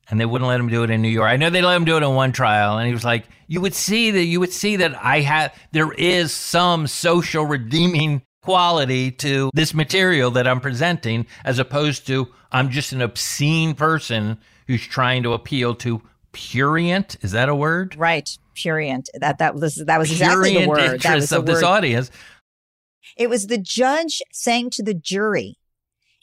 And 0.10 0.20
they 0.20 0.26
wouldn't 0.26 0.48
let 0.48 0.60
him 0.60 0.70
do 0.70 0.84
it 0.84 0.92
in 0.92 1.02
New 1.02 1.10
York. 1.10 1.30
I 1.30 1.38
know 1.38 1.50
they 1.50 1.62
let 1.62 1.76
him 1.76 1.86
do 1.86 1.98
it 1.98 2.04
in 2.04 2.14
one 2.14 2.32
trial. 2.32 2.78
And 2.78 2.88
he 2.88 2.94
was 2.94 3.04
like, 3.04 3.26
You 3.48 3.62
would 3.62 3.74
see 3.74 4.12
that 4.12 4.24
you 4.24 4.40
would 4.40 4.54
see 4.54 4.76
that 4.78 4.96
I 5.04 5.22
have 5.22 5.54
there 5.72 5.92
is 5.94 6.32
some 6.32 6.88
social 6.88 7.46
redeeming 7.46 8.22
quality 8.44 9.10
to 9.10 9.50
this 9.56 9.74
material 9.74 10.30
that 10.32 10.48
I'm 10.48 10.62
presenting, 10.62 11.26
as 11.44 11.58
opposed 11.58 12.06
to 12.08 12.28
I'm 12.52 12.70
just 12.70 12.94
an 12.94 13.02
obscene 13.02 13.74
person 13.74 14.38
who's 14.68 14.86
trying 14.86 15.24
to 15.24 15.34
appeal 15.34 15.74
to 15.76 16.02
prurient. 16.32 17.18
Is 17.22 17.32
that 17.32 17.50
a 17.50 17.56
word? 17.56 17.96
Right, 17.98 18.30
prurient. 18.62 19.10
That 19.20 19.40
that 19.40 19.56
was 19.56 19.76
that 19.76 19.98
was 19.98 20.12
exactly 20.12 20.54
the 20.54 20.68
word. 20.68 20.80
That 20.80 20.94
interests 20.96 21.22
was 21.22 21.30
the 21.32 21.38
of 21.40 21.46
this 21.46 21.56
word. 21.56 21.66
audience. 21.66 22.12
It 23.18 23.30
was 23.30 23.48
the 23.48 23.58
judge 23.58 24.22
saying 24.32 24.72
to 24.72 24.84
the 24.84 24.94
jury, 24.94 25.58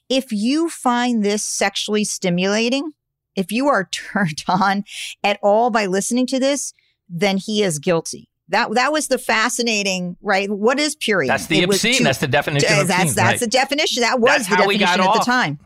if 0.08 0.30
you 0.30 0.68
find 0.68 1.24
this 1.24 1.44
sexually 1.44 2.04
stimulating, 2.04 2.92
if 3.36 3.50
you 3.52 3.68
are 3.68 3.84
turned 3.92 4.44
on 4.48 4.84
at 5.24 5.38
all 5.42 5.70
by 5.70 5.86
listening 5.86 6.26
to 6.28 6.38
this, 6.40 6.72
then 7.08 7.36
he 7.38 7.62
is 7.62 7.78
guilty. 7.78 8.28
That 8.48 8.74
that 8.74 8.92
was 8.92 9.08
the 9.08 9.18
fascinating, 9.18 10.16
right? 10.20 10.50
What 10.50 10.78
is 10.78 10.94
prurient? 10.96 11.28
That's 11.28 11.46
the 11.46 11.60
It 11.60 11.64
obscene. 11.64 11.98
to- 11.98 12.04
That's 12.04 12.18
the 12.18 12.26
definition 12.28 12.70
of 12.80 12.88
That's 12.88 13.02
obscene, 13.02 13.14
that's 13.16 13.32
right. 13.32 13.40
the 13.40 13.46
definition. 13.46 14.00
That 14.02 14.20
was 14.20 14.30
That's 14.30 14.48
the 14.48 14.56
how 14.56 14.66
we 14.66 14.76
definition 14.78 15.04
got 15.06 15.16
at 15.16 15.20
the 15.20 15.24
time. 15.24 15.58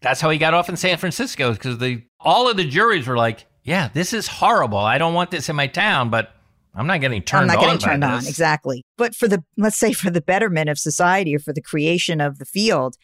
That's 0.00 0.20
how 0.20 0.30
he 0.30 0.38
got 0.38 0.54
off 0.54 0.68
in 0.68 0.76
San 0.76 0.96
Francisco 0.98 1.52
because 1.52 1.78
the 1.78 2.02
all 2.20 2.48
of 2.48 2.56
the 2.56 2.64
juries 2.64 3.06
were 3.06 3.16
like, 3.16 3.46
"Yeah, 3.64 3.88
this 3.92 4.12
is 4.12 4.28
horrible. 4.28 4.78
I 4.78 4.98
don't 4.98 5.14
want 5.14 5.30
this 5.30 5.48
in 5.48 5.56
my 5.56 5.66
town, 5.66 6.10
but 6.10 6.32
I'm 6.74 6.86
not 6.86 7.00
getting 7.00 7.22
turned 7.22 7.50
on. 7.50 7.56
I'm 7.56 7.56
not 7.56 7.64
getting 7.64 7.78
turned 7.80 8.04
on 8.04 8.18
exactly. 8.26 8.84
But 8.96 9.14
for 9.14 9.26
the 9.28 9.42
let's 9.56 9.76
say 9.78 9.92
for 9.92 10.10
the 10.10 10.20
betterment 10.20 10.70
of 10.70 10.78
society 10.78 11.34
or 11.34 11.38
for 11.38 11.52
the 11.52 11.62
creation 11.62 12.20
of 12.20 12.38
the 12.38 12.44
field, 12.46 12.96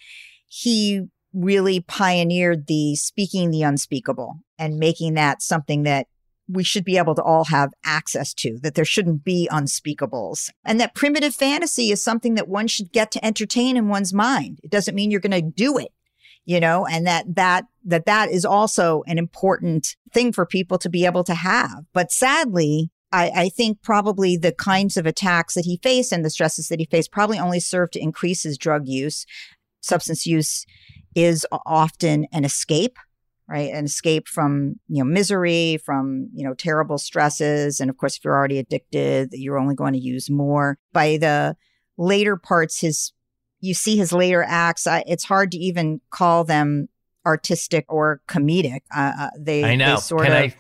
he 0.49 1.03
really 1.33 1.81
pioneered 1.81 2.67
the 2.67 2.95
speaking 2.97 3.51
the 3.51 3.63
unspeakable 3.63 4.41
and 4.59 4.79
making 4.79 5.15
that 5.15 5.43
something 5.43 5.85
that 5.85 6.07
we 6.49 6.65
should 6.65 6.85
be 6.85 6.99
able 6.99 7.15
to 7.15 7.23
all 7.23 7.45
have 7.45 7.73
access 7.85 8.35
to 8.35 8.59
that 8.63 8.75
there 8.75 8.85
shouldn't 8.85 9.25
be 9.25 9.49
unspeakables. 9.51 10.51
And 10.65 10.81
that 10.81 10.95
primitive 10.95 11.35
fantasy 11.35 11.91
is 11.91 12.03
something 12.03 12.35
that 12.35 12.49
one 12.49 12.67
should 12.67 12.93
get 12.93 13.11
to 13.13 13.25
entertain 13.25 13.77
in 13.77 13.89
one's 13.89 14.13
mind. 14.13 14.59
It 14.63 14.71
doesn't 14.71 14.95
mean 14.95 15.11
you're 15.11 15.21
going 15.21 15.33
to 15.33 15.43
do 15.43 15.79
it 15.79 15.93
you 16.45 16.61
know 16.61 16.87
and 16.87 17.07
that 17.07 17.25
that 17.35 17.67
that 17.85 18.07
that 18.07 18.31
is 18.31 18.45
also 18.45 19.03
an 19.07 19.19
important 19.19 19.97
thing 20.13 20.33
for 20.33 20.47
people 20.47 20.79
to 20.79 20.89
be 20.89 21.05
able 21.07 21.25
to 21.25 21.35
have. 21.35 21.85
But 21.93 22.13
sadly 22.13 22.91
I, 23.13 23.31
I 23.35 23.49
think 23.51 23.83
probably 23.83 24.37
the 24.37 24.53
kinds 24.53 24.97
of 24.97 25.07
attacks 25.07 25.55
that 25.55 25.67
he 25.67 25.79
faced 25.83 26.13
and 26.13 26.25
the 26.25 26.31
stresses 26.31 26.69
that 26.69 26.81
he 26.81 26.87
faced 26.87 27.13
probably 27.13 27.39
only 27.39 27.61
served 27.61 27.93
to 27.93 28.01
increase 28.03 28.43
his 28.43 28.59
drug 28.59 28.87
use 28.87 29.27
substance 29.81 30.27
use 30.27 30.65
is 31.15 31.47
often 31.67 32.27
an 32.33 32.45
escape 32.45 32.97
right 33.49 33.73
an 33.73 33.85
escape 33.85 34.29
from 34.29 34.77
you 34.89 35.03
know 35.03 35.05
misery 35.05 35.79
from 35.85 36.29
you 36.35 36.45
know 36.45 36.55
terrible 36.55 36.99
stresses 36.99 37.81
and 37.81 37.91
of 37.91 37.97
course 37.97 38.17
if 38.17 38.25
you're 38.25 38.37
already 38.37 38.59
addicted 38.59 39.29
you're 39.33 39.59
only 39.59 39.75
going 39.75 39.93
to 39.93 39.99
use 39.99 40.31
more 40.31 40.79
by 40.93 41.17
the 41.17 41.57
later 41.99 42.37
parts 42.37 42.81
his 42.81 43.13
you 43.61 43.75
see 43.75 43.97
his 43.97 44.13
later 44.13 44.45
acts 44.47 44.87
I, 44.87 45.05
it's 45.07 45.25
hard 45.25 45.51
to 45.53 45.59
even 45.59 46.01
call 46.11 46.45
them 46.45 46.89
artistic 47.27 47.85
or 47.89 48.21
comedic 48.29 48.81
uh, 48.95 49.13
uh, 49.19 49.31
they 49.39 49.65
I 49.65 49.77
know. 49.77 49.95
they 49.95 50.01
sort 50.01 50.25
Can 50.25 50.33
of 50.33 50.39
I? 50.39 50.57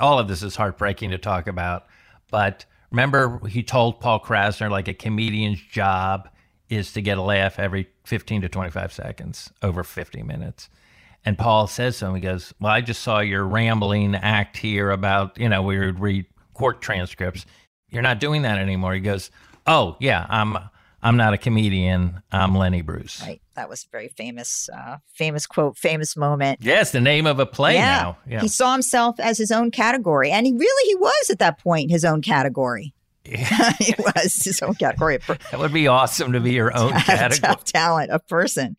All 0.00 0.18
of 0.18 0.28
this 0.28 0.42
is 0.42 0.56
heartbreaking 0.56 1.10
to 1.10 1.18
talk 1.18 1.46
about, 1.46 1.84
but 2.30 2.64
remember 2.90 3.40
he 3.46 3.62
told 3.62 4.00
Paul 4.00 4.18
Krassner 4.18 4.70
like 4.70 4.88
a 4.88 4.94
comedian's 4.94 5.60
job 5.60 6.28
is 6.70 6.92
to 6.94 7.02
get 7.02 7.18
a 7.18 7.22
laugh 7.22 7.58
every 7.58 7.88
15 8.04 8.42
to 8.42 8.48
25 8.48 8.92
seconds 8.92 9.52
over 9.62 9.82
50 9.82 10.22
minutes. 10.22 10.68
And 11.24 11.38
Paul 11.38 11.66
says 11.66 11.98
to 11.98 12.06
him, 12.06 12.14
he 12.14 12.20
goes, 12.20 12.52
Well, 12.60 12.72
I 12.72 12.80
just 12.80 13.02
saw 13.02 13.20
your 13.20 13.44
rambling 13.44 14.14
act 14.14 14.58
here 14.58 14.90
about, 14.90 15.38
you 15.38 15.48
know, 15.48 15.62
we 15.62 15.78
would 15.78 16.00
read 16.00 16.26
court 16.52 16.82
transcripts. 16.82 17.46
You're 17.88 18.02
not 18.02 18.20
doing 18.20 18.42
that 18.42 18.58
anymore. 18.58 18.94
He 18.94 19.00
goes, 19.00 19.30
Oh, 19.66 19.96
yeah, 20.00 20.26
I'm 20.28 20.58
I'm 21.04 21.18
not 21.18 21.34
a 21.34 21.38
comedian. 21.38 22.22
I'm 22.32 22.56
Lenny 22.56 22.80
Bruce. 22.80 23.20
Right. 23.20 23.42
That 23.56 23.68
was 23.68 23.84
a 23.84 23.88
very 23.92 24.08
famous, 24.08 24.70
uh, 24.74 24.96
famous 25.12 25.46
quote, 25.46 25.76
famous 25.76 26.16
moment. 26.16 26.60
Yes, 26.62 26.92
the 26.92 27.00
name 27.00 27.26
of 27.26 27.38
a 27.38 27.44
play 27.44 27.74
yeah. 27.74 27.98
now. 27.98 28.18
Yeah. 28.26 28.40
He 28.40 28.48
saw 28.48 28.72
himself 28.72 29.20
as 29.20 29.36
his 29.36 29.50
own 29.50 29.70
category. 29.70 30.30
And 30.30 30.46
he 30.46 30.52
really, 30.52 30.88
he 30.88 30.96
was 30.96 31.30
at 31.30 31.38
that 31.40 31.58
point 31.58 31.90
his 31.90 32.06
own 32.06 32.22
category. 32.22 32.94
he 33.78 33.94
was 33.98 34.42
his 34.44 34.60
own 34.62 34.74
category. 34.74 35.18
per- 35.18 35.38
that 35.50 35.58
would 35.58 35.72
be 35.72 35.88
awesome 35.88 36.32
to 36.32 36.40
be 36.40 36.52
your 36.52 36.76
own 36.76 36.92
category. 36.92 37.56
talent, 37.64 38.10
a 38.12 38.18
person. 38.18 38.76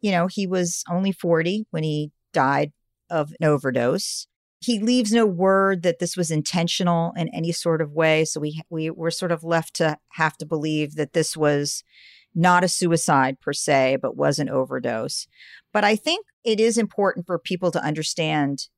You 0.00 0.10
know, 0.10 0.26
he 0.26 0.46
was 0.46 0.82
only 0.90 1.12
40 1.12 1.66
when 1.70 1.82
he 1.82 2.12
died 2.32 2.72
of 3.10 3.32
an 3.40 3.46
overdose. 3.46 4.26
He 4.60 4.78
leaves 4.80 5.12
no 5.12 5.26
word 5.26 5.82
that 5.82 5.98
this 6.00 6.16
was 6.16 6.30
intentional 6.30 7.12
in 7.16 7.28
any 7.34 7.52
sort 7.52 7.80
of 7.80 7.92
way. 7.92 8.24
So 8.24 8.40
we 8.40 8.62
we 8.68 8.90
were 8.90 9.10
sort 9.10 9.32
of 9.32 9.44
left 9.44 9.74
to 9.76 9.98
have 10.12 10.36
to 10.38 10.46
believe 10.46 10.96
that 10.96 11.12
this 11.12 11.36
was 11.36 11.84
not 12.34 12.64
a 12.64 12.68
suicide 12.68 13.40
per 13.40 13.52
se, 13.52 13.98
but 14.02 14.16
was 14.16 14.38
an 14.38 14.48
overdose. 14.48 15.26
But 15.72 15.84
I 15.84 15.96
think 15.96 16.26
it 16.44 16.58
is 16.58 16.76
important 16.78 17.26
for 17.26 17.38
people 17.38 17.70
to 17.70 17.82
understand 17.82 18.68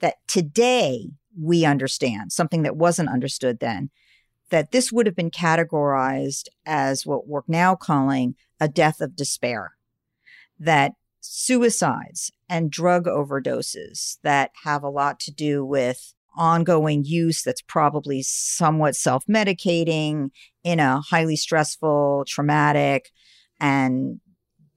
that 0.00 0.16
today 0.28 1.10
we 1.40 1.64
understand 1.64 2.32
something 2.32 2.62
that 2.62 2.76
wasn't 2.76 3.08
understood 3.08 3.60
then 3.60 3.90
that 4.50 4.70
this 4.70 4.92
would 4.92 5.06
have 5.06 5.16
been 5.16 5.30
categorized 5.30 6.46
as 6.64 7.04
what 7.04 7.26
we're 7.26 7.42
now 7.48 7.74
calling 7.74 8.34
a 8.60 8.68
death 8.68 9.00
of 9.00 9.16
despair. 9.16 9.72
That 10.58 10.92
suicides 11.20 12.30
and 12.48 12.70
drug 12.70 13.06
overdoses 13.06 14.18
that 14.22 14.52
have 14.64 14.82
a 14.82 14.88
lot 14.88 15.18
to 15.20 15.32
do 15.32 15.64
with 15.64 16.14
ongoing 16.36 17.02
use 17.04 17.42
that's 17.42 17.62
probably 17.62 18.22
somewhat 18.22 18.94
self 18.94 19.24
medicating 19.26 20.30
in 20.62 20.80
a 20.80 21.00
highly 21.00 21.36
stressful, 21.36 22.24
traumatic, 22.28 23.10
and 23.58 24.20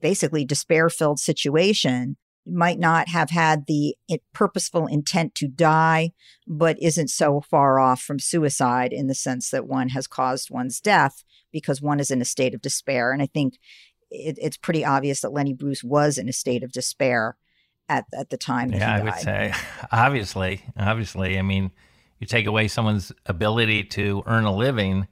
basically 0.01 0.45
despair 0.45 0.89
filled 0.89 1.19
situation 1.19 2.17
might 2.45 2.79
not 2.79 3.09
have 3.09 3.29
had 3.29 3.65
the 3.67 3.95
purposeful 4.33 4.87
intent 4.87 5.35
to 5.35 5.47
die, 5.47 6.11
but 6.47 6.81
isn't 6.81 7.09
so 7.09 7.41
far 7.41 7.79
off 7.79 8.01
from 8.01 8.19
suicide 8.19 8.91
in 8.91 9.07
the 9.07 9.15
sense 9.15 9.49
that 9.51 9.67
one 9.67 9.89
has 9.89 10.07
caused 10.07 10.49
one's 10.49 10.79
death 10.79 11.23
because 11.51 11.81
one 11.81 11.99
is 11.99 12.11
in 12.11 12.21
a 12.21 12.25
state 12.25 12.53
of 12.53 12.61
despair. 12.61 13.11
And 13.11 13.21
I 13.21 13.27
think 13.27 13.55
it, 14.09 14.37
it's 14.41 14.57
pretty 14.57 14.83
obvious 14.83 15.21
that 15.21 15.31
Lenny 15.31 15.53
Bruce 15.53 15.83
was 15.83 16.17
in 16.17 16.29
a 16.29 16.33
state 16.33 16.63
of 16.63 16.71
despair 16.71 17.37
at, 17.87 18.05
at 18.13 18.29
the 18.29 18.37
time 18.37 18.69
that 18.69 18.79
Yeah, 18.79 18.95
he 18.95 19.01
I 19.01 19.03
would 19.03 19.21
say, 19.21 19.53
obviously, 19.91 20.63
obviously. 20.77 21.37
I 21.37 21.41
mean, 21.41 21.71
you 22.19 22.27
take 22.27 22.45
away 22.45 22.67
someone's 22.67 23.11
ability 23.25 23.85
to 23.85 24.23
earn 24.25 24.45
a 24.45 24.55
living, 24.55 25.07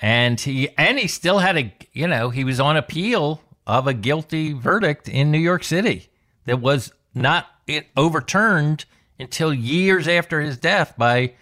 and 0.00 0.40
he 0.40 0.68
and 0.76 0.98
he 0.98 1.06
still 1.06 1.38
had 1.38 1.56
a, 1.56 1.74
you 1.92 2.06
know, 2.06 2.30
he 2.30 2.44
was 2.44 2.60
on 2.60 2.76
appeal 2.76 3.42
of 3.66 3.86
a 3.86 3.94
guilty 3.94 4.52
verdict 4.52 5.08
in 5.08 5.30
New 5.30 5.38
York 5.38 5.64
City 5.64 6.09
that 6.50 6.60
was 6.60 6.92
not 7.14 7.46
overturned 7.96 8.84
until 9.20 9.54
years 9.54 10.08
after 10.08 10.40
his 10.40 10.56
death 10.56 10.94
by 10.98 11.32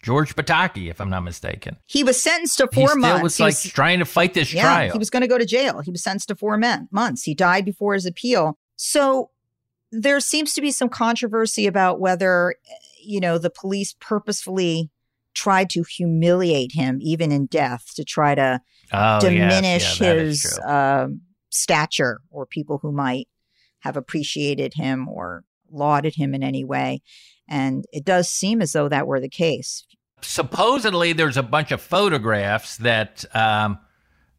George 0.00 0.36
Pataki, 0.36 0.88
if 0.88 1.00
I'm 1.00 1.10
not 1.10 1.24
mistaken. 1.24 1.76
He 1.86 2.04
was 2.04 2.22
sentenced 2.22 2.58
to 2.58 2.68
He 2.70 2.80
four 2.80 2.90
still 2.90 3.00
months. 3.00 3.22
was 3.24 3.36
He 3.38 3.42
like 3.42 3.56
trying 3.58 3.98
to 3.98 4.04
fight 4.04 4.34
this 4.34 4.52
yeah, 4.52 4.62
trial. 4.62 4.92
He 4.92 4.98
was 4.98 5.10
going 5.10 5.22
to 5.22 5.26
go 5.26 5.36
to 5.36 5.44
jail. 5.44 5.80
He 5.80 5.90
was 5.90 6.04
sentenced 6.04 6.28
to 6.28 6.36
four 6.36 6.56
men, 6.56 6.88
months. 6.92 7.24
He 7.24 7.34
died 7.34 7.64
before 7.64 7.94
his 7.94 8.06
appeal. 8.06 8.56
So 8.76 9.30
there 9.90 10.20
seems 10.20 10.54
to 10.54 10.60
be 10.60 10.70
some 10.70 10.88
controversy 10.88 11.66
about 11.66 11.98
whether, 11.98 12.54
you 13.02 13.18
know, 13.18 13.36
the 13.36 13.50
police 13.50 13.96
purposefully 13.98 14.90
tried 15.34 15.70
to 15.70 15.82
humiliate 15.82 16.70
him, 16.72 16.98
even 17.02 17.32
in 17.32 17.46
death, 17.46 17.92
to 17.96 18.04
try 18.04 18.36
to 18.36 18.60
Oh, 18.92 19.18
yes. 19.22 19.22
diminish 19.22 20.00
Yeah, 20.00 20.14
his 20.14 20.60
um, 20.64 21.22
stature 21.50 22.20
or 22.30 22.46
people 22.46 22.78
who 22.78 22.92
might 22.92 23.26
have 23.86 23.96
appreciated 23.96 24.74
him 24.74 25.08
or 25.08 25.44
lauded 25.70 26.14
him 26.14 26.34
in 26.34 26.42
any 26.42 26.64
way. 26.64 27.02
And 27.48 27.84
it 27.92 28.04
does 28.04 28.28
seem 28.28 28.60
as 28.60 28.72
though 28.72 28.88
that 28.88 29.06
were 29.06 29.20
the 29.20 29.28
case. 29.28 29.84
supposedly 30.22 31.12
there's 31.12 31.36
a 31.36 31.42
bunch 31.42 31.70
of 31.72 31.80
photographs 31.80 32.78
that 32.78 33.24
um, 33.34 33.78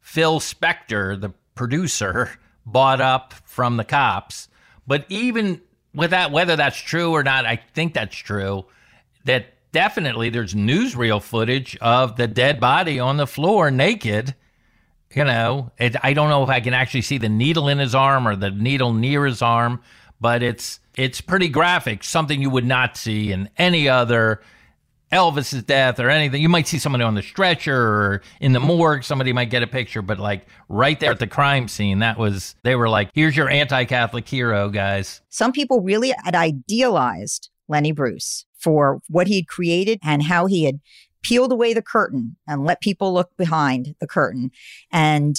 Phil 0.02 0.40
Spector, 0.40 1.20
the 1.20 1.34
producer, 1.56 2.32
bought 2.66 3.00
up 3.00 3.34
from 3.46 3.78
the 3.78 3.86
cops. 3.86 4.50
But 4.86 5.06
even 5.10 5.62
with 5.94 6.12
that, 6.12 6.32
whether 6.32 6.56
that's 6.56 6.78
true 6.78 7.12
or 7.12 7.24
not, 7.24 7.46
I 7.46 7.56
think 7.74 7.94
that's 7.94 8.16
true. 8.16 8.66
That 9.26 9.54
definitely 9.72 10.30
there's 10.30 10.54
newsreel 10.54 11.22
footage 11.22 11.78
of 11.78 12.16
the 12.18 12.28
dead 12.28 12.60
body 12.60 13.00
on 13.00 13.18
the 13.18 13.28
floor 13.28 13.72
naked. 13.72 14.36
You 15.16 15.24
know, 15.24 15.72
it, 15.78 15.96
I 16.04 16.14
don't 16.14 16.30
know 16.30 16.44
if 16.44 16.50
I 16.50 16.60
can 16.60 16.74
actually 16.74 17.02
see 17.02 17.18
the 17.18 17.30
needle 17.30 17.70
in 17.70 17.80
his 17.80 17.96
arm 17.96 18.28
or 18.28 18.36
the 18.36 18.52
needle 18.52 18.94
near 18.94 19.26
his 19.26 19.42
arm, 19.42 19.82
but 20.20 20.44
it's 20.44 20.80
it's 20.96 21.22
pretty 21.22 21.48
graphic. 21.48 22.04
Something 22.04 22.42
you 22.42 22.50
would 22.50 22.66
not 22.66 22.98
see 22.98 23.32
in 23.32 23.50
any 23.58 23.88
other 23.88 24.42
Elvis's 25.12 25.64
death 25.64 26.00
or 26.00 26.10
anything. 26.10 26.42
You 26.42 26.50
might 26.50 26.68
see 26.68 26.80
somebody 26.80 27.04
on 27.04 27.16
the 27.16 27.22
stretcher 27.22 27.78
or 27.78 28.22
in 28.42 28.52
the 28.52 28.60
morgue. 28.60 29.04
Somebody 29.04 29.32
might 29.32 29.50
get 29.50 29.64
a 29.64 29.68
picture, 29.68 30.02
but 30.02 30.20
like 30.20 30.46
right 30.68 31.00
there 31.00 31.12
at 31.12 31.20
the 31.20 31.28
crime 31.28 31.68
scene, 31.68 32.00
that 32.00 32.18
was 32.18 32.56
they 32.64 32.76
were 32.76 32.90
like, 32.90 33.10
"Here's 33.14 33.36
your 33.36 33.50
anti-Catholic 33.50 34.28
hero, 34.28 34.70
guys." 34.70 35.22
Some 35.30 35.52
people 35.54 35.82
really 35.82 36.14
had 36.24 36.36
idealized 36.36 37.50
Lenny 37.70 37.94
Bruce 37.94 38.46
for 38.60 39.02
what 39.08 39.28
he'd 39.28 39.48
created 39.48 40.00
and 40.04 40.24
how 40.24 40.46
he 40.46 40.66
had 40.66 40.80
peeled 41.24 41.52
away 41.52 41.74
the 41.74 41.82
curtain 41.82 42.36
and 42.48 42.66
let 42.66 42.82
people 42.82 43.14
look 43.14 43.36
behind 43.38 43.96
the 44.00 44.08
curtain. 44.08 44.52
And 44.92 45.36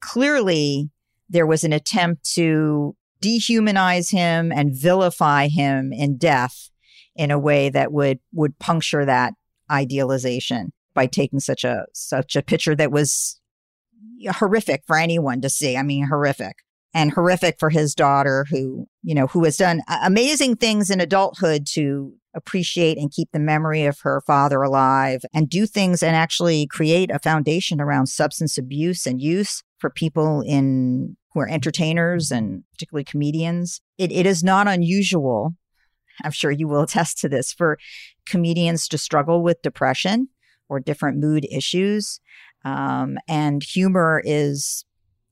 clearly, 0.00 0.90
there 1.28 1.46
was 1.46 1.64
an 1.64 1.72
attempt 1.72 2.30
to 2.34 2.96
dehumanize 3.22 4.10
him 4.10 4.52
and 4.52 4.74
vilify 4.74 5.48
him 5.48 5.92
in 5.92 6.16
death 6.16 6.70
in 7.16 7.30
a 7.30 7.38
way 7.38 7.68
that 7.68 7.92
would 7.92 8.20
would 8.32 8.58
puncture 8.58 9.04
that 9.04 9.34
idealization 9.70 10.72
by 10.94 11.06
taking 11.06 11.40
such 11.40 11.64
a 11.64 11.84
such 11.92 12.36
a 12.36 12.42
picture 12.42 12.76
that 12.76 12.92
was 12.92 13.40
horrific 14.30 14.82
for 14.86 14.96
anyone 14.96 15.40
to 15.40 15.50
see. 15.50 15.76
I 15.76 15.82
mean, 15.82 16.06
horrific 16.06 16.56
and 16.94 17.12
horrific 17.12 17.56
for 17.58 17.70
his 17.70 17.94
daughter 17.94 18.46
who, 18.50 18.86
you 19.02 19.14
know, 19.14 19.26
who 19.26 19.44
has 19.44 19.56
done 19.56 19.82
amazing 20.02 20.56
things 20.56 20.90
in 20.90 21.00
adulthood 21.00 21.66
to 21.74 22.12
appreciate 22.34 22.98
and 22.98 23.10
keep 23.10 23.30
the 23.32 23.38
memory 23.38 23.84
of 23.84 24.00
her 24.00 24.20
father 24.26 24.62
alive 24.62 25.24
and 25.32 25.48
do 25.48 25.66
things 25.66 26.02
and 26.02 26.14
actually 26.14 26.66
create 26.66 27.10
a 27.10 27.18
foundation 27.18 27.80
around 27.80 28.06
substance 28.06 28.58
abuse 28.58 29.06
and 29.06 29.20
use 29.20 29.62
for 29.78 29.90
people 29.90 30.42
in 30.42 31.16
who 31.32 31.40
are 31.40 31.48
entertainers 31.48 32.30
and 32.30 32.64
particularly 32.72 33.04
comedians. 33.04 33.80
It, 33.96 34.12
it 34.12 34.26
is 34.26 34.42
not 34.42 34.68
unusual 34.68 35.54
I'm 36.24 36.32
sure 36.32 36.50
you 36.50 36.68
will 36.68 36.82
attest 36.84 37.18
to 37.18 37.28
this, 37.28 37.52
for 37.52 37.78
comedians 38.26 38.88
to 38.88 38.98
struggle 38.98 39.42
with 39.42 39.62
depression 39.62 40.28
or 40.68 40.80
different 40.80 41.18
mood 41.18 41.46
issues. 41.50 42.20
Um, 42.64 43.18
and 43.28 43.62
humor 43.62 44.22
is, 44.24 44.84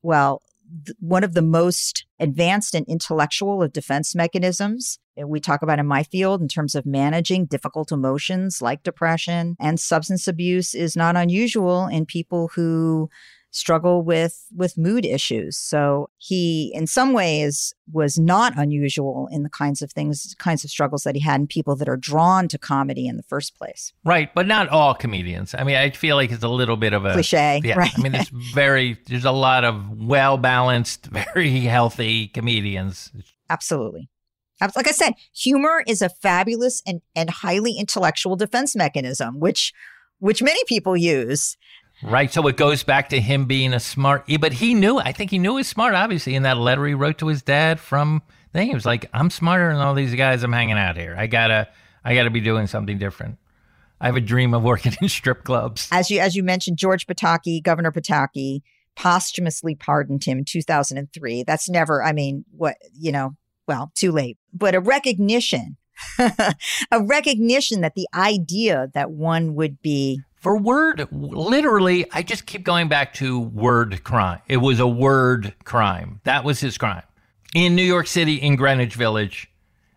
well, 0.03 0.43
th- 0.85 0.97
one 1.01 1.25
of 1.25 1.35
the 1.35 1.43
most 1.43 2.07
advanced 2.19 2.75
and 2.75 2.87
intellectual 2.89 3.63
of 3.63 3.73
defense 3.73 4.15
mechanisms. 4.15 4.99
We 5.17 5.41
talk 5.41 5.63
about 5.63 5.79
in 5.79 5.87
my 5.87 6.03
field 6.03 6.43
in 6.43 6.49
terms 6.49 6.75
of 6.75 6.85
managing 6.85 7.47
difficult 7.47 7.91
emotions 7.91 8.61
like 8.61 8.83
depression 8.83 9.57
and 9.59 9.81
substance 9.81 10.29
abuse 10.29 10.75
is 10.75 10.97
not 10.97 11.17
unusual 11.17 11.87
in 11.87 12.05
people 12.05 12.51
who 12.55 13.09
struggle 13.57 14.03
with 14.03 14.45
with 14.55 14.77
mood 14.77 15.07
issues. 15.07 15.57
So 15.57 16.11
he 16.19 16.71
in 16.75 16.87
some 16.87 17.15
ways 17.15 17.73
was 17.91 18.19
not 18.19 18.53
unusual 18.57 19.29
in 19.33 19.45
the 19.45 19.49
kinds 19.49 19.81
of 19.81 19.93
things 19.93 20.35
kinds 20.39 20.63
of 20.63 20.71
struggles 20.71 21.05
that 21.05 21.15
he 21.15 21.23
had 21.23 21.41
in 21.41 21.47
people 21.47 21.75
that 21.77 21.89
are 21.89 21.97
drawn 21.97 22.49
to 22.49 22.59
comedy 22.59 23.07
in 23.07 23.17
the 23.17 23.23
first 23.23 23.57
place. 23.57 23.95
Right, 24.05 24.33
but 24.35 24.47
not 24.47 24.69
all 24.69 24.95
comedians. 24.95 25.55
I 25.55 25.65
mean, 25.65 25.77
I 25.77 25.91
feel 25.91 26.17
like 26.17 26.31
it's 26.31 26.45
a 26.45 26.49
little 26.49 26.77
bit 26.77 26.93
of 26.93 27.07
a 27.07 27.15
cliche. 27.15 27.63
Yeah, 27.65 27.79
right. 27.79 27.99
I 27.99 28.03
mean, 28.03 28.15
it's 28.15 28.29
very 28.55 28.99
there's 29.07 29.25
a 29.25 29.33
lot 29.33 29.65
of 29.65 30.03
well 30.03 30.37
balanced, 30.37 31.07
very 31.35 31.61
healthy 31.61 32.29
comedians. 32.29 33.11
Absolutely. 33.49 34.11
Like 34.61 34.89
I 34.89 34.93
said, 34.93 35.15
humor 35.35 35.83
is 35.87 36.01
a 36.01 36.09
fabulous 36.09 36.83
and, 36.87 37.03
and 37.15 37.29
highly 37.29 37.73
intellectual 37.79 38.37
defense 38.37 38.75
mechanism, 38.75 39.39
which 39.39 39.73
which 40.19 40.43
many 40.43 40.61
people 40.67 40.97
use. 40.97 41.57
Right. 42.03 42.31
So 42.33 42.47
it 42.47 42.57
goes 42.57 42.83
back 42.83 43.09
to 43.11 43.21
him 43.21 43.47
being 43.47 43.73
a 43.73 43.81
smart, 43.81 44.27
but 44.41 44.53
he 44.53 44.75
knew, 44.75 44.99
I 44.99 45.13
think 45.13 45.31
he 45.31 45.39
knew 45.39 45.53
he 45.53 45.57
was 45.57 45.69
smart, 45.69 45.95
obviously, 45.95 46.35
in 46.35 46.43
that 46.43 46.59
letter 46.59 46.87
he 46.87 46.95
wrote 46.95 47.19
to 47.19 47.29
his 47.29 47.43
dad 47.43 47.81
from 47.81 48.23
thing. 48.53 48.69
He 48.69 48.75
was 48.75 48.87
like, 48.87 49.09
I'm 49.13 49.31
smarter 49.31 49.73
than 49.73 49.81
all 49.81 49.95
these 49.95 50.15
guys 50.15 50.43
I'm 50.43 50.53
hanging 50.53 50.79
out 50.79 50.97
here. 50.97 51.15
I 51.17 51.27
gotta, 51.27 51.69
I 52.05 52.15
gotta 52.15 52.31
be 52.31 52.41
doing 52.41 52.67
something 52.67 52.99
different. 52.99 53.39
I 54.01 54.07
have 54.07 54.17
a 54.17 54.21
dream 54.21 54.53
of 54.53 54.63
working 54.63 54.95
in 55.01 55.09
strip 55.09 55.45
clubs. 55.45 55.89
As 55.91 56.11
you, 56.11 56.21
as 56.21 56.37
you 56.37 56.43
mentioned, 56.43 56.77
George 56.77 57.07
Pataki, 57.07 57.63
Governor 57.63 57.93
Pataki, 57.93 58.61
posthumously 58.95 59.75
pardoned 59.75 60.25
him 60.25 60.39
in 60.39 60.45
2003. 60.45 61.45
That's 61.45 61.69
never, 61.69 62.03
I 62.03 62.13
mean, 62.13 62.45
what, 62.57 62.77
you 62.93 63.13
know, 63.13 63.37
well, 63.67 63.91
too 63.95 64.13
late, 64.13 64.39
but 64.53 64.75
a 64.75 64.81
recognition, 64.81 65.77
a 66.19 67.03
recognition 67.03 67.81
that 67.81 67.95
the 67.95 68.07
idea 68.15 68.91
that 68.95 69.11
one 69.11 69.55
would 69.55 69.81
be 69.83 70.21
for 70.47 70.57
word 70.57 71.09
literally 71.11 72.07
i 72.13 72.23
just 72.23 72.47
keep 72.47 72.63
going 72.63 72.87
back 72.87 73.13
to 73.13 73.41
word 73.41 74.05
crime. 74.05 74.39
It 74.47 74.59
was 74.59 74.79
a 74.79 74.87
word 74.87 75.53
crime. 75.65 76.21
That 76.23 76.45
was 76.45 76.61
his 76.61 76.79
crime. 76.79 77.03
In 77.53 77.75
new 77.75 77.83
york 77.83 78.07
city 78.07 78.37
in 78.37 78.55
greenwich 78.55 78.95
village 78.95 79.51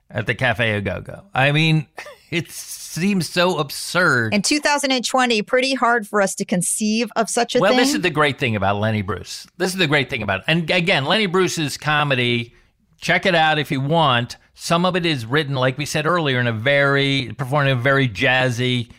at 0.09 0.25
the 0.25 0.33
cafe 0.33 0.71
a 0.71 0.81
go-go 0.81 1.25
i 1.35 1.51
mean 1.51 1.85
it 2.31 2.49
seems 2.49 3.29
so 3.29 3.59
absurd. 3.59 4.33
In 4.33 4.41
2020 4.41 5.43
pretty 5.43 5.75
hard 5.75 6.07
for 6.07 6.19
us 6.19 6.33
to 6.33 6.45
conceive 6.45 7.11
of 7.15 7.29
such 7.29 7.55
a 7.55 7.59
well, 7.59 7.69
thing? 7.69 7.77
Well, 7.77 7.85
this 7.85 7.93
is 7.93 8.01
the 8.01 8.09
great 8.09 8.39
thing 8.39 8.55
about 8.55 8.77
lenny 8.77 9.03
bruce. 9.03 9.45
This 9.57 9.73
is 9.73 9.77
the 9.77 9.85
great 9.85 10.09
thing 10.09 10.23
about 10.23 10.39
it. 10.39 10.45
And 10.47 10.71
again 10.71 11.05
lenny 11.05 11.27
bruce's 11.27 11.77
comedy 11.77 12.55
check 12.97 13.27
it 13.27 13.35
out 13.35 13.59
if 13.59 13.69
you 13.69 13.81
want. 13.81 14.37
Some 14.55 14.83
of 14.83 14.95
it 14.95 15.05
is 15.05 15.27
written 15.27 15.53
like 15.53 15.77
we 15.77 15.85
said 15.85 16.07
earlier 16.07 16.39
in 16.39 16.47
a 16.47 16.53
very 16.53 17.35
performed 17.37 17.69
in 17.69 17.77
a 17.77 17.79
very 17.79 18.09
jazzy 18.09 18.89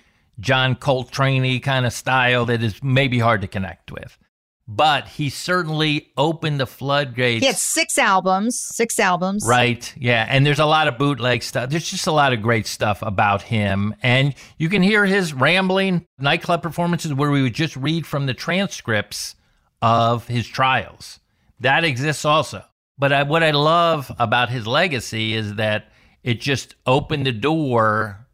John 0.40 0.74
Coltrane 0.74 1.60
kind 1.60 1.86
of 1.86 1.92
style 1.92 2.46
that 2.46 2.62
is 2.62 2.82
maybe 2.82 3.18
hard 3.18 3.42
to 3.42 3.46
connect 3.46 3.92
with. 3.92 4.18
But 4.66 5.08
he 5.08 5.30
certainly 5.30 6.12
opened 6.16 6.60
the 6.60 6.66
floodgates. 6.66 7.40
He 7.40 7.46
had 7.46 7.56
six 7.56 7.98
albums, 7.98 8.56
six 8.56 9.00
albums. 9.00 9.44
Right. 9.44 9.92
Yeah. 9.96 10.26
And 10.28 10.46
there's 10.46 10.60
a 10.60 10.64
lot 10.64 10.86
of 10.86 10.96
bootleg 10.96 11.42
stuff. 11.42 11.70
There's 11.70 11.90
just 11.90 12.06
a 12.06 12.12
lot 12.12 12.32
of 12.32 12.40
great 12.40 12.68
stuff 12.68 13.02
about 13.02 13.42
him. 13.42 13.96
And 14.00 14.32
you 14.58 14.68
can 14.68 14.82
hear 14.82 15.04
his 15.04 15.34
rambling 15.34 16.06
nightclub 16.20 16.62
performances 16.62 17.12
where 17.12 17.32
we 17.32 17.42
would 17.42 17.54
just 17.54 17.74
read 17.76 18.06
from 18.06 18.26
the 18.26 18.34
transcripts 18.34 19.34
of 19.82 20.28
his 20.28 20.46
trials. 20.46 21.18
That 21.58 21.82
exists 21.82 22.24
also. 22.24 22.62
But 22.96 23.12
I, 23.12 23.22
what 23.24 23.42
I 23.42 23.50
love 23.50 24.12
about 24.20 24.50
his 24.50 24.68
legacy 24.68 25.34
is 25.34 25.56
that 25.56 25.90
it 26.22 26.40
just 26.40 26.76
opened 26.86 27.26
the 27.26 27.32
door 27.32 28.24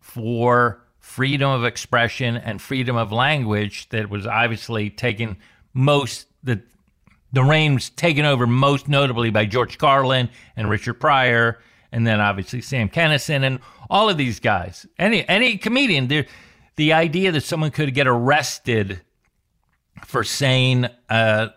for 0.00 0.82
freedom 1.18 1.50
of 1.50 1.64
expression 1.64 2.36
and 2.36 2.62
freedom 2.62 2.94
of 2.94 3.10
language 3.10 3.88
that 3.88 4.08
was 4.08 4.24
obviously 4.24 4.88
taken 4.88 5.36
most 5.74 6.28
the 6.44 6.62
the 7.32 7.42
reign 7.42 7.74
was 7.74 7.90
taken 7.90 8.24
over 8.24 8.46
most 8.46 8.86
notably 8.86 9.28
by 9.28 9.44
George 9.44 9.78
Carlin 9.78 10.30
and 10.54 10.70
Richard 10.70 10.94
Pryor, 10.94 11.58
and 11.90 12.06
then 12.06 12.20
obviously 12.20 12.60
Sam 12.60 12.88
Kinison 12.88 13.42
and 13.42 13.58
all 13.90 14.08
of 14.08 14.16
these 14.16 14.38
guys. 14.38 14.86
Any 14.96 15.28
any 15.28 15.58
comedian, 15.58 16.06
the 16.06 16.24
the 16.76 16.92
idea 16.92 17.32
that 17.32 17.42
someone 17.42 17.72
could 17.72 17.94
get 17.94 18.06
arrested 18.06 19.00
for 20.06 20.22
saying 20.22 20.86
uh, 21.10 21.48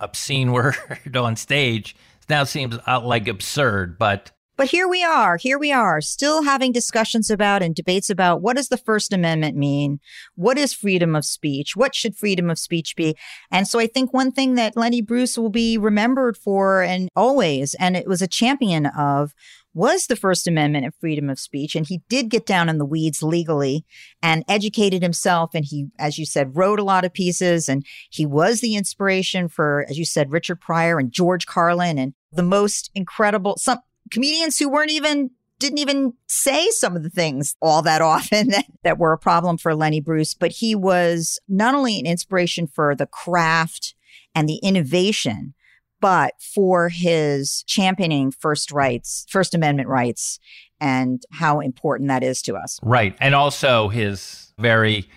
obscene 0.00 0.50
word 0.52 1.16
on 1.16 1.36
stage 1.36 1.94
now 2.28 2.42
seems 2.42 2.76
like 2.88 3.28
absurd, 3.28 4.00
but 4.00 4.32
but 4.56 4.68
here 4.68 4.88
we 4.88 5.04
are, 5.04 5.36
here 5.36 5.58
we 5.58 5.72
are, 5.72 6.00
still 6.00 6.42
having 6.42 6.72
discussions 6.72 7.30
about 7.30 7.62
and 7.62 7.74
debates 7.74 8.10
about 8.10 8.42
what 8.42 8.56
does 8.56 8.68
the 8.68 8.76
First 8.76 9.12
Amendment 9.12 9.56
mean? 9.56 10.00
What 10.34 10.58
is 10.58 10.72
freedom 10.72 11.14
of 11.14 11.24
speech? 11.24 11.76
What 11.76 11.94
should 11.94 12.16
freedom 12.16 12.50
of 12.50 12.58
speech 12.58 12.96
be? 12.96 13.16
And 13.50 13.68
so 13.68 13.78
I 13.78 13.86
think 13.86 14.12
one 14.12 14.32
thing 14.32 14.54
that 14.54 14.76
Lenny 14.76 15.02
Bruce 15.02 15.36
will 15.36 15.50
be 15.50 15.76
remembered 15.76 16.36
for 16.36 16.82
and 16.82 17.08
always, 17.14 17.74
and 17.74 17.96
it 17.96 18.06
was 18.06 18.22
a 18.22 18.26
champion 18.26 18.86
of, 18.86 19.34
was 19.76 20.06
the 20.06 20.16
First 20.16 20.46
Amendment 20.46 20.86
and 20.86 20.94
freedom 20.94 21.28
of 21.28 21.38
speech. 21.38 21.74
And 21.76 21.86
he 21.86 22.00
did 22.08 22.30
get 22.30 22.46
down 22.46 22.70
in 22.70 22.78
the 22.78 22.86
weeds 22.86 23.22
legally 23.22 23.84
and 24.22 24.42
educated 24.48 25.02
himself. 25.02 25.50
And 25.54 25.66
he, 25.66 25.88
as 25.98 26.18
you 26.18 26.24
said, 26.24 26.56
wrote 26.56 26.80
a 26.80 26.84
lot 26.84 27.04
of 27.04 27.12
pieces. 27.12 27.68
And 27.68 27.84
he 28.08 28.24
was 28.24 28.62
the 28.62 28.74
inspiration 28.74 29.50
for, 29.50 29.84
as 29.90 29.98
you 29.98 30.06
said, 30.06 30.32
Richard 30.32 30.62
Pryor 30.62 30.98
and 30.98 31.12
George 31.12 31.44
Carlin 31.44 31.98
and 31.98 32.14
the 32.32 32.42
most 32.42 32.90
incredible, 32.94 33.58
some, 33.58 33.80
comedians 34.10 34.58
who 34.58 34.68
weren't 34.68 34.90
even 34.90 35.30
didn't 35.58 35.78
even 35.78 36.12
say 36.26 36.68
some 36.70 36.96
of 36.96 37.02
the 37.02 37.10
things 37.10 37.56
all 37.62 37.82
that 37.82 38.02
often 38.02 38.48
that, 38.50 38.66
that 38.82 38.98
were 38.98 39.12
a 39.12 39.18
problem 39.18 39.56
for 39.56 39.74
Lenny 39.74 40.00
Bruce, 40.00 40.34
but 40.34 40.52
he 40.52 40.74
was 40.74 41.38
not 41.48 41.74
only 41.74 41.98
an 41.98 42.06
inspiration 42.06 42.66
for 42.66 42.94
the 42.94 43.06
craft 43.06 43.94
and 44.34 44.48
the 44.48 44.56
innovation, 44.56 45.54
but 46.00 46.34
for 46.40 46.90
his 46.90 47.64
championing 47.66 48.30
first 48.30 48.70
rights, 48.70 49.24
First 49.30 49.54
Amendment 49.54 49.88
rights, 49.88 50.38
and 50.78 51.22
how 51.32 51.60
important 51.60 52.08
that 52.08 52.22
is 52.22 52.42
to 52.42 52.54
us. 52.54 52.78
Right. 52.82 53.16
And 53.18 53.34
also 53.34 53.88
his 53.88 54.52
very 54.58 55.08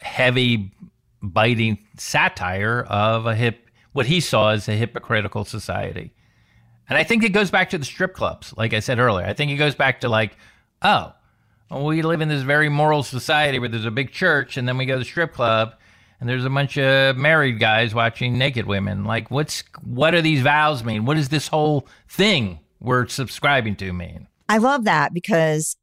heavy, 0.00 0.72
biting 1.22 1.78
satire 1.96 2.82
of 2.82 3.26
a 3.26 3.34
hip, 3.34 3.70
what 3.92 4.06
he 4.06 4.20
saw 4.20 4.50
as 4.50 4.68
a 4.68 4.72
hypocritical 4.72 5.46
society 5.46 6.12
And 6.90 6.98
I 6.98 7.04
think 7.04 7.22
it 7.22 7.30
goes 7.30 7.52
back 7.52 7.70
to 7.70 7.78
the 7.78 7.84
strip 7.84 8.14
clubs, 8.14 8.52
like 8.56 8.74
I 8.74 8.80
said 8.80 8.98
earlier. 8.98 9.24
I 9.24 9.32
think 9.32 9.52
it 9.52 9.56
goes 9.56 9.76
back 9.76 10.00
to 10.00 10.08
like, 10.08 10.36
oh, 10.82 11.14
well, 11.70 11.84
we 11.84 12.02
live 12.02 12.20
in 12.20 12.28
this 12.28 12.42
very 12.42 12.68
moral 12.68 13.04
society 13.04 13.60
where 13.60 13.68
there's 13.68 13.84
a 13.84 13.92
big 13.92 14.10
church, 14.10 14.56
and 14.56 14.66
then 14.66 14.76
we 14.76 14.86
go 14.86 14.94
to 14.94 14.98
the 14.98 15.04
strip 15.04 15.32
club, 15.32 15.74
and 16.18 16.28
there's 16.28 16.44
a 16.44 16.50
bunch 16.50 16.76
of 16.76 17.16
married 17.16 17.60
guys 17.60 17.94
watching 17.94 18.36
naked 18.36 18.66
women. 18.66 19.04
Like, 19.04 19.30
what's 19.30 19.62
what 19.84 20.10
do 20.10 20.20
these 20.20 20.42
vows 20.42 20.82
mean? 20.82 21.04
What 21.04 21.14
does 21.14 21.28
this 21.28 21.46
whole 21.46 21.86
thing 22.08 22.58
we're 22.80 23.06
subscribing 23.06 23.76
to 23.76 23.92
mean? 23.92 24.26
I 24.48 24.58
love 24.58 24.82
that 24.84 25.14
because 25.14 25.76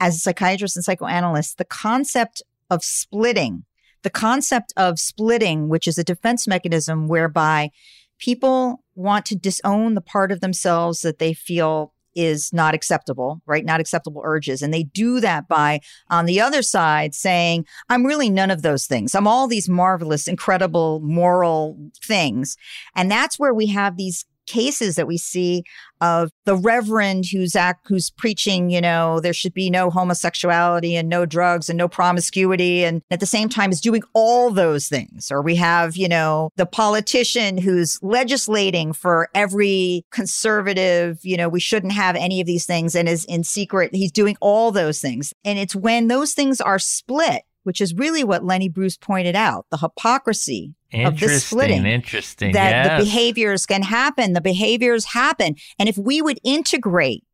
as 0.00 0.16
a 0.16 0.18
psychiatrist 0.18 0.76
and 0.76 0.84
psychoanalyst, 0.84 1.56
the 1.56 1.64
concept 1.64 2.42
of 2.68 2.84
splitting, 2.84 3.64
the 4.02 4.10
concept 4.10 4.74
of 4.76 4.98
splitting, 4.98 5.70
which 5.70 5.88
is 5.88 5.96
a 5.96 6.04
defense 6.04 6.46
mechanism 6.46 7.08
whereby 7.08 7.70
people 8.18 8.82
want 8.94 9.26
to 9.26 9.36
disown 9.36 9.94
the 9.94 10.00
part 10.00 10.32
of 10.32 10.40
themselves 10.40 11.00
that 11.00 11.18
they 11.18 11.32
feel 11.32 11.92
is 12.14 12.52
not 12.52 12.74
acceptable, 12.74 13.40
right? 13.46 13.64
Not 13.64 13.80
acceptable 13.80 14.22
urges. 14.24 14.62
And 14.62 14.72
they 14.72 14.82
do 14.82 15.20
that 15.20 15.48
by, 15.48 15.80
on 16.10 16.26
the 16.26 16.40
other 16.40 16.62
side, 16.62 17.14
saying, 17.14 17.66
I'm 17.88 18.04
really 18.04 18.28
none 18.28 18.50
of 18.50 18.62
those 18.62 18.86
things. 18.86 19.14
I'm 19.14 19.26
all 19.26 19.48
these 19.48 19.68
marvelous, 19.68 20.28
incredible 20.28 21.00
moral 21.00 21.78
things. 22.04 22.56
And 22.94 23.10
that's 23.10 23.38
where 23.38 23.54
we 23.54 23.66
have 23.68 23.96
these 23.96 24.24
cases 24.46 24.96
that 24.96 25.06
we 25.06 25.18
see 25.18 25.64
of 26.00 26.30
the 26.46 26.56
reverend 26.56 27.26
who's 27.32 27.54
act, 27.54 27.86
who's 27.88 28.10
preaching, 28.10 28.70
you 28.70 28.80
know, 28.80 29.20
there 29.20 29.32
should 29.32 29.54
be 29.54 29.70
no 29.70 29.88
homosexuality 29.88 30.96
and 30.96 31.08
no 31.08 31.24
drugs 31.24 31.68
and 31.68 31.78
no 31.78 31.88
promiscuity, 31.88 32.84
and 32.84 33.02
at 33.10 33.20
the 33.20 33.26
same 33.26 33.48
time 33.48 33.70
is 33.70 33.80
doing 33.80 34.02
all 34.12 34.50
those 34.50 34.88
things. 34.88 35.30
Or 35.30 35.42
we 35.42 35.56
have, 35.56 35.96
you 35.96 36.08
know, 36.08 36.50
the 36.56 36.66
politician 36.66 37.56
who's 37.58 37.98
legislating 38.02 38.92
for 38.92 39.28
every 39.34 40.04
conservative, 40.10 41.18
you 41.22 41.36
know, 41.36 41.48
we 41.48 41.60
shouldn't 41.60 41.92
have 41.92 42.16
any 42.16 42.40
of 42.40 42.46
these 42.46 42.66
things, 42.66 42.94
and 42.94 43.08
is 43.08 43.24
in 43.26 43.44
secret. 43.44 43.94
He's 43.94 44.12
doing 44.12 44.36
all 44.40 44.72
those 44.72 45.00
things, 45.00 45.32
and 45.44 45.58
it's 45.58 45.76
when 45.76 46.08
those 46.08 46.32
things 46.32 46.60
are 46.60 46.78
split 46.78 47.42
which 47.64 47.80
is 47.80 47.94
really 47.94 48.24
what 48.24 48.44
Lenny 48.44 48.68
Bruce 48.68 48.96
pointed 48.96 49.36
out 49.36 49.66
the 49.70 49.78
hypocrisy 49.78 50.74
of 50.94 51.18
the 51.18 51.28
splitting. 51.28 51.86
Interesting. 51.86 52.52
That 52.52 52.70
yes. 52.70 52.98
the 52.98 53.04
behaviors 53.04 53.66
can 53.66 53.82
happen. 53.82 54.32
The 54.32 54.40
behaviors 54.40 55.06
happen. 55.06 55.56
And 55.78 55.88
if 55.88 55.96
we 55.96 56.20
would 56.20 56.38
integrate 56.44 57.24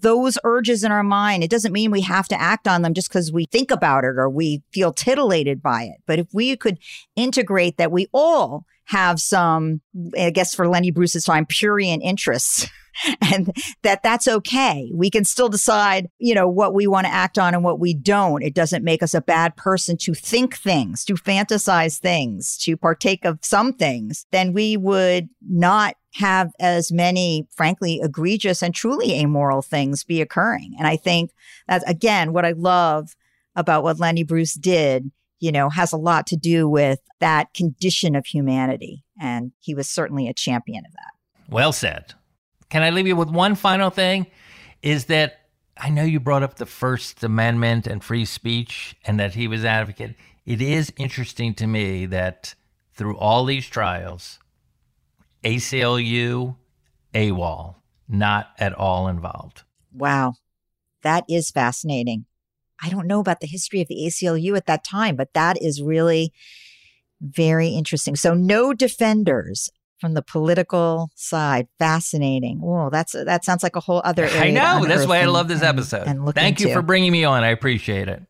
those 0.00 0.38
urges 0.44 0.84
in 0.84 0.92
our 0.92 1.02
mind, 1.02 1.42
it 1.42 1.50
doesn't 1.50 1.72
mean 1.72 1.90
we 1.90 2.02
have 2.02 2.28
to 2.28 2.40
act 2.40 2.68
on 2.68 2.82
them 2.82 2.94
just 2.94 3.08
because 3.08 3.32
we 3.32 3.46
think 3.46 3.70
about 3.70 4.04
it 4.04 4.18
or 4.18 4.28
we 4.28 4.62
feel 4.72 4.92
titillated 4.92 5.62
by 5.62 5.84
it. 5.84 6.02
But 6.06 6.18
if 6.18 6.26
we 6.32 6.56
could 6.56 6.78
integrate 7.14 7.78
that 7.78 7.92
we 7.92 8.08
all 8.12 8.66
have 8.84 9.18
some, 9.18 9.80
I 10.16 10.30
guess 10.30 10.54
for 10.54 10.68
Lenny 10.68 10.90
Bruce's 10.90 11.24
time, 11.24 11.46
prurient 11.46 12.02
interests. 12.02 12.68
and 13.32 13.56
that 13.82 14.02
that's 14.02 14.28
okay. 14.28 14.90
We 14.94 15.10
can 15.10 15.24
still 15.24 15.48
decide, 15.48 16.08
you 16.18 16.34
know, 16.34 16.48
what 16.48 16.74
we 16.74 16.86
want 16.86 17.06
to 17.06 17.12
act 17.12 17.38
on 17.38 17.54
and 17.54 17.64
what 17.64 17.80
we 17.80 17.94
don't. 17.94 18.42
It 18.42 18.54
doesn't 18.54 18.84
make 18.84 19.02
us 19.02 19.14
a 19.14 19.20
bad 19.20 19.56
person 19.56 19.96
to 19.98 20.14
think 20.14 20.56
things, 20.56 21.04
to 21.06 21.14
fantasize 21.14 21.98
things, 21.98 22.56
to 22.58 22.76
partake 22.76 23.24
of 23.24 23.38
some 23.42 23.72
things. 23.72 24.26
Then 24.32 24.52
we 24.52 24.76
would 24.76 25.28
not 25.46 25.96
have 26.14 26.52
as 26.58 26.90
many, 26.90 27.46
frankly, 27.54 28.00
egregious 28.02 28.62
and 28.62 28.74
truly 28.74 29.14
amoral 29.14 29.62
things 29.62 30.04
be 30.04 30.20
occurring. 30.22 30.74
And 30.78 30.86
I 30.86 30.96
think 30.96 31.30
that's, 31.68 31.84
again, 31.84 32.32
what 32.32 32.46
I 32.46 32.52
love 32.52 33.14
about 33.54 33.82
what 33.82 34.00
Lenny 34.00 34.24
Bruce 34.24 34.54
did, 34.54 35.10
you 35.40 35.52
know, 35.52 35.68
has 35.68 35.92
a 35.92 35.98
lot 35.98 36.26
to 36.28 36.36
do 36.36 36.68
with 36.68 37.00
that 37.20 37.52
condition 37.54 38.16
of 38.16 38.26
humanity. 38.26 39.04
And 39.20 39.52
he 39.60 39.74
was 39.74 39.88
certainly 39.88 40.28
a 40.28 40.34
champion 40.34 40.84
of 40.86 40.92
that. 40.92 41.52
Well 41.52 41.72
said. 41.72 42.14
Can 42.68 42.82
I 42.82 42.90
leave 42.90 43.06
you 43.06 43.16
with 43.16 43.30
one 43.30 43.54
final 43.54 43.90
thing? 43.90 44.26
Is 44.82 45.06
that 45.06 45.40
I 45.78 45.90
know 45.90 46.04
you 46.04 46.20
brought 46.20 46.42
up 46.42 46.56
the 46.56 46.66
First 46.66 47.22
Amendment 47.22 47.86
and 47.86 48.02
free 48.02 48.24
speech 48.24 48.96
and 49.04 49.20
that 49.20 49.34
he 49.34 49.46
was 49.46 49.64
advocate. 49.64 50.14
It 50.46 50.62
is 50.62 50.92
interesting 50.96 51.54
to 51.54 51.66
me 51.66 52.06
that 52.06 52.54
through 52.94 53.16
all 53.18 53.44
these 53.44 53.66
trials, 53.66 54.38
ACLU, 55.44 56.56
AWOL, 57.14 57.74
not 58.08 58.50
at 58.58 58.72
all 58.72 59.08
involved. 59.08 59.64
Wow. 59.92 60.34
That 61.02 61.24
is 61.28 61.50
fascinating. 61.50 62.24
I 62.82 62.88
don't 62.88 63.06
know 63.06 63.20
about 63.20 63.40
the 63.40 63.46
history 63.46 63.80
of 63.80 63.88
the 63.88 64.06
ACLU 64.06 64.56
at 64.56 64.66
that 64.66 64.84
time, 64.84 65.16
but 65.16 65.34
that 65.34 65.60
is 65.62 65.82
really 65.82 66.32
very 67.20 67.68
interesting. 67.68 68.16
So 68.16 68.34
no 68.34 68.72
defenders 68.72 69.70
from 70.00 70.14
the 70.14 70.22
political 70.22 71.10
side. 71.14 71.68
Fascinating. 71.78 72.60
Oh, 72.64 72.90
that's 72.90 73.12
that 73.12 73.44
sounds 73.44 73.62
like 73.62 73.76
a 73.76 73.80
whole 73.80 74.02
other 74.04 74.24
area. 74.26 74.42
I 74.42 74.50
know. 74.50 74.86
That's 74.86 75.06
why 75.06 75.20
I 75.20 75.26
love 75.26 75.48
this 75.48 75.62
episode. 75.62 76.06
And, 76.06 76.20
and 76.20 76.34
Thank 76.34 76.60
into. 76.60 76.68
you 76.68 76.74
for 76.74 76.82
bringing 76.82 77.12
me 77.12 77.24
on. 77.24 77.44
I 77.44 77.48
appreciate 77.48 78.08
it. 78.08 78.22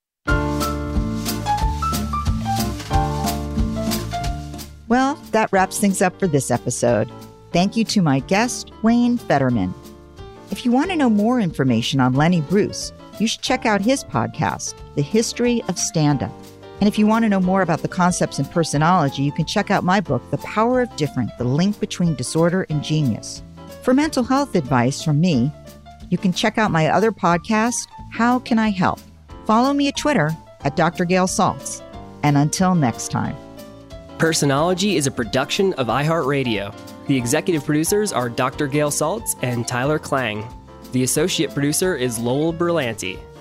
Well, 4.88 5.16
that 5.32 5.48
wraps 5.52 5.78
things 5.80 6.00
up 6.00 6.18
for 6.18 6.28
this 6.28 6.50
episode. 6.50 7.10
Thank 7.52 7.76
you 7.76 7.84
to 7.84 8.02
my 8.02 8.20
guest, 8.20 8.70
Wayne 8.82 9.18
Federman. 9.18 9.74
If 10.50 10.64
you 10.64 10.70
want 10.70 10.90
to 10.90 10.96
know 10.96 11.10
more 11.10 11.40
information 11.40 12.00
on 12.00 12.12
Lenny 12.12 12.40
Bruce, 12.40 12.92
you 13.18 13.26
should 13.26 13.42
check 13.42 13.66
out 13.66 13.80
his 13.80 14.04
podcast, 14.04 14.74
The 14.94 15.02
History 15.02 15.62
of 15.68 15.78
Stand 15.78 16.22
Up. 16.22 16.32
And 16.80 16.88
if 16.88 16.98
you 16.98 17.06
want 17.06 17.24
to 17.24 17.28
know 17.28 17.40
more 17.40 17.62
about 17.62 17.80
the 17.80 17.88
concepts 17.88 18.38
in 18.38 18.44
personology, 18.44 19.22
you 19.22 19.32
can 19.32 19.46
check 19.46 19.70
out 19.70 19.82
my 19.82 20.00
book, 20.00 20.22
The 20.30 20.38
Power 20.38 20.82
of 20.82 20.94
Different 20.96 21.30
The 21.38 21.44
Link 21.44 21.80
Between 21.80 22.14
Disorder 22.14 22.66
and 22.68 22.84
Genius. 22.84 23.42
For 23.82 23.94
mental 23.94 24.22
health 24.22 24.54
advice 24.54 25.02
from 25.02 25.20
me, 25.20 25.50
you 26.10 26.18
can 26.18 26.32
check 26.32 26.58
out 26.58 26.70
my 26.70 26.88
other 26.88 27.12
podcast, 27.12 27.88
How 28.12 28.38
Can 28.40 28.58
I 28.58 28.68
Help? 28.68 29.00
Follow 29.46 29.72
me 29.72 29.88
at 29.88 29.96
Twitter 29.96 30.36
at 30.60 30.76
Dr. 30.76 31.04
Gail 31.04 31.26
Saltz. 31.26 31.82
And 32.22 32.36
until 32.36 32.74
next 32.74 33.08
time. 33.08 33.36
Personology 34.18 34.96
is 34.96 35.06
a 35.06 35.10
production 35.10 35.72
of 35.74 35.86
iHeartRadio. 35.86 36.74
The 37.06 37.16
executive 37.16 37.64
producers 37.64 38.12
are 38.12 38.28
Dr. 38.28 38.66
Gail 38.66 38.90
Saltz 38.90 39.36
and 39.42 39.66
Tyler 39.66 39.98
Klang. 39.98 40.46
The 40.92 41.04
associate 41.04 41.52
producer 41.52 41.94
is 41.94 42.18
Lowell 42.18 42.52
Brillante. 42.52 43.18